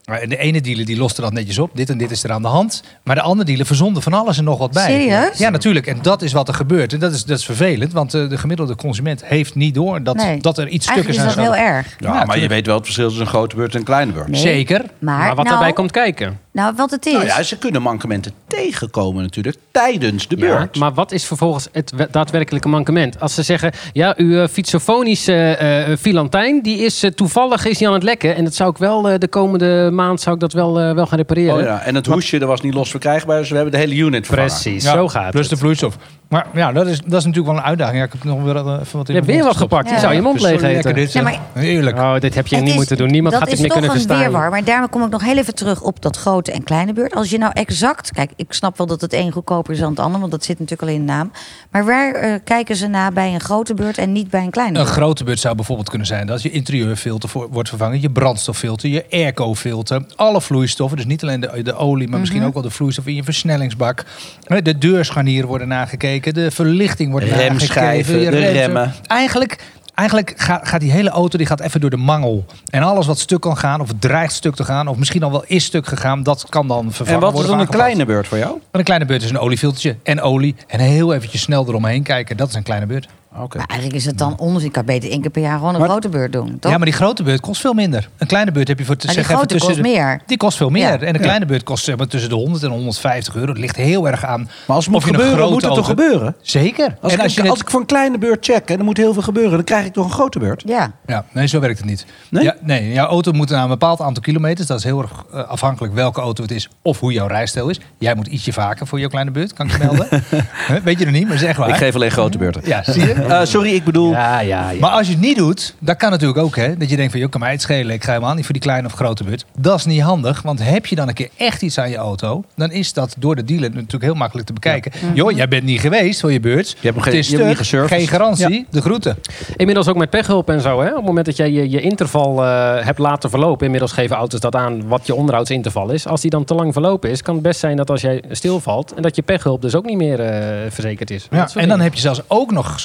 De 0.07 0.37
ene 0.37 0.61
dealer 0.61 0.85
die 0.85 0.97
loste 0.97 1.21
dat 1.21 1.33
netjes 1.33 1.59
op. 1.59 1.71
Dit 1.75 1.91
en 1.91 1.99
dit 1.99 2.11
is 2.11 2.25
er 2.25 2.33
aan 2.33 2.43
de 2.43 2.49
hand. 2.49 2.83
Maar 3.03 3.15
de 3.15 3.21
andere 3.21 3.45
dealer 3.45 3.67
verzonde 3.67 4.01
van 4.01 4.13
alles 4.13 4.39
en 4.39 4.45
nog 4.45 4.59
wat 4.59 4.73
bij. 4.73 4.87
Serieus? 4.91 5.39
Ja, 5.39 5.49
natuurlijk. 5.51 5.87
En 5.87 5.99
dat 6.03 6.23
is 6.23 6.33
wat 6.33 6.49
er 6.49 6.55
gebeurt. 6.55 6.93
En 6.93 6.99
dat 6.99 7.13
is, 7.13 7.25
dat 7.25 7.39
is 7.39 7.45
vervelend. 7.45 7.93
Want 7.93 8.15
eh, 8.15 8.29
de 8.29 8.39
gemiddelde 8.39 8.77
consument 8.77 9.25
heeft 9.25 9.55
niet 9.55 9.75
door 9.75 10.03
dat, 10.03 10.17
nee. 10.17 10.41
dat 10.41 10.59
er 10.59 10.69
iets 10.69 10.87
zijn. 10.87 11.09
is 11.09 11.17
dat 11.17 11.35
heel 11.35 11.57
erg. 11.57 11.97
Ja, 11.99 12.25
maar 12.25 12.39
je 12.39 12.49
weet 12.49 12.67
wel 12.67 12.75
het 12.77 12.85
verschil 12.85 13.07
tussen 13.07 13.25
een 13.25 13.31
grote 13.31 13.57
beurt 13.57 13.73
en 13.73 13.79
een 13.79 13.85
kleine 13.85 14.13
beurt. 14.13 14.29
Nee. 14.29 14.41
Zeker. 14.41 14.85
Maar, 14.99 15.19
Maar 15.19 15.27
wat 15.29 15.37
nou, 15.37 15.49
daarbij 15.49 15.73
komt 15.73 15.91
kijken. 15.91 16.41
Nou, 16.53 16.75
wat 16.77 16.91
het 16.91 17.07
is. 17.07 17.13
Nou 17.13 17.25
ja, 17.25 17.43
ze 17.43 17.59
kunnen 17.59 17.83
mankementen 17.83 18.33
tegenkomen 18.47 19.23
natuurlijk 19.23 19.57
tijdens 19.71 20.29
de 20.29 20.37
Ja, 20.37 20.47
beurt. 20.47 20.77
maar 20.79 20.95
wat 20.95 21.13
is 21.13 21.25
vervolgens 21.25 21.69
het 21.73 21.93
we- 21.97 22.09
daadwerkelijke 22.11 22.69
mankement? 22.69 23.21
Als 23.21 23.35
ze 23.35 23.43
zeggen, 23.43 23.73
ja, 23.93 24.15
uw 24.17 24.29
uh, 24.31 24.47
fietsofonische 24.49 25.35
eh 25.57 25.97
filantijn, 25.97 26.63
die 26.63 26.79
is 26.79 27.03
eh, 27.03 27.11
toevallig 27.11 27.65
is 27.67 27.79
die 27.79 27.87
aan 27.87 27.93
het 27.95 28.03
lekken. 28.03 28.37
En 28.37 28.45
dat 28.45 28.55
zou 28.55 28.71
ik 28.71 28.77
wel 28.77 29.09
eh, 29.09 29.19
de 29.19 29.29
komende 29.29 29.91
maand 29.97 30.21
zou 30.21 30.35
ik 30.35 30.41
dat 30.41 30.53
wel, 30.53 30.81
eh, 30.81 30.95
wel 30.95 31.07
gaan 31.07 31.19
repareren. 31.19 31.55
Oh 31.55 31.61
ja, 31.61 31.81
en 31.83 31.95
het 31.95 32.07
hoesje 32.07 32.39
dat 32.39 32.49
was 32.49 32.61
niet 32.61 32.75
los 32.75 32.91
verkrijgbaar, 32.91 33.39
dus 33.39 33.49
we 33.49 33.55
hebben 33.55 33.73
de 33.73 33.79
hele 33.79 33.95
unit 33.95 34.27
vervangen. 34.27 34.51
Precies, 34.53 34.85
Ja, 34.85 34.93
zo 34.93 35.09
gaat 35.09 35.31
Plus 35.31 35.43
het. 35.43 35.51
de 35.51 35.57
vloeistof. 35.57 35.97
Maar 36.29 36.47
ja, 36.55 36.73
dat 36.73 36.87
is, 36.87 37.01
dat 37.01 37.19
is 37.19 37.25
natuurlijk 37.25 37.47
wel 37.47 37.57
een 37.57 37.69
uitdaging. 37.69 37.99
Ja, 37.99 38.05
ik 38.05 38.13
heb 38.13 38.25
nog 38.25 38.43
weer 38.43 38.57
eh, 38.57 38.63
even 38.81 38.99
wat 38.99 39.09
in 39.09 39.15
Je 39.15 39.21
hebt 39.21 39.27
weer 39.27 39.43
wat 39.45 39.57
gepakt. 39.57 39.89
Je 39.89 39.95
Ja. 39.95 40.01
zou 40.01 40.15
je 40.15 40.21
mond 40.21 40.41
leeg 40.41 40.63
eten. 40.63 40.95
dit, 40.95 41.13
Ja, 41.13 41.23
maar- 41.23 41.39
Heerlijk. 41.53 41.97
Oh, 41.97 42.19
dit 42.19 42.35
heb 42.35 42.47
je 42.47 42.55
Het 42.55 42.65
niet 42.65 42.73
is- 42.73 42.79
moeten 42.79 42.97
doen. 42.97 43.11
Niemand 43.11 43.33
dat 43.35 43.43
gaat 43.43 43.51
dit 43.51 43.59
is 43.59 43.65
meer 43.65 43.71
toch 43.71 43.79
kunnen 43.81 43.97
een 44.03 44.07
verstaan. 44.07 44.31
weerwar. 44.33 44.51
Maar 44.51 44.65
daarom 44.65 44.89
kom 44.91 45.03
ik 45.03 45.11
nog 45.11 45.25
heel 45.25 45.37
even 45.37 45.55
terug 45.55 45.83
op 45.83 46.03
dat 46.03 46.17
grote 46.17 46.53
en 46.53 46.63
kleine 46.63 46.93
beurt. 46.93 47.15
Als 47.15 47.31
je 47.31 47.39
nou 47.39 47.53
exact... 47.55 48.13
Kijk, 48.13 48.31
ik 48.37 48.53
snap 48.53 48.77
wel 48.79 48.87
dat 48.87 49.01
het 49.01 49.13
een 49.13 49.33
goedkoper 49.33 49.73
is 49.73 49.79
dan 49.79 49.91
het 49.91 49.99
ander. 49.99 50.21
Want 50.21 50.33
dat 50.33 50.45
zit 50.45 50.59
natuurlijk 50.59 50.89
al 50.89 50.95
in 50.95 51.07
de 51.07 51.13
naam. 51.13 51.31
Maar 51.71 51.85
waar 51.85 52.13
eh, 52.15 52.35
kijken 52.45 52.77
ze 52.77 52.87
naar 52.87 53.13
bij 53.13 53.35
een 53.35 53.41
grote 53.41 53.75
beurt 53.75 53.99
en 53.99 54.13
niet 54.13 54.31
bij 54.31 54.43
een 54.43 54.51
kleine 54.51 54.79
Een 54.79 54.85
beurt? 54.85 54.97
grote 54.97 55.25
beurt 55.25 55.41
zou 55.41 55.55
bijvoorbeeld 55.55 55.89
kunnen 55.89 56.07
zijn 56.07 56.27
dat 56.27 56.43
je 56.43 56.51
interieurfilter 56.51 57.29
voor, 57.29 57.49
wordt 57.51 57.69
vervangen, 57.69 58.01
je 58.01 58.11
brandstoffilter, 58.11 58.89
je 58.89 59.05
airco-filter, 59.11 60.03
alle 60.17 60.41
vloeistoffen, 60.41 60.97
dus 60.97 61.07
niet 61.07 61.23
alleen 61.23 61.41
de, 61.41 61.63
de 61.63 61.75
olie, 61.75 62.09
maar 62.09 62.21
misschien 62.21 62.45
ook 62.45 62.55
wel 62.55 62.63
de 62.63 62.71
vloeistof 62.71 63.07
in 63.07 63.15
je 63.15 63.25
versnellingsbak. 63.25 64.05
Eh, 64.45 64.63
De 64.63 64.79
deurscharnieren 64.79 65.49
worden 65.49 65.69
nagekeken, 65.69 66.15
de 66.23 66.51
verlichting 66.51 67.11
wordt 67.11 67.27
Remschijven, 67.27 68.19
je 68.19 68.31
de 68.31 68.51
remmen. 68.51 68.95
Eigenlijk, 69.07 69.59
eigenlijk 69.95 70.33
gaat, 70.37 70.69
gaat 70.69 70.81
die 70.81 70.91
hele 70.91 71.11
auto 71.11 71.39
die 71.39 71.47
gaat 71.47 71.61
even 71.61 71.81
door 71.81 71.91
de 71.91 71.97
mangel. 71.97 72.45
En 72.71 72.83
alles 72.83 73.07
wat 73.07 73.19
stuk 73.19 73.41
kan 73.41 73.57
gaan, 73.57 73.81
of 73.81 73.91
dreigt 73.99 74.33
stuk 74.33 74.55
te 74.55 74.65
gaan, 74.65 74.89
of 74.89 74.97
misschien 74.97 75.23
al 75.23 75.31
wel 75.31 75.45
is 75.47 75.65
stuk 75.65 75.87
gegaan, 75.87 76.23
dat 76.23 76.47
kan 76.49 76.69
dan 76.69 76.93
vervangen 76.93 77.23
En 77.23 77.33
wat 77.33 77.43
is 77.43 77.47
dan 77.47 77.61
een 77.61 77.69
kleine 77.69 78.05
beurt 78.05 78.27
voor 78.27 78.39
jou? 78.39 78.51
Maar 78.51 78.81
een 78.81 78.85
kleine 78.85 79.05
beurt 79.05 79.23
is 79.23 79.31
een 79.31 79.39
oliefiltertje 79.39 79.97
en 80.03 80.21
olie. 80.21 80.55
En 80.67 80.81
heel 80.81 81.15
eventjes 81.15 81.43
snel 81.43 81.69
eromheen 81.69 82.03
kijken, 82.03 82.37
dat 82.37 82.49
is 82.49 82.55
een 82.55 82.63
kleine 82.63 82.87
beurt. 82.87 83.09
Oké. 83.43 83.57
Maar 83.57 83.67
eigenlijk 83.67 84.01
is 84.01 84.07
het 84.07 84.19
dan 84.19 84.39
onzin. 84.39 84.67
Ik 84.67 84.73
kan 84.73 84.85
beter 84.85 85.11
één 85.11 85.21
keer 85.21 85.31
per 85.31 85.43
jaar 85.43 85.59
gewoon 85.59 85.75
een 85.75 85.81
Maar- 85.81 85.89
grote 85.89 86.09
beurt 86.09 86.33
doen, 86.33 86.59
toch? 86.61 86.71
Ja, 86.73 86.77
maar 86.77 86.87
die 86.87 86.95
grote 86.97 87.23
beurt 87.23 87.41
kost 87.41 87.61
veel 87.61 87.73
minder. 87.73 88.09
Een 88.19 88.27
kleine 88.27 88.51
beurt 88.53 88.69
heb 88.69 88.79
je 88.79 88.85
voor 88.85 88.97
te 88.97 89.07
Maar 89.07 89.15
die 89.15 89.25
zeggen 89.25 89.45
even 89.45 89.57
grote 89.57 89.67
tussen 89.67 89.85
kost 89.85 89.95
de- 89.95 90.03
meer. 90.05 90.21
Die 90.27 90.37
kost 90.37 90.57
veel 90.57 90.71
meer. 90.71 90.83
Ja. 90.83 90.99
En 91.07 91.15
een 91.15 91.21
kleine 91.21 91.47
beurt 91.47 91.63
kost 91.63 91.85
zeg 91.85 91.97
maar, 91.97 92.07
tussen 92.07 92.31
de 92.31 92.37
100 92.37 92.63
en 92.63 92.71
150 92.71 93.37
euro. 93.37 93.49
Het 93.53 93.59
ligt 93.61 93.77
heel 93.77 94.09
erg 94.09 94.25
aan. 94.25 94.41
Maar 94.67 94.77
als 94.77 94.85
het 94.85 94.95
moet 94.95 95.03
of 95.03 95.09
je 95.09 95.15
een 95.15 95.21
gebeuren, 95.21 95.39
grote 95.47 95.53
moet 95.55 95.63
het 95.65 95.75
toch 95.75 95.87
gebeuren? 95.87 96.37
Zeker. 96.43 96.97
Als, 97.01 97.13
en 97.13 97.19
ik, 97.19 97.25
als 97.25 97.35
je 97.35 97.41
als 97.41 97.49
net- 97.51 97.61
ik 97.61 97.71
voor 97.71 97.81
een 97.81 97.87
kleine 97.87 98.19
beurt 98.19 98.45
check 98.45 98.71
en 98.71 98.79
er 98.79 98.85
moet 98.85 98.97
heel 98.97 99.13
veel 99.13 99.23
gebeuren, 99.23 99.53
dan 99.53 99.65
krijg 99.65 99.87
ik 99.87 99.93
toch 99.93 100.05
een 100.05 100.11
grote 100.11 100.39
beurt? 100.39 100.63
Ja. 100.67 100.93
Ja, 101.07 101.25
nee, 101.33 101.47
zo 101.47 101.61
werkt 101.61 101.79
het 101.79 101.87
niet. 101.89 102.07
Nee? 102.31 102.45
Ja, 102.45 102.55
nee, 102.61 102.93
jouw 102.93 103.07
auto 103.07 103.33
moet 103.33 103.51
na 103.51 103.63
een 103.63 103.69
bepaald 103.69 104.01
aantal 104.01 104.23
kilometers. 104.23 104.67
Dat 104.67 104.79
is 104.79 104.85
heel 104.85 105.03
erg 105.03 105.25
eh, 105.33 105.49
afhankelijk 105.49 105.95
welke 105.95 106.21
auto 106.21 106.43
het 106.43 106.51
is 106.53 106.69
of 106.83 107.01
hoe 107.01 107.13
jouw 107.13 107.27
rijstijl 107.27 107.69
is. 107.69 107.81
Jij 107.99 108.15
moet 108.15 108.27
ietsje 108.27 108.53
vaker 108.53 108.87
voor 108.87 108.99
jouw 109.01 109.09
kleine 109.09 109.31
beurt, 109.31 109.53
kan 109.53 109.67
ik 109.67 109.73
je 109.73 109.79
melden. 109.79 110.09
Weet 110.85 110.99
je 110.99 111.05
nog 111.05 111.15
niet, 111.15 111.29
maar 111.29 111.37
dat 111.39 111.47
echt 111.49 111.59
waar. 111.59 111.69
Ik 111.69 111.75
geef 111.75 111.95
alleen 111.95 112.11
grote 112.11 112.39
beurten. 112.39 112.63
Ja, 112.65 112.83
zie 112.83 113.07
je? 113.07 113.15
Eh, 113.29 113.45
sorry, 113.45 113.75
ik 113.75 113.85
bedoel... 113.85 114.11
Ja, 114.11 114.41
ja, 114.41 114.71
ja. 114.71 114.79
Maar 114.81 114.91
als 114.91 115.07
je 115.07 115.13
het 115.13 115.23
niet 115.23 115.37
doet, 115.37 115.75
dat 115.79 115.97
kan 115.97 116.11
natuurlijk 116.11 116.39
ook. 116.39 116.57
Hè, 116.57 116.77
dat 116.77 116.91
je 116.91 116.97
denkt 116.97 117.11
van, 117.11 117.21
joh, 117.21 117.31
kan 117.31 117.41
mij 117.41 117.51
het 117.51 117.63
schelen. 117.63 117.95
Ik 117.95 118.05
ga 118.05 118.13
helemaal 118.13 118.35
niet 118.35 118.45
voor 118.45 118.53
die 118.55 118.63
kleine 118.63 118.87
of 118.87 118.93
grote 118.95 119.25
beurt. 119.25 119.45
Dat 119.59 119.79
is 119.79 119.85
niet 119.85 120.01
handig. 120.01 120.43
Want 120.43 120.63
heb 120.63 120.87
je 120.87 120.95
dan 120.97 121.09
een 121.09 121.15
keer 121.15 121.29
echt 121.37 121.63
iets 121.63 121.79
aan 121.79 121.91
je 121.91 121.97
auto... 121.97 122.45
dan 122.57 122.73
is 122.73 122.93
dat 122.93 123.15
door 123.19 123.37
de 123.37 123.45
dealer 123.45 123.69
natuurlijk 123.71 124.03
heel 124.03 124.15
makkelijk 124.15 124.47
te 124.47 124.53
bekijken. 124.53 124.93
Joh, 125.15 125.31
jij 125.33 125.49
bent 125.49 125.65
niet 125.65 125.81
geweest 125.81 126.21
voor 126.21 126.33
je 126.33 126.41
beurt. 126.41 126.77
Je 126.81 126.89
hebt 126.89 127.03
geen- 127.03 127.13
is 127.15 127.29
je 127.29 127.37
hebt 127.37 127.59
niet. 127.73 127.89
Geen 127.89 128.09
garantie, 128.09 128.67
de 128.71 128.81
groeten. 128.81 129.17
Inmiddels 129.57 129.89
ook 129.89 129.97
met 129.97 130.11
pechhulp 130.11 130.49
en 130.51 130.61
zo. 130.61 130.81
Hè? 130.81 130.89
Op 130.91 130.97
het 130.97 131.05
moment 131.05 131.27
dat 131.27 131.37
jij 131.37 131.51
je, 131.53 131.71
je 131.71 131.81
interval 131.81 132.45
eh, 132.45 132.85
hebt 132.85 132.99
laten 132.99 133.31
verlopen. 133.31 133.65
Inmiddels 133.65 133.93
geven 133.93 134.17
auto's 134.17 134.41
dat 134.41 134.55
aan 134.57 134.89
wat 134.89 135.07
je 135.07 135.15
onderhoudsinterval 135.15 135.91
is. 135.91 136.07
Als 136.07 136.21
die 136.21 136.31
dan 136.31 136.45
te 136.45 136.55
lang 136.55 136.73
verlopen 136.73 137.11
is, 137.11 137.23
kan 137.23 137.35
het 137.35 137.43
best 137.43 137.61
zijn 137.61 137.77
dat 137.77 137.91
als 137.91 138.01
jij 138.01 138.23
stilvalt. 138.31 138.93
en 138.95 139.03
dat 139.03 139.17
je 139.17 139.23
pechhulp 139.23 139.63
dus 139.63 139.75
ook 139.75 139.85
niet 139.85 139.97
meer 139.97 140.21
eh, 140.21 140.71
verzekerd 140.71 141.11
is. 141.11 141.29
Ja, 141.31 141.49
en 141.55 141.69
dan 141.69 141.81
heb 141.81 141.95
je 141.95 142.01
zelfs 142.01 142.21
ook 142.27 142.51
nog 142.51 142.85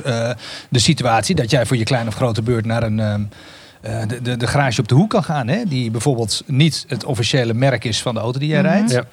de 0.70 0.80
situatie... 0.80 1.36
dat 1.36 1.52
jij 1.52 1.66
voor 1.66 1.78
je 1.78 1.84
kleine 1.84 2.10
of 2.10 2.16
grote 2.16 2.42
beurt 2.42 2.66
naar 2.66 2.84
een... 2.84 3.00
ehm, 3.00 3.22
eh, 3.82 4.08
de, 4.08 4.22
de, 4.22 4.38
de 4.38 4.48
garage 4.48 4.82
op 4.82 4.88
de 4.88 4.96
hoek 4.96 5.10
kan 5.10 5.24
gaan. 5.24 5.48
Hè? 5.48 5.64
Die 5.66 5.92
bijvoorbeeld 5.92 6.44
niet 6.46 6.86
het 6.88 7.06
officiële 7.06 7.54
merk 7.54 7.84
is 7.84 8.02
van 8.02 8.14
de 8.14 8.20
auto 8.20 8.40
die 8.40 8.48
jij 8.48 8.62
rijdt. 8.62 8.92
Ja. 8.92 9.04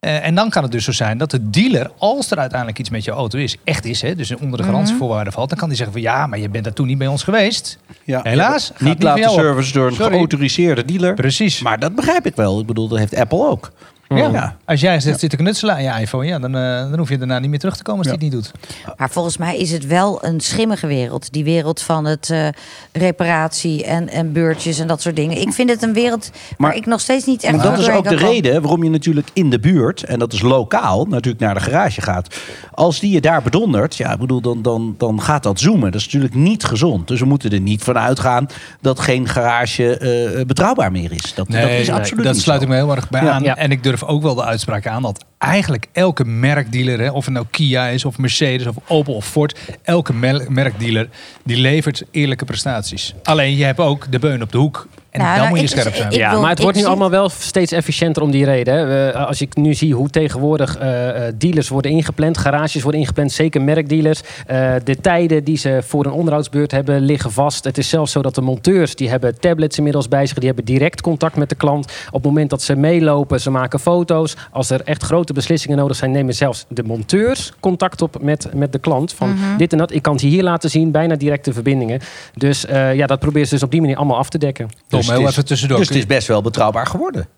Eh, 0.00 0.26
en 0.26 0.34
dan 0.34 0.50
kan 0.50 0.62
het 0.62 0.72
dus 0.72 0.84
zo 0.84 0.92
zijn 0.92 1.18
dat 1.18 1.30
de 1.30 1.50
dealer, 1.50 1.90
als 1.98 2.30
er 2.30 2.38
uiteindelijk 2.38 2.78
iets 2.78 2.90
met 2.90 3.04
je 3.04 3.10
auto 3.10 3.38
is, 3.38 3.56
echt 3.64 3.84
is, 3.84 4.02
hè, 4.02 4.14
dus 4.14 4.36
onder 4.36 4.58
de 4.58 4.64
garantievoorwaarden 4.64 5.32
valt, 5.32 5.48
dan 5.48 5.58
kan 5.58 5.68
die 5.68 5.76
zeggen 5.76 5.94
van 5.94 6.04
ja, 6.04 6.26
maar 6.26 6.38
je 6.38 6.48
bent 6.48 6.64
daar 6.64 6.72
toen 6.72 6.86
niet 6.86 6.98
bij 6.98 7.06
ons 7.06 7.22
geweest. 7.22 7.78
Ja. 8.04 8.20
Helaas. 8.22 8.72
Niet 8.78 9.02
laten 9.02 9.30
service 9.30 9.72
door 9.72 9.86
een 9.86 9.94
Sorry. 9.94 10.10
geautoriseerde 10.12 10.84
dealer. 10.84 11.14
Precies. 11.14 11.60
Maar 11.62 11.78
dat 11.78 11.94
begrijp 11.94 12.26
ik 12.26 12.36
wel. 12.36 12.60
Ik 12.60 12.66
bedoel, 12.66 12.88
dat 12.88 12.98
heeft 12.98 13.14
Apple 13.16 13.48
ook. 13.48 13.72
Ja. 14.08 14.28
Ja. 14.28 14.56
Als 14.64 14.80
jij 14.80 15.00
zit, 15.00 15.18
zit 15.20 15.30
te 15.30 15.36
knutselen 15.36 15.74
aan 15.74 15.82
je 15.82 16.00
iPhone, 16.00 16.26
ja, 16.26 16.38
dan, 16.38 16.54
eh, 16.56 16.90
dan 16.90 16.98
hoef 16.98 17.08
je 17.08 17.18
daarna 17.18 17.38
niet 17.38 17.50
meer 17.50 17.58
terug 17.58 17.76
te 17.76 17.82
komen 17.82 18.02
als 18.04 18.12
Ja. 18.12 18.18
die 18.18 18.28
het 18.28 18.36
niet 18.38 18.52
doet. 18.52 18.96
Maar 18.96 19.10
volgens 19.10 19.36
mij 19.36 19.56
is 19.58 19.70
het 19.70 19.86
wel 19.86 20.24
een 20.24 20.40
schimmige 20.40 20.86
wereld. 20.86 21.32
Die 21.32 21.44
wereld 21.44 21.82
van 21.82 22.04
het 22.04 22.30
eh, 22.30 22.48
reparatie 22.92 23.84
en, 23.84 24.08
en 24.08 24.32
beurtjes 24.32 24.78
en 24.78 24.86
dat 24.86 25.02
soort 25.02 25.16
dingen. 25.16 25.40
Ik 25.40 25.52
vind 25.52 25.70
het 25.70 25.82
een 25.82 25.92
wereld 25.92 26.30
waar 26.32 26.68
Maar- 26.68 26.76
ik 26.76 26.86
nog 26.86 27.00
steeds 27.00 27.24
niet 27.26 27.42
echt 27.42 27.56
Maar 27.56 27.64
dat 27.64 27.78
is 27.78 27.88
ook 27.88 28.08
de 28.08 28.16
reden 28.16 28.60
waarom 28.62 28.84
je 28.84 28.90
natuurlijk 28.90 29.28
in 29.32 29.50
de 29.50 29.58
buurt, 29.60 30.02
en 30.04 30.18
dat 30.18 30.32
is 30.32 30.40
lokaal, 30.40 31.04
natuurlijk 31.04 31.44
naar 31.44 31.54
de 31.54 31.60
garage 31.60 32.00
gaat. 32.00 32.36
Als 32.72 33.00
die 33.00 33.10
je 33.12 33.20
daar 33.20 33.42
bedondert, 33.42 33.96
ja, 33.96 34.12
ik 34.12 34.18
bedoel, 34.18 34.40
dan, 34.40 34.62
dan, 34.62 34.94
dan 34.98 35.22
gaat 35.22 35.42
dat 35.42 35.60
zoomen. 35.60 35.90
Dat 35.92 36.00
is 36.00 36.04
natuurlijk 36.04 36.34
niet 36.34 36.64
gezond. 36.64 37.08
Dus 37.08 37.20
we 37.20 37.26
moeten 37.26 37.50
er 37.50 37.60
niet 37.60 37.82
van 37.82 37.98
uitgaan 37.98 38.46
dat 38.80 39.00
geen 39.00 39.28
garage 39.28 39.98
eh, 39.98 40.44
betrouwbaar 40.46 40.92
meer 40.92 41.12
is. 41.12 41.34
Dat, 41.34 41.46
dat 41.50 41.56
is 41.56 41.64
nee, 41.64 41.92
absoluut 41.92 42.24
dat 42.24 42.32
niet 42.34 42.42
sluit 42.42 42.58
zo. 42.60 42.66
ik 42.66 42.72
me 42.72 42.76
heel 42.78 42.94
erg 42.96 43.08
bij 43.10 43.22
Ja. 43.24 43.30
aan. 43.30 43.42
Ja. 43.42 43.56
En 43.56 43.70
ik 43.70 43.82
durf 43.82 43.97
ook 44.04 44.22
wel 44.22 44.34
de 44.34 44.44
uitspraak 44.44 44.86
aan 44.86 45.02
dat 45.02 45.24
eigenlijk 45.38 45.86
elke 45.92 46.24
merkdealer, 46.24 47.00
hè, 47.00 47.10
of 47.10 47.24
het 47.24 47.34
nou 47.34 47.46
Kia 47.50 47.86
is, 47.86 48.04
of 48.04 48.18
Mercedes, 48.18 48.66
of 48.66 48.76
Opel 48.86 49.14
of 49.14 49.26
Ford, 49.26 49.58
elke 49.82 50.12
merkdealer 50.48 51.08
die 51.44 51.56
levert 51.56 52.02
eerlijke 52.10 52.44
prestaties. 52.44 53.14
Alleen 53.22 53.56
je 53.56 53.64
hebt 53.64 53.78
ook 53.78 54.12
de 54.12 54.18
beun 54.18 54.42
op 54.42 54.52
de 54.52 54.58
hoek. 54.58 54.88
En 55.10 55.20
Nou, 55.20 55.30
dan 55.30 55.38
nou, 55.38 55.48
moet 55.48 55.58
je 55.70 55.74
ik- 55.74 55.80
scherp 55.80 55.94
zijn. 55.94 56.10
ik- 56.12 56.16
ja, 56.18 56.30
wil- 56.30 56.40
maar 56.40 56.50
het 56.50 56.62
wordt 56.62 56.76
nu 56.76 56.84
allemaal 56.84 57.10
wel 57.10 57.28
steeds 57.28 57.72
efficiënter 57.72 58.22
om 58.22 58.30
die 58.30 58.44
reden. 58.44 58.74
Hè. 58.74 59.10
Eh, 59.10 59.26
als 59.26 59.40
ik 59.40 59.56
nu 59.56 59.74
zie 59.74 59.94
hoe 59.94 60.08
tegenwoordig 60.10 60.76
eh, 60.78 61.26
eh, 61.28 61.34
dealers 61.38 61.68
worden 61.68 61.90
ingepland, 61.90 62.38
garages 62.38 62.82
worden 62.82 63.00
ingepland, 63.00 63.32
zeker 63.32 63.62
merkdealers. 63.62 64.20
Eh, 64.46 64.72
de 64.84 64.96
tijden 65.00 65.44
die 65.44 65.56
ze 65.56 65.80
voor 65.86 66.04
een 66.06 66.12
onderhoudsbeurt 66.12 66.70
hebben 66.70 67.00
liggen 67.00 67.32
vast. 67.32 67.64
Het 67.64 67.78
is 67.78 67.88
zelfs 67.88 68.12
zo 68.12 68.22
dat 68.22 68.34
de 68.34 68.40
monteurs, 68.40 68.94
die 68.94 69.08
hebben 69.10 69.40
tablets 69.40 69.76
inmiddels 69.76 70.08
bij 70.08 70.26
zich, 70.26 70.36
die 70.38 70.46
hebben 70.46 70.64
direct 70.64 71.00
contact 71.00 71.36
met 71.36 71.48
de 71.48 71.54
klant. 71.54 71.84
Op 72.06 72.12
het 72.14 72.24
moment 72.24 72.50
dat 72.50 72.62
ze 72.62 72.76
meelopen, 72.76 73.40
ze 73.40 73.50
maken 73.50 73.80
foto's. 73.80 74.36
Als 74.52 74.70
er 74.70 74.80
echt 74.84 75.02
grote 75.02 75.32
beslissingen 75.32 75.76
nodig 75.78 75.96
zijn, 75.96 76.10
nemen 76.10 76.34
zelfs 76.34 76.64
de 76.68 76.82
monteurs 76.82 77.52
contact 77.60 78.02
op 78.02 78.22
met, 78.22 78.48
met 78.54 78.72
de 78.72 78.78
klant. 78.78 79.12
Van 79.12 79.28
Mhm. 79.28 79.56
dit 79.56 79.72
en 79.72 79.78
dat, 79.78 79.92
ik 79.92 80.02
kan 80.02 80.12
het 80.12 80.22
je 80.22 80.28
hier 80.28 80.42
laten 80.42 80.70
zien, 80.70 80.90
bijna 80.90 81.14
directe 81.16 81.52
verbindingen. 81.52 82.00
Dus 82.34 82.66
eh, 82.66 82.94
ja, 82.94 83.06
dat 83.06 83.18
proberen 83.18 83.48
ze 83.48 83.54
dus 83.54 83.62
op 83.62 83.70
die 83.70 83.80
manier 83.80 83.96
allemaal 83.96 84.16
af 84.18 84.28
te 84.28 84.38
dekken. 84.38 84.68
Tom, 84.98 85.06
Dus 85.08 85.16
heel 85.16 85.26
is- 85.26 85.30
even 85.32 85.44
tussendoor. 85.44 85.78
Dus 85.78 85.88
het 85.88 85.96
is 85.96 86.06
best 86.06 86.26
wel 86.28 86.42
betrouwbaar 86.42 86.86
geworden. 86.86 87.28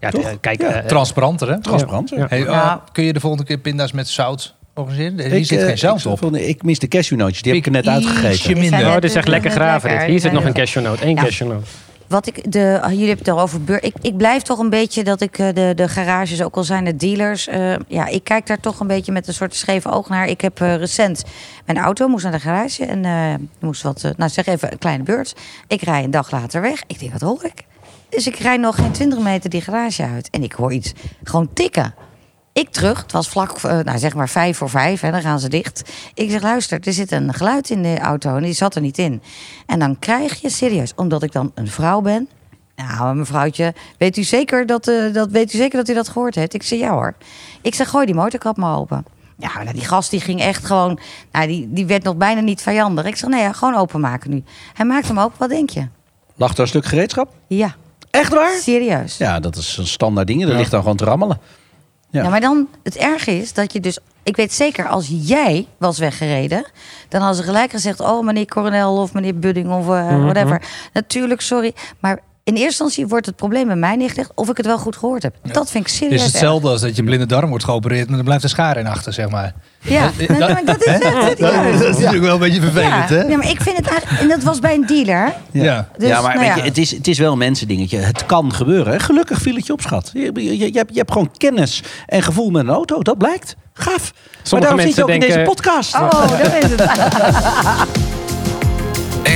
Ja, 0.00 0.10
Toch? 0.10 0.22
eh, 0.24 0.30
kijk, 0.40 0.60
Ja. 0.62 0.68
eh, 0.72 0.84
Transparanter, 0.86 1.48
hè? 1.50 1.60
Transparant. 1.62 2.08
Ja. 2.10 2.26
Hey, 2.28 2.38
Nou. 2.40 2.52
eh, 2.52 2.74
kun 2.92 3.04
je 3.04 3.12
de 3.12 3.20
volgende 3.20 3.44
keer 3.46 3.58
pinda's 3.58 3.92
met 3.92 4.08
zout 4.08 4.54
organiseren? 4.74 5.14
Hier 5.30 5.32
Ik, 5.34 5.46
zit 5.46 5.58
eh, 5.60 5.66
geen 5.66 5.78
zout 5.78 6.04
ik, 6.04 6.22
op. 6.22 6.36
Ik 6.36 6.62
mis 6.62 6.78
de 6.78 6.88
cashewnootjes. 6.88 7.42
Die 7.42 7.52
heb 7.52 7.60
ik 7.60 7.66
er 7.66 7.72
net 7.72 7.84
Ietsje 7.86 8.08
uitgegeten. 8.08 8.52
minder. 8.52 8.68
zijn 8.78 8.86
Oh, 8.86 8.94
dit 8.94 9.04
is 9.04 9.14
echt 9.14 9.28
lekker 9.28 9.50
graven 9.50 9.90
dit. 9.90 10.02
Hier 10.02 10.20
zit 10.20 10.32
nog 10.32 10.44
een 10.44 10.52
cashewnoot. 10.52 11.00
Eén 11.00 11.14
Ja. 11.14 11.22
cashewnoot. 11.22 11.66
Wat 12.08 12.26
ik 12.26 12.52
de, 12.52 12.80
jullie 12.82 13.06
hebben 13.06 13.18
het 13.18 13.28
erover 13.28 13.64
beur. 13.64 13.82
Ik, 13.82 13.94
ik 14.00 14.16
blijf 14.16 14.42
toch 14.42 14.58
een 14.58 14.70
beetje 14.70 15.04
dat 15.04 15.20
ik 15.20 15.38
eh, 15.38 15.54
de, 15.54 15.72
de 15.76 15.88
garages, 15.88 16.42
ook 16.42 16.56
al 16.56 16.64
zijn 16.64 16.86
het 16.86 17.00
dealers, 17.00 17.46
eh, 17.46 17.74
ja, 17.88 18.06
ik 18.06 18.24
kijk 18.24 18.46
daar 18.46 18.60
toch 18.60 18.80
een 18.80 18.86
beetje 18.86 19.12
met 19.12 19.28
een 19.28 19.34
soort 19.34 19.54
scheve 19.54 19.90
oog 19.90 20.08
naar. 20.08 20.28
Ik 20.28 20.40
heb 20.40 20.60
eh, 20.60 20.76
recent 20.76 21.24
mijn 21.66 21.78
auto 21.78 22.08
moest 22.08 22.22
naar 22.22 22.32
de 22.32 22.40
garage 22.40 22.86
en 22.86 23.04
eh, 23.04 23.34
moest 23.60 23.82
wat, 23.82 24.12
nou 24.16 24.30
zeg 24.30 24.46
even 24.46 24.72
een 24.72 24.78
kleine 24.78 25.02
beurt. 25.02 25.34
Ik 25.66 25.82
rij 25.82 26.04
een 26.04 26.10
dag 26.10 26.30
later 26.30 26.60
weg. 26.60 26.82
Ik 26.86 26.98
denk 26.98 27.12
wat 27.12 27.20
hoor 27.20 27.44
ik? 27.44 27.64
Dus 28.08 28.26
ik 28.26 28.36
rijd 28.36 28.60
nog 28.60 28.74
geen 28.74 28.92
20 28.92 29.18
meter 29.18 29.50
die 29.50 29.60
garage 29.60 30.02
uit 30.02 30.30
en 30.30 30.42
ik 30.42 30.52
hoor 30.52 30.72
iets 30.72 30.92
gewoon 31.22 31.52
tikken. 31.52 31.94
Ik 32.58 32.70
terug, 32.70 33.02
het 33.02 33.12
was 33.12 33.28
vlak, 33.28 33.50
eh, 33.50 33.78
nou 33.78 33.98
zeg 33.98 34.14
maar 34.14 34.28
vijf 34.28 34.56
voor 34.56 34.70
vijf, 34.70 35.02
en 35.02 35.12
dan 35.12 35.20
gaan 35.20 35.40
ze 35.40 35.48
dicht. 35.48 35.90
Ik 36.14 36.30
zeg, 36.30 36.42
luister, 36.42 36.80
er 36.82 36.92
zit 36.92 37.12
een 37.12 37.34
geluid 37.34 37.70
in 37.70 37.82
de 37.82 37.98
auto 37.98 38.36
en 38.36 38.42
die 38.42 38.52
zat 38.52 38.74
er 38.74 38.80
niet 38.80 38.98
in. 38.98 39.22
En 39.66 39.78
dan 39.78 39.98
krijg 39.98 40.40
je 40.40 40.50
serieus, 40.50 40.92
omdat 40.96 41.22
ik 41.22 41.32
dan 41.32 41.52
een 41.54 41.68
vrouw 41.68 42.00
ben. 42.00 42.28
Nou, 42.76 43.14
mevrouwtje, 43.14 43.74
weet 43.98 44.16
u 44.16 44.22
zeker 44.22 44.66
dat, 44.66 44.88
eh, 44.88 45.12
dat, 45.12 45.30
weet 45.30 45.54
u 45.54 45.56
zeker 45.56 45.78
dat 45.78 45.88
u 45.88 45.94
dat 45.94 46.08
gehoord 46.08 46.34
heeft? 46.34 46.54
Ik 46.54 46.62
zeg, 46.62 46.78
ja 46.78 46.90
hoor. 46.90 47.14
Ik 47.62 47.74
zeg, 47.74 47.88
gooi 47.88 48.06
die 48.06 48.14
motorkap 48.14 48.56
maar 48.56 48.76
open. 48.76 49.04
Ja, 49.36 49.62
nou, 49.62 49.72
die 49.72 49.84
gast 49.84 50.10
die 50.10 50.20
ging 50.20 50.40
echt 50.40 50.64
gewoon, 50.64 50.98
nou, 51.32 51.46
die, 51.46 51.68
die 51.70 51.86
werd 51.86 52.02
nog 52.02 52.16
bijna 52.16 52.40
niet 52.40 52.62
vijandig. 52.62 53.04
Ik 53.04 53.16
zeg, 53.16 53.30
nee, 53.30 53.42
ja, 53.42 53.52
gewoon 53.52 53.74
openmaken 53.74 54.30
nu. 54.30 54.42
Hij 54.74 54.86
maakt 54.86 55.08
hem 55.08 55.18
open, 55.18 55.38
wat 55.38 55.48
denk 55.48 55.70
je? 55.70 55.88
Lag 56.36 56.52
er 56.52 56.60
een 56.60 56.68
stuk 56.68 56.84
gereedschap? 56.84 57.32
Ja, 57.46 57.74
Echt 58.10 58.34
waar? 58.34 58.58
serieus. 58.60 59.16
Ja, 59.16 59.40
dat 59.40 59.56
is 59.56 59.76
een 59.76 59.86
standaard 59.86 60.26
ding. 60.26 60.46
Dat 60.46 60.56
ligt 60.56 60.70
dan 60.70 60.80
gewoon 60.80 60.96
te 60.96 61.04
rammelen. 61.04 61.40
Ja. 62.10 62.22
Ja. 62.22 62.28
maar 62.28 62.40
dan, 62.40 62.68
het 62.82 62.96
erge 62.96 63.36
is 63.36 63.52
dat 63.52 63.72
je 63.72 63.80
dus... 63.80 63.98
Ik 64.22 64.36
weet 64.36 64.52
zeker, 64.52 64.88
als 64.88 65.08
jij 65.10 65.66
was 65.78 65.98
weggereden... 65.98 66.66
dan 67.08 67.20
hadden 67.20 67.38
ze 67.38 67.48
gelijk 67.48 67.70
gezegd... 67.70 68.00
oh, 68.00 68.24
meneer 68.24 68.46
Coronel 68.46 68.96
of 68.96 69.12
meneer 69.12 69.38
Budding 69.38 69.70
of 69.70 69.88
eh, 69.88 70.24
whatever. 70.24 70.62
Natuurlijk, 70.92 71.40
sorry. 71.40 71.74
Maar 71.98 72.20
in 72.48 72.54
eerste 72.54 72.66
instantie 72.66 73.06
wordt 73.06 73.26
het 73.26 73.36
probleem 73.36 73.66
bij 73.66 73.76
mij 73.76 73.96
neergelegd 73.96 74.30
of 74.34 74.48
ik 74.48 74.56
het 74.56 74.66
wel 74.66 74.78
goed 74.78 74.96
gehoord 74.96 75.22
heb. 75.22 75.34
Dat 75.42 75.70
vind 75.70 75.86
ik 75.86 75.92
serieus. 75.92 76.12
Het 76.12 76.20
is 76.20 76.26
hetzelfde 76.26 76.68
als 76.68 76.80
dat 76.80 76.96
je 76.96 77.02
blinde 77.02 77.26
darm 77.26 77.48
wordt 77.48 77.64
geopereerd, 77.64 78.06
maar 78.06 78.16
dan 78.16 78.24
blijft 78.24 78.42
er 78.44 78.48
schaar 78.48 78.76
in 78.76 78.86
achter, 78.86 79.12
zeg 79.12 79.28
maar. 79.28 79.54
Ja, 79.78 80.10
nou, 80.28 80.38
nou, 80.38 80.64
dat 80.64 80.86
is 80.86 80.92
het. 80.92 81.02
Dat, 81.02 81.38
dat 81.38 81.80
is 81.80 81.96
natuurlijk 81.96 82.22
wel 82.22 82.34
een 82.34 82.40
beetje 82.40 82.60
vervelend, 82.60 83.08
ja. 83.08 83.16
hè? 83.16 83.22
Ja, 83.22 83.36
maar 83.36 83.50
ik 83.50 83.60
vind 83.60 83.76
het 83.76 83.86
eigenlijk... 83.86 84.20
En 84.20 84.28
dat 84.28 84.42
was 84.42 84.58
bij 84.58 84.74
een 84.74 84.86
dealer. 84.86 85.34
Ja. 85.50 85.88
Dus, 85.96 86.08
ja, 86.08 86.20
maar 86.20 86.34
nou 86.34 86.46
weet 86.46 86.56
ja. 86.56 86.62
je, 86.62 86.68
het, 86.68 86.78
is, 86.78 86.90
het 86.90 87.08
is 87.08 87.18
wel 87.18 87.32
een 87.32 87.38
mensendingetje. 87.38 87.98
Het 87.98 88.26
kan 88.26 88.54
gebeuren. 88.54 89.00
Gelukkig 89.00 89.40
viel 89.40 89.54
het 89.54 89.66
je 89.66 89.72
op, 89.72 89.80
schat. 89.80 90.10
Je, 90.12 90.30
je, 90.34 90.58
je, 90.58 90.78
hebt, 90.78 90.92
je 90.92 90.98
hebt 90.98 91.12
gewoon 91.12 91.30
kennis 91.36 91.82
en 92.06 92.22
gevoel 92.22 92.50
met 92.50 92.62
een 92.62 92.70
auto. 92.70 93.02
Dat 93.02 93.18
blijkt. 93.18 93.56
Gaaf. 93.72 94.12
maar 94.50 94.60
daarom 94.60 94.80
zit 94.80 94.94
je 94.94 95.02
ook 95.02 95.08
in 95.08 95.20
denken- 95.20 95.38
deze 95.38 95.50
podcast. 95.50 95.94
Oh, 95.94 96.30
dat 96.30 96.54
is 96.62 96.70
het. 96.70 96.82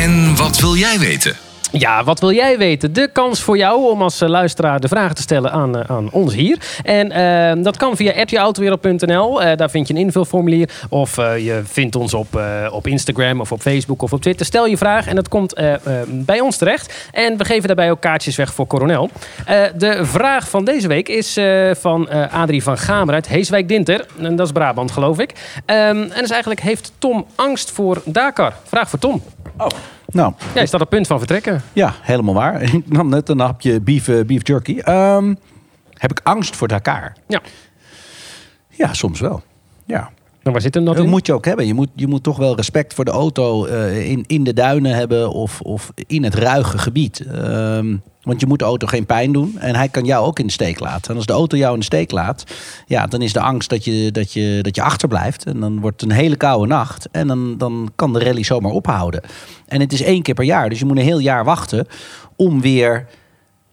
En 0.03 0.37
wat 0.37 0.59
wil 0.61 0.77
jij 0.77 0.99
weten? 0.99 1.37
Ja, 1.73 2.05
wat 2.05 2.21
wil 2.21 2.33
jij 2.33 2.59
weten? 2.59 2.93
De 2.93 3.09
kans 3.13 3.43
voor 3.43 3.57
jou 3.57 3.91
om 3.91 4.03
als 4.03 4.21
eh, 4.21 4.29
luisteraar 4.29 4.81
de 4.81 4.89
vragen 4.89 5.15
te 5.15 5.23
stellen 5.23 5.53
aan, 5.53 5.79
eh, 5.79 5.91
aan 5.91 6.11
ons 6.11 6.35
hier. 6.35 6.59
En 6.83 7.11
eh, 7.11 7.65
dat 7.65 7.77
kan 7.77 7.97
via 7.97 8.23
rtautowereld.nl. 8.23 9.43
Eh 9.43 9.57
daar 9.57 9.71
vind 9.71 9.89
je 9.89 9.95
een 9.95 10.01
invulformulier. 10.01 10.71
Of 10.89 11.17
je 11.17 11.61
vindt 11.65 11.97
ons 11.97 12.15
op, 12.15 12.41
op 12.71 12.87
Instagram 12.87 13.41
of 13.41 13.53
op 13.53 13.61
Facebook 13.61 14.03
of 14.03 14.13
op 14.13 14.21
Twitter. 14.21 14.47
Stel 14.47 14.67
je 14.67 14.77
vraag 14.77 15.07
en 15.07 15.15
dat 15.15 15.29
komt 15.29 15.55
eh, 15.55 15.75
eh, 15.75 15.81
bij 16.09 16.41
ons 16.41 16.57
terecht. 16.57 17.09
En 17.13 17.37
we 17.37 17.45
geven 17.45 17.67
daarbij 17.67 17.91
ook 17.91 18.01
kaartjes 18.01 18.37
weg 18.37 18.55
voor 18.55 18.67
Coronel. 18.67 19.11
De 19.77 20.01
vraag 20.03 20.49
van 20.49 20.65
deze 20.65 20.89
week 20.89 21.09
is 21.09 21.39
van 21.73 22.09
Adrie 22.31 22.63
van 22.63 22.79
Gamer 22.79 23.15
uit 23.15 23.29
Heeswijk-Dinter. 23.29 24.07
En 24.19 24.37
dat 24.37 24.47
is 24.47 24.53
Brabant, 24.53 24.91
geloof 24.91 25.19
ik. 25.19 25.33
Ehm, 25.67 25.79
en 25.97 26.23
is 26.23 26.31
eigenlijk, 26.31 26.61
heeft 26.61 26.93
Tom 26.99 27.27
angst 27.35 27.71
voor 27.71 28.03
Dakar? 28.05 28.55
Vraag 28.65 28.91
voor 28.91 28.99
Tom. 28.99 29.23
Nou, 30.07 30.33
Ja, 30.55 30.61
is 30.61 30.71
dat 30.71 30.81
het 30.81 30.89
punt 30.89 31.07
van 31.07 31.19
vertrekken? 31.19 31.63
ja, 31.73 31.95
helemaal 32.01 32.35
waar. 32.35 32.63
Ik 32.75 32.89
nam 32.93 33.09
net 33.09 33.29
een 33.29 33.39
hapje 33.41 33.81
beef, 33.81 34.09
eh, 34.09 34.25
beef 34.25 34.47
jerky. 34.47 34.79
Ehm, 34.79 35.35
heb 35.91 36.11
ik 36.11 36.21
angst 36.23 36.57
voor 36.57 36.69
Dakar? 36.69 37.13
Ja. 37.29 37.41
Ja, 38.69 38.93
soms 38.95 39.21
wel. 39.21 39.43
Ja. 39.85 40.11
En 40.43 40.53
waar 40.53 40.61
zit 40.61 40.75
hem 40.75 40.85
dat 40.85 40.95
Dat 40.95 41.05
in? 41.05 41.11
moet 41.11 41.27
je 41.27 41.33
ook 41.33 41.45
hebben. 41.45 41.67
Je 41.67 41.75
moet, 41.75 41.89
je 41.95 42.07
moet 42.07 42.23
toch 42.23 42.37
wel 42.37 42.57
respect 42.57 42.95
voor 42.95 43.05
de 43.05 43.11
auto 43.11 43.65
eh, 43.65 44.11
in, 44.11 44.25
in 44.27 44.45
de 44.45 44.53
duinen 44.53 44.95
hebben 44.95 45.31
of, 45.31 45.61
of 45.61 45.93
in 46.07 46.25
het 46.25 46.35
ruige 46.35 46.79
gebied. 46.79 47.21
Ehm, 47.21 47.97
want 48.23 48.41
je 48.41 48.47
moet 48.47 48.59
de 48.59 48.65
auto 48.65 48.87
geen 48.87 49.07
pijn 49.07 49.33
doen. 49.33 49.59
En 49.59 49.75
hij 49.75 49.89
kan 49.89 50.05
jou 50.05 50.27
ook 50.27 50.39
in 50.39 50.47
de 50.47 50.53
steek 50.53 50.81
laten. 50.81 51.11
En 51.11 51.17
als 51.17 51.27
de 51.27 51.33
auto 51.33 51.57
jou 51.57 51.73
in 51.73 51.79
de 51.79 51.85
steek 51.85 52.11
laat, 52.11 52.45
ja, 52.87 53.07
dan 53.07 53.23
is 53.23 53.33
de 53.33 53.41
angst 53.41 53.71
dat 53.71 53.85
je, 53.85 54.11
dat 54.13 54.33
je, 54.33 54.59
dat 54.63 54.75
je 54.75 54.83
achterblijft. 54.83 55.45
En 55.47 55.61
dan 55.61 55.81
wordt 55.81 56.01
het 56.01 56.11
een 56.11 56.17
hele 56.17 56.37
koude 56.37 56.67
nacht. 56.67 57.09
En 57.11 57.27
dan, 57.27 57.59
dan 57.59 57.93
kan 57.97 58.13
de 58.13 58.19
rally 58.19 58.43
zomaar 58.43 58.73
ophouden. 58.73 59.23
En 59.67 59.81
het 59.81 59.93
is 59.93 60.03
één 60.03 60.23
keer 60.23 60.35
per 60.35 60.45
jaar. 60.45 60.69
Dus 60.69 60.79
je 60.79 60.85
moet 60.85 60.97
een 60.97 61.03
heel 61.03 61.19
jaar 61.19 61.45
wachten 61.45 61.87
om 62.37 62.61
weer 62.61 63.07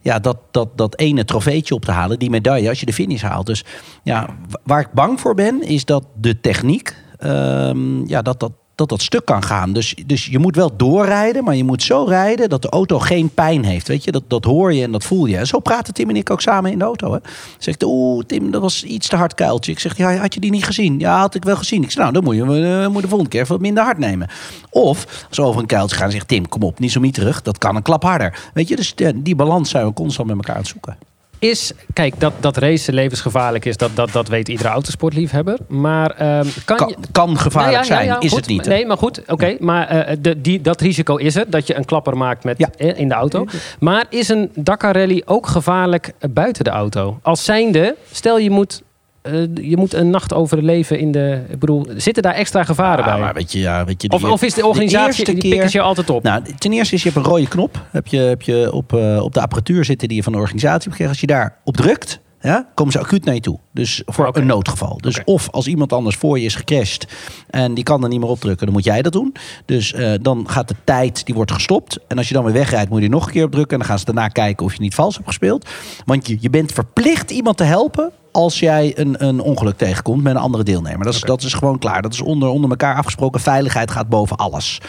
ja, 0.02 0.20
dat, 0.20 0.38
dat, 0.52 0.78
dat 0.78 0.98
ene 1.00 1.26
trofeetje 1.26 1.76
op 1.76 1.86
te 1.86 1.92
halen, 1.92 2.20
die 2.20 2.30
medaille, 2.30 2.70
als 2.70 2.80
je 2.80 2.86
de 2.86 2.94
finish 2.94 3.22
haalt. 3.22 3.46
Dus 3.46 3.66
ja, 4.04 4.26
wa- 4.50 4.60
waar 4.64 4.80
ik 4.80 4.92
bang 4.94 5.20
voor 5.20 5.34
ben, 5.36 5.62
is 5.62 5.86
dat 5.86 6.06
de 6.16 6.40
techniek, 6.40 6.96
ehm, 7.18 8.08
ja, 8.08 8.22
dat, 8.22 8.40
dat, 8.40 8.52
dat 8.80 8.90
dat 8.90 9.02
stuk 9.02 9.26
kan 9.26 9.44
gaan. 9.44 9.74
Dus, 9.74 9.96
dus 10.06 10.26
je 10.26 10.40
moet 10.40 10.56
wel 10.56 10.78
doorrijden, 10.78 11.44
maar 11.44 11.56
je 11.56 11.64
moet 11.64 11.84
zo 11.84 12.04
rijden 12.04 12.50
dat 12.50 12.62
de 12.62 12.70
auto 12.70 13.00
geen 13.00 13.30
pijn 13.30 13.64
heeft. 13.64 13.88
Weet 13.88 14.04
je, 14.04 14.12
dat, 14.12 14.24
dat 14.28 14.44
hoor 14.44 14.74
je 14.74 14.84
en 14.84 14.92
dat 14.92 15.04
voel 15.04 15.26
je. 15.26 15.38
En 15.38 15.48
zo 15.48 15.60
praten 15.60 15.94
Tim 15.94 16.10
en 16.10 16.16
ik 16.16 16.30
ook 16.30 16.42
samen 16.42 16.72
in 16.72 16.78
de 16.78 16.84
auto. 16.84 17.14
Hè. 17.14 17.20
Zegt, 17.58 17.84
oeh, 17.84 18.24
Tim, 18.26 18.52
dat 18.52 18.62
was 18.62 18.84
iets 18.84 19.08
te 19.08 19.16
hard 19.16 19.34
kuiltje. 19.34 19.72
Ik 19.72 19.80
zeg, 19.80 19.98
ja, 19.98 20.16
had 20.16 20.34
je 20.34 20.40
die 20.40 20.52
niet 20.52 20.66
gezien? 20.66 21.00
Ja, 21.00 21.20
had 21.20 21.36
ik 21.36 21.44
wel 21.44 21.56
gezien. 21.56 21.84
Ik 21.84 21.92
zeg, 21.92 22.02
nou, 22.02 22.14
dan 22.14 22.24
moet 22.24 22.36
je, 22.36 22.42
eh, 22.42 22.88
moet 22.88 23.02
de 23.02 23.08
volgende 23.08 23.30
keer 23.30 23.46
wat 23.46 23.60
minder 23.60 23.84
hard 23.84 23.98
nemen. 23.98 24.30
Of, 24.70 25.26
als 25.30 25.40
over 25.40 25.62
een 25.62 25.68
kuiltje 25.68 25.96
gaan, 25.96 26.12
zegt 26.12 26.28
Tim, 26.28 26.48
kom 26.48 26.64
op, 26.64 26.80
niet 26.80 26.92
zo 26.92 27.10
terug. 27.10 27.42
Dat 27.42 27.58
kan 27.58 27.76
een 27.76 27.82
klap 27.82 28.04
harder. 28.04 28.50
Weet 28.54 28.68
je, 28.68 28.76
dus 28.76 28.94
die 29.16 29.36
balans 29.36 29.70
zijn 29.70 29.86
we 29.86 29.94
constant 29.94 30.28
met 30.28 30.38
elkaar 30.38 30.56
aan 30.56 30.62
het 30.62 30.70
zoeken. 30.70 31.09
Is, 31.40 31.72
kijk, 31.94 32.20
dat, 32.20 32.34
dat 32.40 32.58
racen 32.58 32.94
levensgevaarlijk 32.94 33.66
is, 33.66 33.78
dat, 33.78 33.90
dat, 33.94 34.12
dat 34.12 34.28
weet 34.28 34.48
iedere 34.50 34.70
autosportliefhebber. 34.70 35.58
Maar 35.68 36.12
ehm, 36.12 36.46
kan, 36.66 36.78
Kan, 36.78 36.88
je... 36.88 36.96
kan 37.12 37.38
gevaarlijk 37.38 37.74
Nou 37.74 37.86
ja, 37.88 37.96
zijn, 37.96 38.06
ja, 38.06 38.20
is 38.20 38.30
goed. 38.30 38.40
het 38.40 38.48
niet. 38.48 38.66
hè? 38.66 38.72
Nee, 38.72 38.86
maar 38.86 38.98
goed, 38.98 39.22
oké. 39.28 39.56
Maar 39.60 39.88
eh, 39.88 40.18
de, 40.20 40.42
die, 40.42 40.62
dat 40.62 40.82
risico 40.82 41.16
is 41.16 41.36
er, 41.36 41.50
dat 41.50 41.68
je 41.68 41.76
een 41.76 41.86
klapper 41.86 42.18
maakt 42.18 42.44
met, 42.44 42.68
in 42.78 43.08
de 43.08 43.14
auto. 43.14 43.46
Maar 43.80 44.06
is 44.10 44.30
een 44.30 44.52
Dakar 44.56 44.94
Rally 44.96 45.22
ook 45.26 45.48
gevaarlijk 45.48 46.14
buiten 46.30 46.64
de 46.64 46.70
auto? 46.70 47.20
Als 47.22 47.44
zijnde, 47.44 47.96
stel 48.12 48.38
je 48.38 48.50
moet, 48.50 48.82
eh, 49.22 49.34
je 49.54 49.78
moet 49.78 49.94
een 49.94 50.10
nacht 50.10 50.34
overleven 50.34 51.00
in 51.00 51.12
de... 51.12 51.42
Ik 51.50 51.60
bedoel, 51.60 51.88
zitten 51.96 52.24
daar 52.24 52.34
extra 52.34 52.64
gevaren 52.64 53.06
Ja, 53.06 53.12
bij? 53.12 53.20
maar 53.20 53.34
weet 53.34 53.52
je, 53.52 53.60
ja, 53.60 53.86
weet 53.86 54.02
je, 54.02 54.10
of, 54.10 54.22
die- 54.22 54.32
of 54.32 54.42
is 54.44 54.54
de 54.54 54.66
organisatie, 54.66 55.26
eerste 55.28 55.48
die 55.50 55.72
je 55.72 55.82
altijd 55.82 56.10
op? 56.10 56.24
Nou, 56.24 56.42
ten 56.58 56.72
eerste 56.72 56.96
is 56.96 57.04
je 57.04 57.10
hebt 57.12 57.26
een 57.26 57.32
rode 57.32 57.48
knop. 57.48 57.86
Heb 57.92 58.08
je, 58.08 58.18
heb 58.18 58.42
je 58.42 58.72
op, 58.74 58.94
eh, 58.94 59.24
op 59.24 59.34
de 59.34 59.42
apparatuur 59.42 59.86
zitten 59.86 60.08
die 60.08 60.18
je 60.18 60.24
van 60.24 60.32
de 60.32 60.38
organisatie 60.40 60.80
hebt 60.90 60.92
gekregen. 60.92 61.10
Als 61.12 61.20
je 61.22 61.28
daar 61.28 61.58
op 61.64 61.78
drukt, 61.78 62.20
ja, 62.42 62.68
komen 62.74 62.94
ze 62.94 63.00
acuut 63.00 63.26
naar 63.26 63.34
je 63.34 63.42
toe. 63.42 63.60
Dus 63.74 64.02
voor 64.06 64.38
een 64.38 64.46
noodgeval. 64.46 64.98
Dus 64.98 65.24
of 65.24 65.50
als 65.50 65.68
iemand 65.68 65.94
anders 65.94 66.16
voor 66.16 66.40
je 66.40 66.46
is 66.46 66.56
gecrashed 66.56 67.08
en 67.50 67.74
die 67.74 67.84
kan 67.84 68.04
er 68.04 68.10
niet 68.10 68.20
meer 68.20 68.30
opdrukken, 68.30 68.66
dan 68.66 68.76
moet 68.76 68.84
jij 68.84 69.02
dat 69.02 69.14
doen. 69.14 69.34
Dus 69.66 69.94
eh, 69.94 70.14
dan 70.22 70.50
gaat 70.50 70.68
de 70.68 70.76
tijd, 70.84 71.26
die 71.26 71.36
wordt 71.36 71.52
gestopt. 71.52 72.00
En 72.08 72.18
als 72.18 72.28
je 72.28 72.34
dan 72.34 72.44
weer 72.44 72.54
wegrijdt, 72.54 72.90
moet 72.90 73.02
je 73.02 73.10
nog 73.10 73.26
een 73.26 73.32
keer 73.32 73.46
opdrukken. 73.46 73.74
En 73.74 73.80
dan 73.80 73.88
gaan 73.88 74.00
ze 74.00 74.06
daarna 74.06 74.28
kijken 74.28 74.66
of 74.66 74.74
je 74.74 74.82
niet 74.82 74.96
vals 74.96 75.16
hebt 75.16 75.28
gespeeld. 75.28 75.70
Want 76.06 76.28
je, 76.28 76.38
je 76.40 76.50
bent 76.50 76.72
verplicht 76.72 77.32
iemand 77.32 77.58
te 77.58 77.64
helpen 77.64 78.12
als 78.32 78.60
jij 78.60 78.94
een, 78.96 79.26
een 79.26 79.40
ongeluk 79.40 79.78
tegenkomt 79.78 80.24
met 80.24 80.36
een 80.36 80.42
andere 80.42 80.64
deelnemer. 80.64 81.06
Dat 81.06 81.14
is, 81.14 81.22
dat 81.22 81.42
is 81.42 81.54
gewoon 81.54 81.80
klaar. 81.80 82.02
Dat 82.02 82.14
is 82.14 82.22
onder, 82.22 82.50
onder 82.50 82.70
elkaar 82.70 82.96
afgesproken. 82.96 83.42
Veiligheid 83.42 83.92
gaat 83.92 84.10
boven 84.10 84.38
alles. 84.38 84.82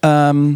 Ehm, 0.00 0.54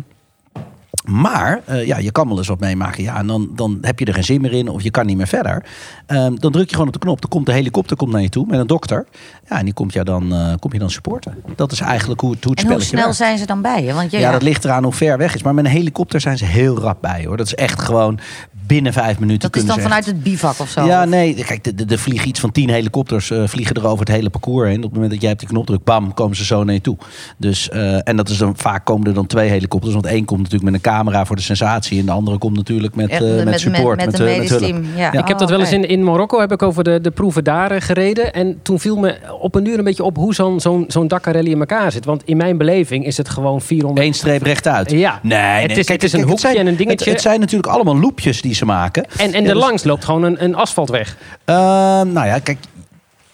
maar 1.10 1.60
eh, 1.64 1.86
ja, 1.86 1.98
je 1.98 2.10
kan 2.12 2.28
wel 2.28 2.38
eens 2.38 2.48
wat 2.48 2.60
meemaken. 2.60 3.02
Ja, 3.02 3.16
en 3.18 3.26
dan, 3.26 3.48
dan 3.54 3.78
heb 3.80 3.98
je 3.98 4.04
er 4.04 4.14
geen 4.14 4.24
zin 4.24 4.40
meer 4.40 4.52
in 4.52 4.68
of 4.68 4.82
je 4.82 4.90
kan 4.90 5.06
niet 5.06 5.16
meer 5.16 5.26
verder. 5.26 5.64
Ehm, 6.06 6.34
dan 6.34 6.52
druk 6.52 6.64
je 6.68 6.72
gewoon 6.72 6.86
op 6.86 6.92
de 6.92 6.98
knop. 6.98 7.20
Dan 7.20 7.30
komt 7.30 7.46
de 7.46 7.52
helikopter 7.52 7.96
komt 7.96 8.12
naar 8.12 8.22
je 8.22 8.28
toe 8.28 8.46
met 8.46 8.60
een 8.60 8.66
dokter. 8.66 9.06
Ja, 9.48 9.58
en 9.58 9.64
die 9.64 9.74
komt, 9.74 9.92
jou 9.92 10.04
dan, 10.04 10.32
eh, 10.34 10.52
komt 10.60 10.72
je 10.72 10.78
dan 10.78 10.90
supporten. 10.90 11.34
Dat 11.56 11.72
is 11.72 11.80
eigenlijk 11.80 12.20
hoe, 12.20 12.30
het- 12.30 12.44
hoe 12.44 12.52
het 12.52 12.62
En 12.64 12.70
hoe 12.72 12.80
snel 12.82 13.00
werkt. 13.02 13.16
zijn 13.16 13.38
ze 13.38 13.46
dan 13.46 13.62
bij 13.62 13.84
je? 13.84 13.92
Want 13.92 14.10
je, 14.10 14.18
Ja, 14.18 14.32
dat 14.32 14.42
ligt 14.42 14.64
eraan 14.64 14.82
hoe 14.84 14.92
ver 14.92 15.18
weg 15.18 15.34
is. 15.34 15.42
Maar 15.42 15.54
met 15.54 15.64
een 15.64 15.70
helikopter 15.70 16.20
zijn 16.20 16.38
ze 16.38 16.44
heel 16.44 16.78
rap 16.78 16.98
bij 17.00 17.24
hoor. 17.26 17.36
Dat 17.36 17.46
is 17.46 17.54
echt 17.54 17.80
gewoon 17.82 18.18
binnen 18.66 18.92
vijf 18.92 19.18
minuten. 19.18 19.50
dat 19.50 19.60
is 19.62 19.66
dan 19.68 19.80
vanuit 19.80 20.06
echt- 20.06 20.14
het 20.14 20.22
bivak 20.22 20.58
of 20.58 20.68
zo? 20.68 20.84
ja, 20.86 21.04
nee. 21.04 21.34
Kijk, 21.44 21.66
er 21.66 21.92
er 21.92 21.98
vliegen 21.98 22.28
iets 22.28 22.40
van 22.40 22.52
tien 22.52 22.68
helikopters 22.70 23.30
eh, 23.30 23.46
vliegen 23.46 23.76
er 23.76 23.86
over 23.86 23.98
het 23.98 24.08
hele 24.08 24.30
parcours 24.30 24.68
heen. 24.68 24.76
Op 24.76 24.82
het 24.82 24.92
moment 24.92 25.10
dat 25.10 25.20
jij 25.22 25.32
op 25.32 25.38
die 25.38 25.48
knop 25.48 25.66
drukt, 25.66 25.84
bam, 25.84 26.14
komen 26.14 26.36
ze 26.36 26.44
zo 26.44 26.64
naar 26.64 26.74
je 26.74 26.80
toe. 26.80 26.96
Dus, 27.36 27.68
en 27.68 28.16
dat 28.16 28.28
is 28.28 28.38
dan, 28.38 28.56
vaak 28.56 28.84
komen 28.84 29.06
er 29.06 29.14
dan 29.14 29.26
twee 29.26 29.48
helikopters. 29.50 29.92
Want 29.94 30.06
één 30.06 30.24
komt 30.24 30.38
natuurlijk 30.42 30.64
met 30.70 30.74
een 30.74 30.80
camera 30.96 31.24
voor 31.26 31.36
de 31.36 31.42
sensatie. 31.42 32.00
En 32.00 32.06
de 32.06 32.12
andere 32.12 32.38
komt 32.38 32.56
natuurlijk 32.56 32.94
met, 32.94 33.10
eh, 33.10 33.20
met, 33.20 33.44
met, 33.44 33.60
support. 33.60 33.96
met, 33.96 34.06
met 34.06 34.14
eh, 34.14 34.20
een 34.20 34.26
met 34.26 34.34
medisch 34.36 34.50
hulp. 34.50 34.62
team. 34.62 34.84
Ja. 34.96 35.12
Ik 35.12 35.28
heb 35.28 35.38
dat 35.38 35.42
Oh, 35.42 35.48
wel 35.48 35.60
eens 35.60 35.72
in, 35.72 35.88
in 35.88 36.04
Marokko 36.04 36.40
heb 36.40 36.52
ik 36.52 36.62
over 36.62 36.84
de, 36.84 37.00
de 37.00 37.10
proeven 37.10 37.44
daar 37.44 37.70
eh, 37.70 37.80
gereden. 37.80 38.32
En 38.32 38.58
toen 38.62 38.80
viel 38.80 38.96
me 38.96 39.16
op 39.40 39.54
een 39.54 39.66
uur 39.66 39.78
een 39.78 39.84
beetje 39.84 40.04
op 40.04 40.16
hoe 40.16 40.34
zo'n 40.34 40.60
zo'n 40.60 40.84
zo'n 40.88 41.08
Dakar 41.08 41.34
rally 41.34 41.50
in 41.50 41.58
elkaar 41.58 41.92
zit. 41.92 42.04
Want 42.04 42.22
in 42.24 42.36
mijn 42.36 42.56
beleving 42.58 43.06
is 43.06 43.16
het 43.16 43.28
gewoon 43.28 43.60
400... 43.60 44.06
Eén 44.06 44.14
streep 44.14 44.42
rechtuit. 44.42 44.90
Ja. 44.90 45.18
Nee, 45.22 45.38
nee. 45.40 45.62
Het 45.68 45.76
is- 45.76 45.88
het 45.88 46.02
is 46.04 46.12
een 46.12 46.22
hoekje 46.22 46.38
zijn, 46.38 46.56
en 46.56 46.66
een 46.66 46.76
dingetje. 46.76 47.04
Het, 47.04 47.12
het 47.14 47.22
zijn 47.22 47.40
natuurlijk 47.40 47.72
allemaal 47.72 47.98
loopjes 48.00 48.40
die 48.42 48.54
ze 48.54 48.64
maken. 48.64 49.04
En, 49.16 49.32
en 49.32 49.44
Ja, 49.44 49.52
dus- 49.52 49.62
langs 49.62 49.84
loopt 49.84 50.04
gewoon 50.04 50.22
een, 50.22 50.44
een 50.44 50.54
asfaltweg. 50.54 51.16
Ehm, 51.44 52.12
nou 52.12 52.26
ja, 52.26 52.38
kijk, 52.38 52.58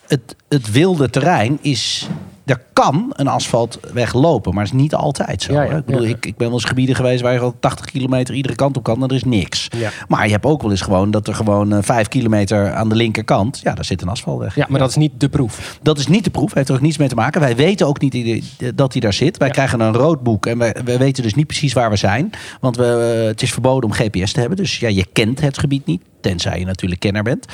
het, 0.08 0.36
het 0.48 0.70
wilde 0.70 1.10
terrein 1.10 1.58
is. 1.60 2.08
Er 2.44 2.60
kan 2.72 3.06
een 3.16 3.28
asfaltweg 3.28 4.12
lopen, 4.12 4.54
maar 4.54 4.64
het 4.64 4.72
is 4.72 4.80
niet 4.80 4.94
altijd 4.94 5.42
zo. 5.42 5.52
Ja, 5.52 5.58
hè. 5.60 5.64
ja, 5.70 5.76
ik, 5.76 5.84
bedoel, 5.84 6.02
ja. 6.02 6.08
ik, 6.08 6.26
ik 6.26 6.36
ben 6.36 6.46
wel 6.46 6.56
eens 6.56 6.64
gebieden 6.64 6.94
geweest 6.96 7.20
waar 7.22 7.32
je 7.32 7.38
al 7.38 7.54
80 7.60 7.86
kilometer 7.86 8.34
iedere 8.34 8.54
kant 8.54 8.76
op 8.76 8.82
kan 8.82 9.02
en 9.02 9.08
er 9.08 9.14
is 9.14 9.24
niks. 9.24 9.68
Maar 10.08 10.26
je 10.26 10.32
hebt 10.32 10.44
ook 10.44 10.62
wel 10.62 10.70
eens 10.70 10.80
gewoon 10.80 11.10
dat 11.10 11.28
er 11.28 11.34
gewoon 11.34 11.72
eh, 11.72 11.78
5 11.82 12.08
kilometer 12.08 12.72
aan 12.72 12.88
de 12.88 12.94
linkerkant, 12.94 13.60
ja, 13.62 13.74
daar 13.74 13.84
zit 13.84 14.02
een 14.02 14.08
asfaltweg. 14.08 14.54
Ja, 14.54 14.66
maar 14.68 14.78
dat 14.80 14.88
is 14.88 14.96
niet 14.96 15.12
de 15.20 15.28
proef. 15.28 15.78
Dat 15.82 15.98
is 15.98 16.06
niet 16.06 16.24
de 16.24 16.30
proef, 16.30 16.54
heeft 16.54 16.68
er 16.68 16.74
ook 16.74 16.80
niets 16.80 16.96
mee 16.98 17.08
te 17.08 17.14
maken. 17.14 17.40
Wij 17.40 17.56
weten 17.56 17.86
ook 17.86 18.00
niet 18.00 18.12
die- 18.12 18.44
dat 18.74 18.92
hij 18.92 19.00
daar 19.00 19.12
zit. 19.12 19.36
Wij 19.36 19.50
krijgen 19.50 19.80
een 19.80 19.92
roodboek 19.94 20.46
en 20.46 20.58
wij, 20.58 20.76
wij 20.84 20.98
weten 20.98 21.22
dus 21.22 21.34
niet 21.34 21.46
precies 21.46 21.72
waar 21.72 21.90
we 21.90 21.96
zijn. 21.96 22.30
Want 22.60 22.76
we, 22.76 23.18
eh, 23.20 23.26
het 23.26 23.42
is 23.42 23.52
verboden 23.52 23.90
om 23.90 23.96
GPS 23.96 24.32
te 24.32 24.40
hebben. 24.40 24.56
Dus 24.58 24.78
ja, 24.78 24.88
je 24.88 25.06
kent 25.12 25.40
het 25.40 25.58
gebied 25.58 25.86
niet. 25.86 26.02
Tenzij 26.22 26.58
je 26.58 26.64
natuurlijk 26.64 27.00
kenner 27.00 27.22
bent. 27.22 27.46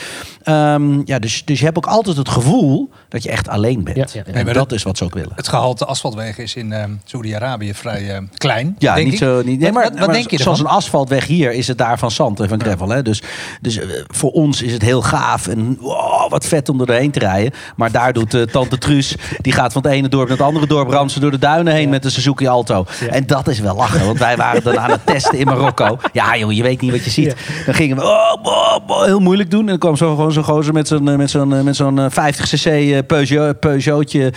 Ehm, 0.43 1.01
ja, 1.05 1.19
dus, 1.19 1.45
dus 1.45 1.59
je 1.59 1.65
hebt 1.65 1.77
ook 1.77 1.87
altijd 1.87 2.17
het 2.17 2.29
gevoel 2.29 2.91
dat 3.09 3.23
je 3.23 3.31
echt 3.31 3.49
alleen 3.49 3.85
bent. 3.85 3.97
Ja, 3.97 4.05
ja, 4.07 4.11
ja. 4.13 4.25
En 4.25 4.33
Nee, 4.35 4.45
maar 4.45 4.55
dat 4.55 4.69
dat- 4.69 4.79
is 4.79 4.83
wat 4.85 4.97
ze 4.99 5.05
ook 5.05 5.15
willen. 5.15 5.33
Het 5.35 5.49
gehalte 5.49 5.85
asfaltwegen 5.85 6.43
is 6.43 6.55
in 6.55 6.73
ehm 6.73 6.91
Saoedi-Arabië 7.05 7.75
vrij 7.75 8.11
eh, 8.15 8.23
klein. 8.37 8.77
Ja, 8.79 8.95
denk 8.95 9.05
niet 9.05 9.15
ik. 9.15 9.21
zo. 9.21 9.43
Niet, 9.45 9.61
nee, 9.61 9.73
maar, 9.73 9.83
wat, 9.83 9.93
wat 9.99 10.07
maar 10.07 10.15
denk 10.17 10.31
je 10.31 10.43
zoals 10.43 10.59
ervan? 10.59 10.73
een 10.73 10.79
asfaltweg 10.79 11.27
hier 11.27 11.53
is 11.53 11.69
het 11.69 11.79
daar 11.79 11.99
van 11.99 12.11
zand 12.11 12.41
en 12.41 12.49
van 12.49 12.61
gravel. 12.61 12.89
Hè? 12.89 13.03
Dus, 13.03 13.23
dus 13.61 13.77
eh, 13.79 13.87
voor 14.07 14.31
ons 14.31 14.63
is 14.63 14.73
het 14.73 14.83
heel 14.83 15.03
gaaf. 15.03 15.47
En 15.47 15.77
wow, 15.81 15.91
oh, 15.91 16.31
wat 16.31 16.47
vet 16.47 16.69
om 16.69 16.81
er 16.81 16.87
doorheen 16.87 17.11
te 17.11 17.19
rijden. 17.19 17.53
Maar 17.77 17.91
daar 17.91 18.13
doet 18.13 18.35
uh, 18.35 18.43
tante 18.43 18.79
Truus, 18.79 19.17
die 19.41 19.53
gaat 19.53 19.73
van 19.73 19.83
het 19.83 19.91
ene 19.93 20.09
dorp 20.09 20.29
naar 20.29 20.37
het 20.37 20.47
andere 20.47 20.67
dorp, 20.67 20.91
ramt 20.91 21.13
ze 21.13 21.21
door 21.21 21.31
de 21.31 21.39
duinen 21.39 21.75
heen 21.75 21.89
met 21.89 22.03
de 22.03 22.11
Suzuki 22.11 22.47
Alto. 22.47 22.87
En 23.11 23.27
dat 23.27 23.49
is 23.49 23.59
wel 23.59 23.75
lachen, 23.77 24.07
want 24.07 24.19
wij 24.19 24.37
waren 24.37 24.63
dan 24.63 24.79
aan 24.79 24.91
het 24.91 25.07
testen 25.07 25.39
in 25.39 25.47
Marokko. 25.47 25.99
Ja, 26.13 26.37
joh, 26.37 26.53
je 26.53 26.63
weet 26.63 26.81
niet 26.81 26.91
wat 26.91 27.05
je 27.05 27.11
ziet. 27.11 27.35
Dan 27.67 27.75
gingen 27.75 27.97
we 27.97 28.03
oh, 28.03 28.43
heel 28.87 29.21
moeilijk 29.21 29.51
doen. 29.51 29.61
En 29.61 29.67
dan 29.67 29.79
kwam 29.79 29.97
zo 29.97 30.15
gewoon 30.15 30.33
zo'n 30.33 30.45
gozer 30.45 30.73
met 30.73 30.89
zo'n 30.89 31.17
met 31.17 31.31
zo'n 31.31 31.65
met 31.65 31.77
zo'n 31.77 32.11
50cc 32.11 33.07
Peugeot, 33.07 33.61
Peugeotje, 33.61 34.33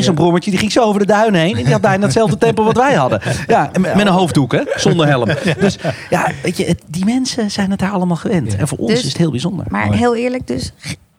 zo'n 0.00 0.14
brommertje, 0.14 0.50
die 0.50 0.58
ging 0.58 0.72
zo 0.72 0.82
over 0.82 1.00
de 1.00 1.06
duinen 1.06 1.40
heen. 1.40 1.56
En 1.56 1.64
die 1.64 1.72
had 1.72 1.80
bijna 1.80 2.04
hetzelfde 2.04 2.38
tempo 2.46 2.64
wat 2.64 2.76
wij 2.76 2.94
hadden. 2.94 3.20
Ja, 3.46 3.70
met, 3.80 3.94
met 3.94 4.06
een 4.06 4.12
hoofddoek, 4.12 4.52
hè, 4.52 4.62
zonder 4.76 5.06
helm. 5.06 5.28
Dus 5.60 5.78
ja, 6.10 6.30
weet 6.42 6.56
je, 6.56 6.76
die 6.86 7.04
mensen 7.04 7.50
zijn 7.50 7.70
het 7.70 7.78
daar 7.78 7.90
allemaal 7.90 8.16
gewend. 8.16 8.56
En 8.56 8.68
voor 8.68 8.78
ons 8.78 8.90
Dus- 8.90 8.98
is 8.98 9.08
het 9.08 9.16
heel 9.16 9.30
bijzonder. 9.30 9.66
Maar 9.68 9.92
heel 9.92 10.16
eerlijk 10.16 10.46
dus, 10.46 10.72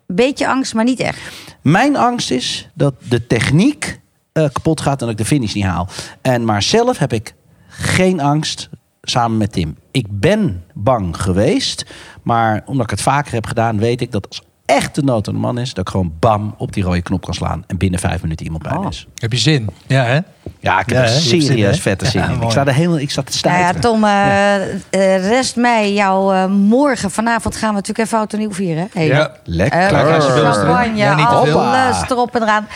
beetje 0.07 0.47
angst, 0.47 0.73
maar 0.73 0.83
niet 0.83 0.99
echt. 0.99 1.19
Mijn 1.61 1.97
angst 1.97 2.31
is 2.31 2.69
dat 2.73 2.93
de 3.09 3.27
techniek 3.27 3.99
eh, 4.31 4.43
kapot 4.51 4.81
gaat 4.81 4.99
en 4.99 5.07
dat 5.07 5.09
ik 5.09 5.17
de 5.17 5.25
finish 5.25 5.53
niet 5.53 5.65
haal. 5.65 5.87
En 6.21 6.45
maar 6.45 6.63
zelf 6.63 6.97
heb 6.97 7.13
ik 7.13 7.33
geen 7.67 8.19
angst 8.21 8.69
samen 9.09 9.37
met 9.37 9.51
Tim. 9.51 9.77
Ik 9.91 10.05
ben 10.09 10.63
bang 10.73 11.21
geweest, 11.21 11.85
maar 12.23 12.61
omdat 12.65 12.83
ik 12.83 12.89
het 12.91 13.01
vaker 13.01 13.33
heb 13.33 13.45
gedaan, 13.45 13.77
weet 13.77 14.01
ik 14.01 14.11
dat 14.11 14.27
als 14.27 14.41
echt 14.69 14.95
de 14.95 15.03
nood 15.03 15.27
aan 15.27 15.33
de 15.33 15.39
man 15.39 15.57
is, 15.57 15.73
dat 15.73 15.85
ik 15.85 15.91
gewoon 15.91 16.13
bam 16.19 16.55
op 16.57 16.73
die 16.73 16.83
rode 16.83 17.01
knop 17.01 17.25
kan 17.25 17.33
slaan 17.33 17.63
en 17.67 17.77
binnen 17.77 17.99
vijf 17.99 18.21
minuten 18.21 18.45
iemand 18.45 18.63
bij 18.63 18.77
me 18.79 18.87
is. 18.87 19.07
Heb 19.15 19.31
je 19.31 19.37
zin? 19.37 19.69
Ja, 19.87 20.03
hè? 20.03 20.19
Ja, 20.59 20.79
ik 20.79 20.89
heb 20.89 21.05
Ja, 21.05 21.07
zin, 21.07 21.41
serieus 21.41 21.79
vette 21.79 22.05
zin 22.05 22.21
Ja, 22.21 22.29
in. 22.29 22.41
Ik 22.41 22.51
sta 22.51 22.65
er 22.65 22.73
helemaal, 22.73 22.99
ik 22.99 23.11
sta 23.11 23.21
te 23.21 23.47
Nou 23.47 23.59
ja. 23.59 23.73
Tom, 23.73 24.03
eh, 24.03 24.73
eh, 24.73 25.29
rest 25.29 25.55
mij 25.55 25.93
jou 25.93 26.35
eh, 26.35 26.45
morgen. 26.45 27.11
Vanavond 27.11 27.55
gaan 27.55 27.69
we 27.69 27.75
natuurlijk 27.75 28.05
even 28.05 28.17
oud 28.17 28.33
en 28.33 28.39
nieuw 28.39 28.53
vieren. 28.53 28.89
Hey, 28.93 29.07
Ja. 29.07 29.31
Lekker. 29.43 29.89
Champagne, 29.89 31.15
veel. 31.45 31.61
alles 31.61 32.09
erop 32.09 32.35
en 32.35 32.41
eraan. 32.41 32.67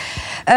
Eh, 0.44 0.54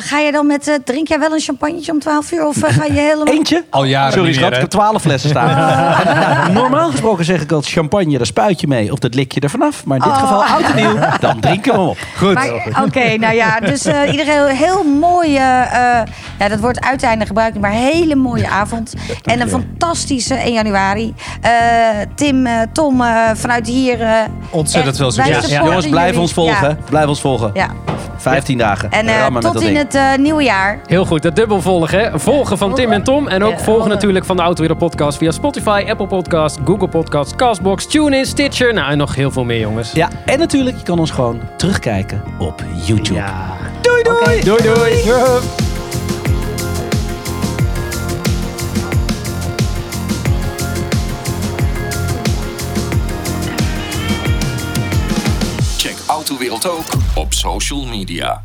ga 0.00 0.18
je 0.18 0.32
dan 0.32 0.46
met, 0.46 0.68
eh, 0.68 0.74
drink 0.84 1.08
jij 1.08 1.18
wel 1.18 1.32
een 1.32 1.40
champagnetje 1.40 1.92
om 1.92 1.98
12 1.98 2.32
uur? 2.32 2.46
Of 2.46 2.62
eh, 2.62 2.72
ga 2.74 2.84
je 2.84 2.92
helemaal... 2.92 3.26
Eentje? 3.34 3.64
Al 3.70 3.84
jaren 3.84 4.12
Sorry 4.12 4.32
schat, 4.32 4.44
meer, 4.44 4.54
ik 4.54 4.60
heb 4.60 4.70
twaalf 4.70 5.02
flessen 5.02 5.30
staan. 5.30 5.48
Ja, 5.48 6.48
normaal 6.60 6.90
gesproken 6.90 7.24
zeg 7.24 7.40
ik 7.42 7.52
altijd 7.52 7.72
champagne, 7.72 8.16
daar 8.16 8.26
spuit 8.26 8.60
je 8.60 8.66
mee. 8.66 8.92
Of 8.92 8.98
dat 8.98 9.14
lik 9.14 9.32
je 9.32 9.40
er 9.40 9.50
vanaf. 9.50 9.84
Maar 9.84 9.96
in 9.96 10.02
dit 10.02 10.12
Oh. 10.12 10.18
geval 10.20 10.44
oud 10.44 10.62
en 10.62 10.76
nieuw, 10.76 10.98
dan 11.20 11.40
drinken 11.40 11.72
we 11.72 11.78
hem 11.78 11.88
op. 11.88 11.98
Goed. 12.16 12.34
Maar, 12.34 12.50
Oké, 12.84 13.16
nou 13.16 13.34
ja, 13.34 13.60
dus 13.60 13.84
eh, 13.84 14.10
iedereen 14.10 14.32
heel, 14.34 14.46
heel 14.46 14.84
mooie, 14.84 15.38
eh, 15.38 16.02
ja, 16.38 16.48
dat 16.48 16.60
wordt 16.60 16.80
uiteindelijk 16.80 17.28
gebruikt, 17.28 17.60
maar 17.60 17.70
hele 17.70 18.14
mooie 18.14 18.48
avond. 18.48 18.94
En 19.24 19.40
een 19.40 19.48
fantastische 19.48 20.34
1 20.34 20.52
januari. 20.52 21.14
Eh, 21.40 21.50
Tim, 22.14 22.46
eh, 22.46 22.60
Tom, 22.72 23.00
eh, 23.02 23.30
vanuit 23.34 23.66
hier. 23.66 24.00
eh, 24.00 24.14
Ontzettend 24.50 24.96
veel 24.96 25.10
succes. 25.10 25.48
Jongens, 25.50 25.88
blijf 25.88 26.16
ons 26.16 26.32
volgen. 26.32 26.68
Ja, 26.68 26.76
Blijf 26.88 27.06
ons 27.06 27.20
volgen. 27.20 27.50
ja. 27.54 27.66
15 28.16 28.58
dagen. 28.58 28.90
En 28.90 29.06
met 29.30 29.42
tot 29.42 29.52
dat 29.52 29.62
in 29.62 29.68
ding. 29.68 29.78
het 29.78 29.94
eh, 29.94 30.14
nieuwe 30.18 30.42
jaar. 30.42 30.80
Heel 30.86 31.04
goed, 31.04 31.22
dat 31.22 31.36
dubbel 31.36 31.60
volgen. 31.60 31.98
Hè? 31.98 32.18
Volgen 32.18 32.58
van 32.58 32.74
Tim 32.74 32.92
en 32.92 33.02
Tom. 33.02 33.28
En 33.28 33.42
ook 33.42 33.52
Ja, 33.58 33.58
volgen 33.58 33.88
natuurlijk 33.88 34.24
van 34.24 34.36
de 34.36 34.42
Autowereld 34.42 34.78
Podcast 34.78 35.18
via 35.18 35.30
Spotify, 35.30 35.84
Apple 35.88 36.06
Podcast, 36.06 36.58
Google 36.64 36.88
Podcast, 36.88 37.36
Castbox, 37.36 37.86
TuneIn, 37.86 38.26
Stitcher. 38.26 38.74
Nou, 38.74 38.90
en 38.90 38.98
nog 38.98 39.14
heel 39.14 39.30
veel 39.30 39.44
meer, 39.44 39.60
jongens. 39.60 39.92
Ja, 39.92 40.08
en 40.24 40.38
natuurlijk, 40.38 40.76
je 40.76 40.82
kan 40.82 40.98
ons 40.98 41.10
gewoon 41.10 41.40
terugkijken 41.56 42.22
op 42.38 42.62
YouTube. 42.84 43.14
Ja. 43.14 43.56
Doei 43.80 44.02
doei! 44.02 44.40
Doei, 44.44 44.62
doei. 44.62 45.02
Check 55.76 55.96
Autowereld 56.06 56.68
ook 56.68 56.86
op 57.14 57.32
social 57.32 57.84
media. 57.84 58.42